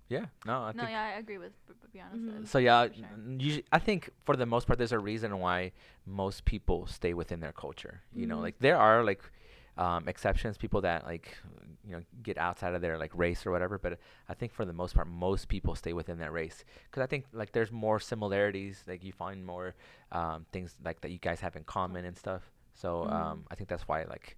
[0.09, 0.25] yeah.
[0.45, 0.53] No.
[0.63, 2.15] I no, think yeah, I agree with B- B- Brianna.
[2.15, 2.47] Mhm.
[2.47, 3.07] So yeah, For sure.
[3.39, 5.71] usually, I think for the most part, there's a reason why
[6.05, 8.01] most people stay within their culture.
[8.13, 8.41] You know, Mhm.
[8.47, 9.23] like there are like
[9.77, 11.37] um, exceptions, people that like
[11.85, 13.77] you know get outside of their like race or whatever.
[13.77, 13.99] But
[14.29, 17.25] I think for the most part, most people stay within that race because I think
[17.33, 18.83] like there's more similarities.
[18.87, 19.75] Like you find more
[20.11, 22.43] um, things like that you guys have in common and stuff.
[22.75, 23.13] So Mhm.
[23.13, 24.37] um, I think that's why like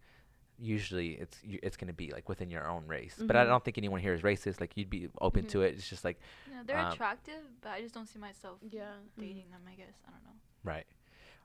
[0.60, 3.16] usually it's y- it's gonna be like within your own race.
[3.26, 3.50] But I Mhm.
[3.50, 4.62] don't think anyone here is racist.
[4.62, 5.66] Like you'd be open to Mhm.
[5.68, 5.74] it.
[5.76, 6.20] It's just like
[6.50, 8.94] Yeah, they're um, attractive, but I just don't see myself Yeah.
[9.18, 9.62] dating them.
[9.68, 10.40] I guess I don't know.
[10.64, 10.86] Right.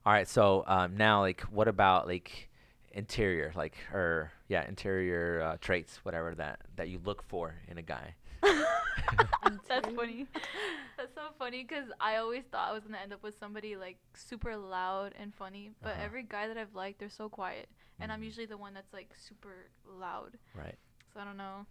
[0.04, 0.28] All right.
[0.28, 2.50] So um, now, like, what about like
[2.92, 7.82] interior, like, or yeah, interior uh, traits, whatever that that you look for in a
[7.82, 8.14] guy?
[9.68, 10.26] That's funny.
[10.96, 13.96] That's so funny because I always thought I was gonna end up with somebody like
[14.14, 16.04] super loud and funny, but Uh-huh.
[16.04, 17.68] every guy that I've liked, they're so quiet,
[18.00, 18.24] and I'm Mhm.
[18.24, 20.38] usually the one that's like super loud.
[20.54, 20.76] Right.
[21.14, 21.66] So I don't know.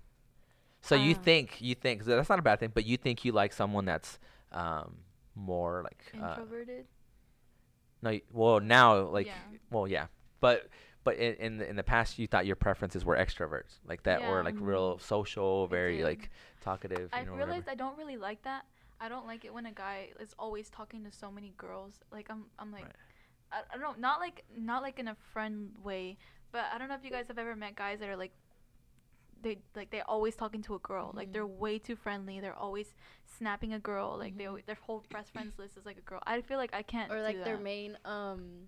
[0.81, 1.19] So you Ah.
[1.23, 3.85] think you think so that's not a bad thing, but you think you like someone
[3.85, 4.19] that's
[4.51, 4.97] um
[5.35, 6.85] more like uh, Introverted.
[8.01, 9.41] no well now like Yeah.
[9.71, 10.07] well yeah
[10.39, 10.67] but
[11.07, 14.19] but in in the, in the past you thought your preferences were extroverts like that
[14.27, 16.23] or like real social very like
[16.67, 17.51] talkative I you know whatever.
[17.51, 18.63] realized I don't really like that.
[18.99, 21.93] I don't like it when a guy is always talking to so many girls.
[22.11, 22.95] Like I'm, I'm like, Right.
[23.51, 24.37] I, I don't know, not like,
[24.71, 25.55] not like in a friend
[25.89, 26.17] way,
[26.51, 28.33] but I don't know if you guys have ever met guys that are like,
[29.43, 31.07] they like they're always talking to a girl.
[31.19, 32.39] Like they're way too friendly.
[32.43, 32.89] They're always
[33.37, 34.17] snapping a girl.
[34.17, 34.49] Like they, Mhm.
[34.49, 36.21] always, their whole best friends list is like a girl.
[36.25, 37.11] I feel like I can't.
[37.11, 38.65] or do like their main um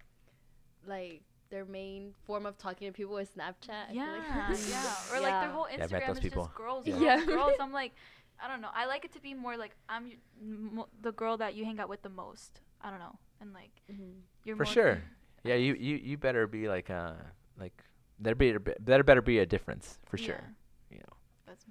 [0.88, 3.91] like their main form of talking to people is Snapchat.
[3.91, 4.12] Yeah,
[4.50, 4.60] like.
[4.70, 4.93] yeah.
[5.14, 6.43] Or like their whole Yeah, I met Instagram those is people.
[6.45, 6.93] just girls, Yeah.
[6.93, 7.26] girls, Yeah.
[7.26, 7.52] girls.
[7.60, 7.93] I'm like,
[8.41, 8.70] I don't know.
[8.74, 11.80] I like it to be more like I'm y- mo- the girl that you hang
[11.80, 12.62] out with the most.
[12.82, 14.22] I don't know, and like Mhm.
[14.45, 15.02] you're For more sure.
[15.43, 17.14] yeah you you you better be like uh
[17.60, 17.84] like
[18.20, 20.43] there be there better be a difference for sure
[20.89, 21.66] Yeah, you know that's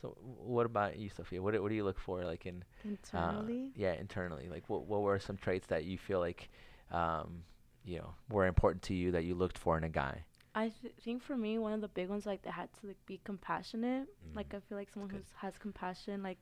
[0.00, 2.88] so what about you sophia what do, what do you look for like in uh,
[2.90, 3.72] Internally.
[3.76, 6.48] yeah internally like what what were some traits that you feel like
[6.92, 7.42] um
[7.86, 10.24] you know were important to you that you looked for in a guy
[10.54, 13.02] I th- think for me, one of the big ones, like they had to like
[13.04, 14.08] be compassionate.
[14.34, 14.56] Like Mhm.
[14.56, 16.38] I feel like someone who has compassion, like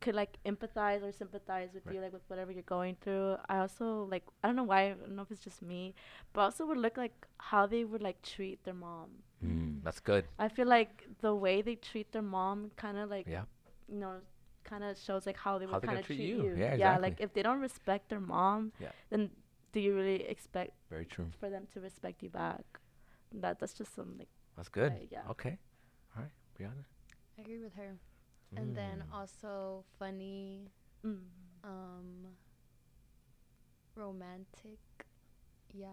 [0.00, 1.94] could like empathize or sympathize with Right.
[1.94, 3.36] you, like with whatever you're going through.
[3.48, 5.94] I also like I don't know why, I don't know if it's just me,
[6.32, 9.10] but also would look like how they would like treat their mom.
[9.44, 13.26] mm, that's good I feel like the way they treat their mom kind of like
[13.28, 13.44] Yeah.
[13.88, 14.14] you know
[14.64, 16.42] kind of shows like how they How would kind of treat treat you.
[16.44, 16.54] you.
[16.56, 18.92] Yeah, Yeah, like if they don't respect their mom, Yeah.
[19.10, 19.30] then
[19.74, 22.64] do you really expect very true for them to respect you back?
[23.34, 25.22] That that's just some like that's good I- yeah.
[25.32, 25.58] okay
[26.16, 26.84] all right brianna
[27.38, 27.98] I agree with her.
[28.56, 29.12] And then Mm.
[29.18, 30.70] also funny,
[31.04, 31.18] mm,
[31.64, 32.36] um
[33.96, 34.78] romantic.
[35.72, 35.86] Yeah.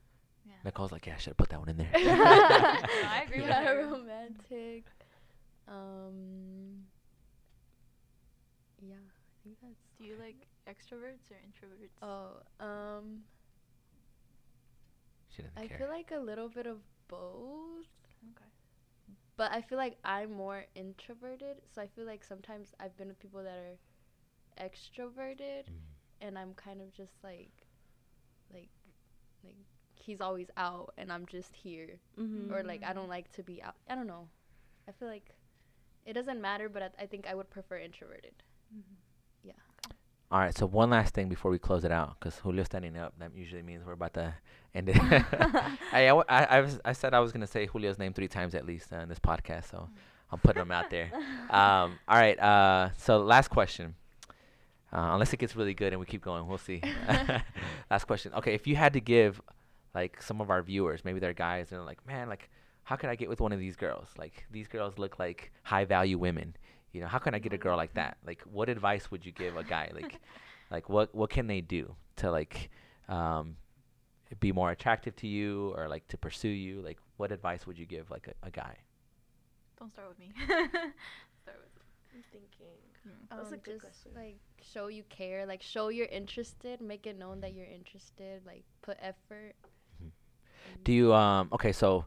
[0.46, 0.52] yeah.
[0.64, 3.64] nicole's like yeah i should have put that one in there I agree with yeah,
[3.64, 3.86] her.
[3.92, 4.84] romantic.
[5.68, 6.86] Um
[8.80, 9.15] Yeah, I
[9.46, 12.02] think that's Do you like extroverts or introverts?
[12.02, 13.24] Oh, um
[15.28, 16.78] she didn't I care feel like a little bit of
[17.08, 17.86] both.
[18.22, 18.50] okay.
[19.36, 23.18] But I feel like I'm more introverted, so I feel like sometimes I've been with
[23.20, 23.78] people that are
[24.68, 25.82] extroverted Mm.
[26.20, 27.66] and I'm kind of just like
[28.52, 28.70] like
[29.44, 29.56] like
[29.96, 32.50] he's always out and I'm just here mhm.
[32.50, 33.76] or like I don't like to be out.
[33.88, 34.28] I don't know.
[34.88, 35.34] I feel like
[36.06, 38.34] it doesn't matter, but I, I think I would prefer introverted.
[40.30, 43.14] All right, so one last thing before we close it out, because Julio's standing up.
[43.20, 44.34] That usually means we're about to
[44.74, 44.96] end it.
[45.92, 48.56] I, I, I, was, I said I was going to say Julio's name three times
[48.56, 49.88] at least uh, in this podcast, so
[50.32, 51.10] I'm putting him out there.
[51.48, 53.94] Um, all right, uh, so last question.
[54.92, 56.82] Uh, unless it gets really good and we keep going, we'll see.
[57.88, 58.32] last question.
[58.34, 59.40] Okay, if you had to give,
[59.94, 62.50] like, some of our viewers, maybe they're guys, and they're like, man, like,
[62.82, 64.08] how can I get with one of these girls?
[64.18, 66.56] Like, these girls look like high value women.
[66.96, 68.18] You know, how can I get a girl like that?
[68.26, 69.90] Like, what advice would you give a guy?
[69.94, 70.20] Like,
[70.70, 72.70] like what what can they do to like
[73.08, 73.56] um,
[74.40, 76.82] be more attractive to you or like to pursue you?
[76.82, 78.76] Like, what advice would you give like a, a guy?
[79.78, 80.32] Don't start with me.
[80.46, 81.72] start with.
[82.14, 82.80] I'm thinking.
[83.06, 83.28] Mm.
[83.36, 84.12] That's a Um, good just question.
[84.14, 88.64] like show you care, like show you're interested, make it known that you're interested, like
[88.82, 89.54] put effort.
[90.02, 90.10] Mhm.
[90.84, 92.06] Do you um okay, so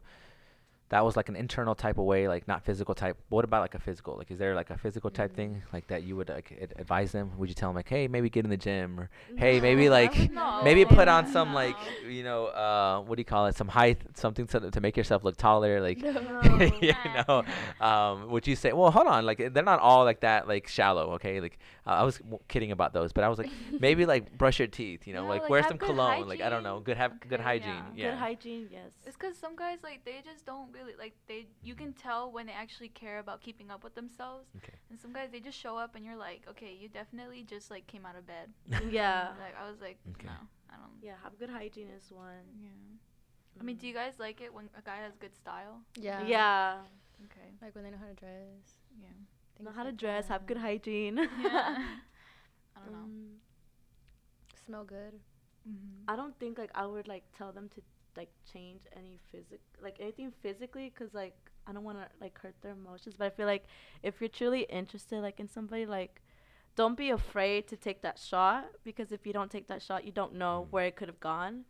[0.90, 3.16] that was like an internal type of way, like not physical type.
[3.28, 4.16] What about like a physical?
[4.18, 5.36] Like, is there like a physical type Mm.
[5.36, 7.30] thing like that you would like ad- advise them?
[7.38, 9.94] Would you tell them like, hey, maybe get in the gym, or Hey, maybe, No,
[9.94, 10.60] I like, No.
[10.64, 11.32] maybe put on that.
[11.32, 11.76] some like
[12.08, 13.54] you know uh what do you call it?
[13.56, 15.98] Some height, something to to make yourself look taller, like.
[15.98, 16.70] No.
[16.80, 16.94] you
[17.28, 17.44] know,
[17.80, 18.72] um, would you say?
[18.72, 19.24] Well, hold on.
[19.24, 21.12] Like they're not all like that, like shallow.
[21.14, 24.36] Okay, like uh, I was w- kidding about those, but I was like maybe like
[24.36, 25.06] brush your teeth.
[25.06, 26.28] You know, Yeah, like, like, wear some good cologne.
[26.28, 27.70] Like I don't know, good have good hygiene.
[27.94, 28.00] yeah.
[28.00, 28.10] Yeah.
[28.10, 28.90] Good hygiene, yes.
[29.06, 31.46] It's because some guys like they just don't really like they.
[31.62, 34.48] You can tell when they actually care about keeping up with themselves.
[34.58, 34.74] Okay.
[34.90, 37.86] And some guys they just show up and you're like, okay, you definitely just like
[37.86, 38.48] came out of bed.
[38.90, 39.28] yeah.
[39.40, 40.26] Like I was like, Okay.
[40.26, 40.38] no,
[40.70, 40.92] I don't.
[41.02, 42.46] Yeah, have good hygiene is one.
[42.60, 42.68] Yeah.
[43.60, 43.96] I mean, do you Mm.
[43.96, 45.80] guys like it when a guy has good style?
[46.00, 46.22] yeah.
[46.26, 46.76] Yeah.
[47.26, 47.48] Okay.
[47.60, 48.80] Like when they know how to dress.
[49.00, 49.08] Yeah.
[49.60, 51.16] Know things how to like dress, have good hygiene.
[51.18, 51.76] Yeah.
[52.76, 53.06] I don't know.
[53.08, 53.36] Mm,
[54.66, 55.14] Smell good.
[55.68, 56.08] Mm-hmm.
[56.08, 57.82] I don't think like I would like tell them to
[58.16, 61.34] like change any physic like anything physically because like
[61.66, 63.14] I don't want to like hurt their emotions.
[63.18, 63.64] But I feel like
[64.02, 66.22] if you're truly interested like in somebody, like
[66.76, 70.12] don't be afraid to take that shot because if you don't take that shot, you
[70.12, 70.72] don't know Mm.
[70.72, 71.64] where it could have gone.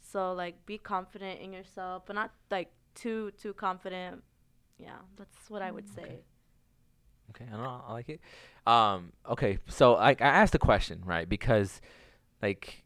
[0.00, 4.22] So like be confident in yourself, but not like too too confident.
[4.78, 5.94] Yeah, that's what I would Mm.
[5.94, 6.02] say.
[6.02, 6.20] Okay.
[7.30, 7.82] Okay, I don't know.
[7.86, 8.20] I like it.
[8.66, 11.28] Um, okay, so like I asked a question, right?
[11.28, 11.80] Because,
[12.40, 12.84] like,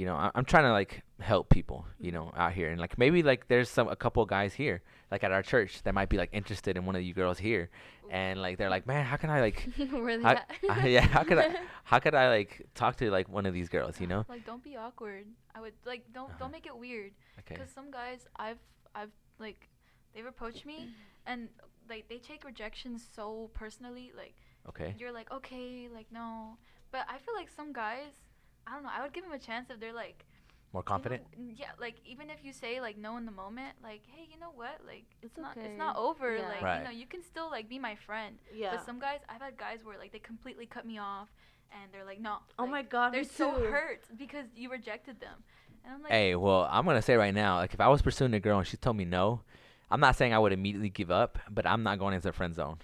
[0.00, 0.92] you know, I, I'm trying to like
[1.32, 4.52] help people, you know, out here, and like maybe like there's some a couple guys
[4.54, 4.76] here,
[5.12, 7.68] like at our church, that might be like interested in one of you girls here,
[8.10, 9.58] and like they're like, man, how can I like,
[9.90, 10.50] Where they how, at?
[10.84, 11.48] uh, yeah, how could I,
[11.90, 14.24] how could I like talk to like one of these girls, you know?
[14.28, 15.26] Like don't be awkward.
[15.54, 16.38] I would like don't Uh-huh.
[16.40, 17.12] don't make it weird.
[17.40, 17.54] Okay.
[17.56, 18.62] Because some guys I've
[18.94, 19.68] I've like
[20.14, 20.78] they've approached me
[21.26, 21.48] and
[21.92, 24.12] like they take rejection so personally.
[24.16, 24.34] Like
[24.70, 24.94] Okay.
[24.98, 26.56] you're like okay, like no.
[26.92, 28.14] But I feel like some guys,
[28.70, 28.90] I don't know.
[28.96, 30.24] I would give them a chance if they're like
[30.72, 31.22] More you know, confident.
[31.56, 34.52] yeah, like even if you say like no in the moment, like hey, you know
[34.54, 34.80] what?
[34.86, 35.66] Like It's not okay.
[35.66, 36.36] it's not over.
[36.36, 36.48] Yeah.
[36.48, 36.78] Like Right.
[36.78, 38.36] you know you can still like be my friend.
[38.54, 38.76] Yeah.
[38.76, 41.28] But some guys, I've had guys where like they completely cut me off,
[41.72, 42.36] and they're like no.
[42.58, 43.64] oh like, my god, they're me so too.
[43.64, 45.42] hurt because you rejected them.
[45.84, 48.34] And I'm like, Hey, well, I'm gonna say right now, like if I was pursuing
[48.34, 49.40] a girl and she told me no,
[49.90, 52.54] I'm not saying I would immediately give up, but I'm not going into the friend
[52.54, 52.78] zone.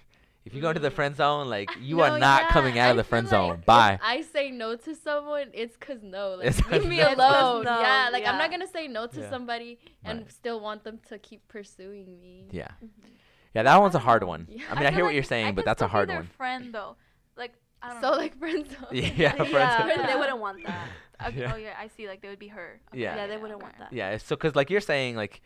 [0.47, 2.87] If you go into the friend zone, like you No, are not yeah, coming out
[2.87, 3.59] I of the feel friend like zone.
[3.59, 3.99] if Bye.
[4.01, 6.35] I say no to someone, it's cause no.
[6.35, 7.13] Like It's 'cause leave me no.
[7.13, 7.65] Alone.
[7.65, 9.29] no, yeah, like I'm not gonna say no to Yeah.
[9.29, 10.31] somebody and Right.
[10.31, 12.47] still want them to keep pursuing me.
[12.51, 12.69] Yeah.
[12.83, 13.11] Mm-hmm.
[13.53, 14.47] Yeah, that one's a hard one.
[14.49, 14.63] Yeah.
[14.69, 16.09] I mean, I, feel hear what you're I saying, but that's a still be hard
[16.09, 16.27] their one.
[16.37, 16.95] Friend though,
[17.35, 18.17] like I don't So know.
[18.17, 18.87] like friend zone.
[18.91, 20.87] Yeah, friend yeah, they wouldn't want that.
[21.27, 21.51] Okay, Yeah.
[21.53, 22.07] Oh yeah, I see.
[22.07, 22.79] Like they would be her.
[22.93, 23.15] Yeah.
[23.15, 23.91] Yeah, they wouldn't want that.
[23.91, 25.41] Yeah, so because like you're saying, like, w-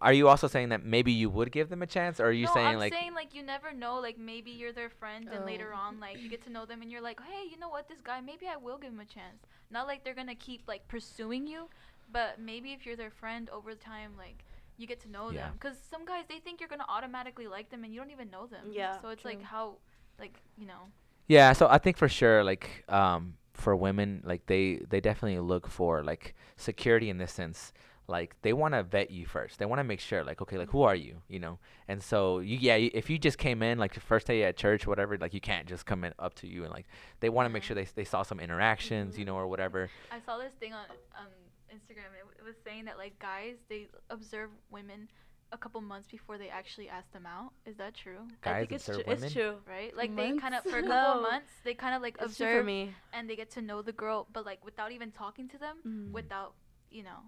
[0.00, 2.46] are you also saying that maybe you would give them a chance, or are you
[2.46, 3.98] no, saying I'm like, saying like you never know.
[4.00, 5.78] Like maybe you're their friend, and later Oh.
[5.78, 7.88] on, like you get to know them, and you're like, hey, you know what?
[7.88, 9.42] This guy, maybe I will give him a chance.
[9.70, 11.68] Not like they're gonna keep like pursuing you,
[12.12, 14.44] but maybe if you're their friend over time, like
[14.76, 15.42] you get to know Yeah.
[15.46, 15.54] them.
[15.54, 18.46] Because some guys they think you're gonna automatically like them, and you don't even know
[18.46, 18.66] them.
[18.72, 19.76] Yeah, So it's like how,
[20.18, 20.88] like you know.
[21.28, 25.66] Yeah, so I think for sure, like, um, for women, like they they definitely look
[25.68, 27.72] for like security in this sense.
[28.10, 29.58] Like they want to vet you first.
[29.58, 31.58] They want to make sure, like, okay, like who are you, you know?
[31.88, 34.86] And so you, yeah, if you just came in like the first day at church,
[34.86, 36.86] or whatever, like you can't just come in up to you and like
[37.20, 39.88] they want to make sure they they saw some interactions, you know, or whatever.
[40.10, 40.84] I saw this thing on
[41.18, 41.26] um,
[41.72, 42.10] Instagram.
[42.18, 45.08] It, w- it was saying that like guys they observe women
[45.52, 47.52] a couple months before they actually ask them out.
[47.66, 48.18] Is that true?
[48.22, 49.12] I Guys think it's observe true.
[49.14, 49.24] women.
[49.24, 49.54] It's true.
[49.68, 49.96] Right?
[49.96, 51.28] Like they kind of for a couple of No.
[51.30, 52.94] months they kind of like It's observe me.
[53.12, 56.12] and they get to know the girl, but like without even talking to them, Mhm.
[56.12, 56.54] without
[56.92, 57.20] you know,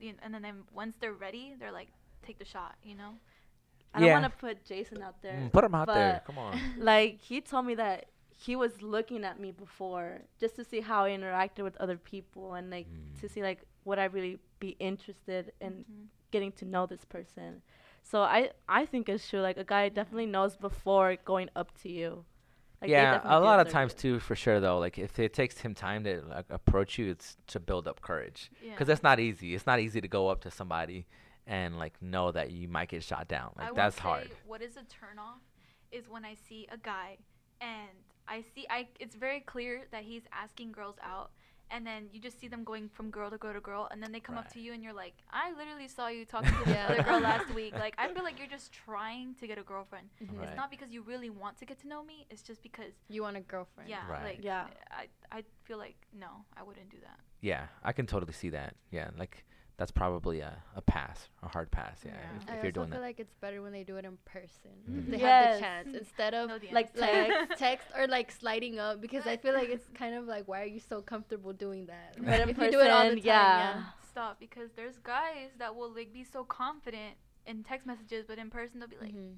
[0.00, 1.88] you and then, then once they're ready, they're like
[2.26, 2.76] take the shot.
[2.82, 3.14] You know?
[3.94, 5.38] I don't want to put Jason out there.
[5.40, 6.20] Mm, put them out there.
[6.20, 6.60] but, Come on.
[6.78, 8.06] Like he told me that
[8.36, 12.54] he was looking at me before just to see how I interacted with other people
[12.54, 12.86] and like
[13.20, 13.30] to Mm.
[13.30, 16.06] see like would I really be interested in Mhm.
[16.30, 17.62] getting to know this person.
[18.02, 19.40] So I I think it's true.
[19.40, 22.24] Like a guy definitely knows before going up to you.
[22.80, 24.78] Like, yeah, a lot of times too, for sure though.
[24.78, 28.50] Like if it takes him time to like approach you, it's to build up courage.
[28.62, 28.70] Yeah.
[28.70, 29.54] because that's not easy.
[29.54, 31.06] It's not easy to go up to somebody
[31.46, 33.52] and like know that you might get shot down.
[33.56, 34.30] Like would that's hard.
[34.46, 35.40] What is a turnoff
[35.90, 37.18] is when I see a guy
[37.60, 37.90] and
[38.28, 41.30] I see I it's very clear that he's asking girls out
[41.70, 44.10] and then you just see them going from girl to girl to girl and then
[44.12, 46.74] they come up to you and you're like, I literally saw you talking to this
[46.74, 46.86] Yeah.
[46.88, 47.74] other girl last week.
[47.74, 50.08] Like I feel like you're just trying to get a girlfriend.
[50.22, 50.38] Mhm.
[50.38, 50.48] Right.
[50.48, 53.22] It's not because you really want to get to know me, it's just because You
[53.22, 53.88] want a girlfriend.
[53.90, 54.24] yeah, Right.
[54.24, 54.66] like Yeah.
[54.90, 57.20] I I feel like no, I wouldn't do that.
[57.40, 58.74] Yeah, I can totally see that.
[58.90, 59.44] Yeah, like
[59.78, 62.00] that's probably a, a pass, a hard pass.
[62.04, 62.36] Yeah, Yeah.
[62.36, 63.06] if, I if you're also doing feel that.
[63.06, 64.72] like it's better when they do it in person.
[64.98, 65.22] If they Yes.
[65.22, 67.52] have the chance instead of No like like text.
[67.58, 70.66] text or like sliding up because I feel like it's kind of like why are
[70.76, 72.16] you so comfortable doing that?
[72.18, 73.82] But Like, in if you do it all the person, time, yeah.
[74.10, 77.14] Stop because there's guys that will like be so confident
[77.46, 79.36] in text messages, but in person they'll be like, Mhm.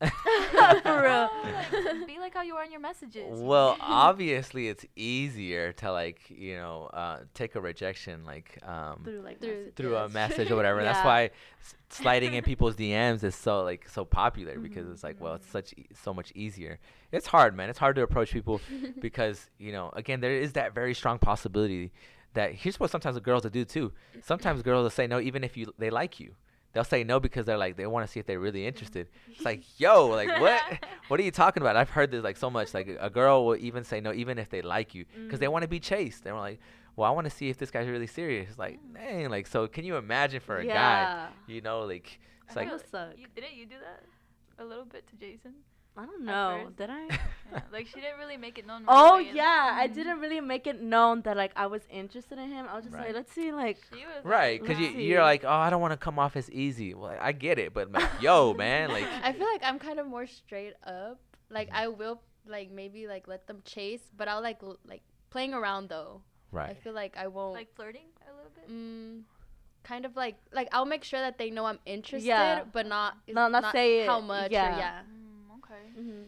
[0.00, 1.28] For real.
[1.42, 3.24] like, be like how you are in your messages.
[3.40, 9.22] Well, obviously it's easier to like you know uh, take a rejection like um, through
[9.22, 10.82] like Through- through a message or whatever.
[10.82, 14.92] That's why s- sliding in people's DMs is so like so popular because Mhm.
[14.92, 15.52] it's like well it's Mhm.
[15.52, 16.78] such e- so much easier.
[17.12, 17.70] It's hard, man.
[17.70, 18.60] It's hard to approach people
[19.00, 21.92] because you know again there is that very strong possibility
[22.34, 23.92] that here's what sometimes the girls will do too.
[24.22, 26.34] Sometimes girls will say no even if you they like you.
[26.76, 29.08] They'll say no because they're like they want to see if they're really interested.
[29.34, 30.62] It's like yo like what
[31.08, 31.74] what are you talking about?
[31.74, 32.74] I've heard this like so much.
[32.74, 35.52] Like a girl will even say no even if they like you because they Mm.
[35.52, 36.22] want to be chased.
[36.24, 36.60] They're like,
[36.94, 38.58] well, I want to see if this guy's really serious.
[38.58, 39.66] Like, dang, like so.
[39.68, 41.28] Can you imagine for a guy?
[41.46, 43.08] You know, like I it's like feel That suck.
[43.16, 44.02] You, didn't you do that
[44.62, 45.54] a little bit to Jason?
[45.96, 46.68] I don't know.
[46.76, 47.08] Did I?
[47.52, 48.84] Yeah, like she didn't really make it known.
[48.84, 49.94] right Oh away, yeah, I Mhm.
[49.94, 52.66] didn't really make it known that like I was interested in him.
[52.68, 53.06] I was just Right.
[53.06, 55.80] like, let's see, like She was right like, because you, you're like, oh, I don't
[55.80, 56.92] want to come off as easy.
[56.92, 60.08] Well, I get it, but like, yo, man, like, I feel like I'm kind of
[60.08, 61.20] more straight up.
[61.48, 65.54] Like I will like maybe like let them chase, but I'll like l- like playing
[65.54, 66.22] around though.
[66.50, 66.70] Right.
[66.70, 67.54] I feel like I won't.
[67.54, 68.68] like flirting a little bit.
[68.68, 69.22] mm,
[69.84, 72.64] kind of like like I'll make sure that they know I'm interested, Yeah.
[72.72, 74.50] but not No, not say how much.
[74.50, 74.74] yeah.
[74.74, 75.00] Or yeah.
[75.76, 76.08] Mm, okay.
[76.10, 76.24] mhm.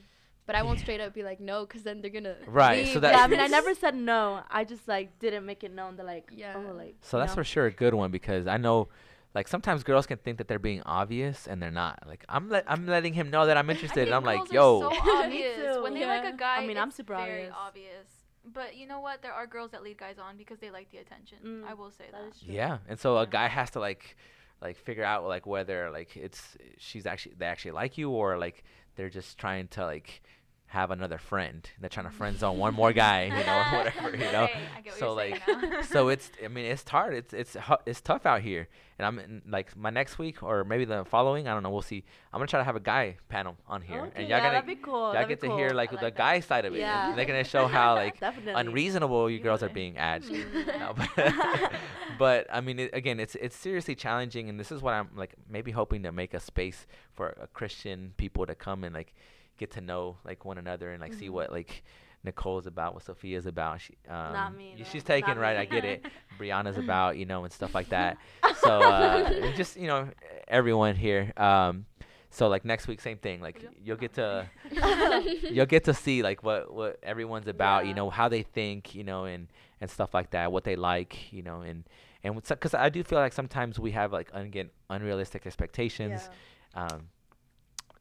[0.46, 3.12] but I won't straight up be like no, cause then they're gonna Right, so that-
[3.14, 4.42] yeah, I mean, I never said no.
[4.50, 6.54] I just like didn't make it known that like, Yeah.
[6.56, 6.96] oh, like.
[7.02, 7.34] So that's know?
[7.40, 8.88] for sure a good one because I know,
[9.34, 12.02] like sometimes girls can think that they're being obvious and they're not.
[12.06, 14.94] Like I'm let I'm letting him know that I'm interested, and I'm like, yo, are
[14.94, 15.56] so obvious.
[15.74, 15.82] too.
[15.82, 17.54] when they like a guy, I mean, I'm it's super very obvious.
[17.68, 18.08] obvious.
[18.50, 19.20] But you know what?
[19.20, 21.38] There are girls that lead guys on because they like the attention.
[21.44, 22.22] Mm, I will say that.
[22.22, 22.54] that is true.
[22.54, 22.78] yeah.
[22.88, 24.16] And so a guy has to like,
[24.62, 28.64] like figure out like whether like it's she's actually they actually like you or like
[28.98, 30.20] they're just trying to like
[30.68, 31.68] have another friend.
[31.80, 34.46] They're trying to friend zone one more guy, you know, or whatever, you know.
[34.46, 35.42] Hey, I get what so like
[35.86, 38.68] so it's i mean it's hard it's it's it's tough out here
[38.98, 41.82] and i'm in, like my next week or maybe the following i don't know we'll
[41.82, 44.52] see i'm gonna try to have a guy panel on here Okay, and y'all gonna
[44.52, 44.92] that'd be cool.
[44.94, 45.76] y'all that'd get to hear cool.
[45.76, 46.16] like the that.
[46.16, 47.14] guy side of it Yeah.
[47.14, 50.22] they're gonna show how like unreasonable you girls are being at.
[50.28, 51.72] No, but,
[52.18, 55.34] but i mean it, again it's it's seriously challenging and this is what i'm like
[55.48, 59.14] maybe hoping to make a space for a christian people to come and like
[59.58, 61.32] get to know like one another and like see Mhm.
[61.32, 61.82] what like
[62.24, 63.80] Nicole's about, what Sophia's about.
[63.80, 64.84] She, um, Not me, though.
[64.84, 65.56] She's taken Not right.
[65.56, 65.62] me.
[65.62, 66.04] I get it.
[66.38, 68.16] Brianna's about, you know, and stuff like that.
[68.60, 70.08] So uh, just you know,
[70.48, 71.32] everyone here.
[71.36, 71.86] Um,
[72.30, 73.40] so like next week, same thing.
[73.40, 73.68] Like Yeah.
[73.84, 74.48] you'll get to
[75.50, 77.86] you'll get to see like what what everyone's about.
[77.86, 78.94] You know how they think.
[78.94, 79.46] You know and
[79.80, 80.50] and stuff like that.
[80.52, 81.32] What they like.
[81.32, 81.84] You know and
[82.24, 86.28] and because I do feel like sometimes we have like again unrealistic expectations
[86.74, 86.86] Yeah.
[86.86, 87.08] um,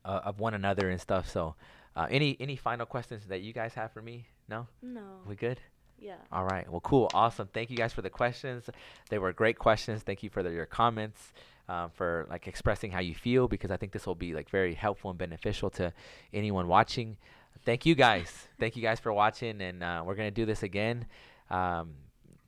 [0.08, 1.30] uh, of one another and stuff.
[1.30, 1.56] So,
[1.96, 4.26] uh, any any final questions that you guys have for me?
[4.50, 5.02] No, No.
[5.28, 5.60] we good?
[6.00, 6.16] Yeah.
[6.32, 6.70] All right.
[6.72, 7.10] Well, cool.
[7.14, 7.50] Awesome.
[7.52, 8.70] Thank you guys for the questions.
[9.10, 10.04] They were great questions.
[10.04, 11.34] Thank you for the, your comments,
[11.68, 14.76] um, for like expressing how you feel because I think this will be like very
[14.76, 15.92] helpful and beneficial to
[16.34, 17.18] anyone watching.
[17.66, 18.48] Thank you guys.
[18.60, 21.08] Thank you guys for watching, and uh, we're gonna do this again.
[21.50, 21.96] Um,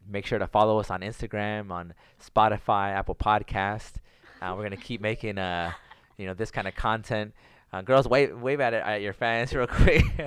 [0.07, 3.94] make sure to follow us on Instagram, on Spotify, Apple Podcast.
[4.41, 5.72] Uh, we're gonna keep making uh,
[6.18, 7.34] you know, this kind of content.
[7.72, 10.04] Uh, girls, wave wave at it at your fans real quick.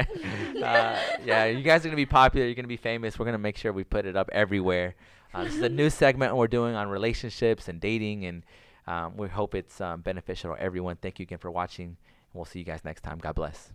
[0.63, 2.47] uh, yeah, you guys are gonna be popular.
[2.47, 3.19] You're gonna be famous.
[3.19, 4.95] We're gonna make sure we put it up everywhere.
[5.35, 8.43] Uh, this is a new segment we're doing on relationships and dating, and
[8.87, 10.97] um, we hope it's um, beneficial to everyone.
[10.97, 11.97] Thank you again for watching, and
[12.35, 13.19] we'll see you guys next time.
[13.19, 13.73] God bless.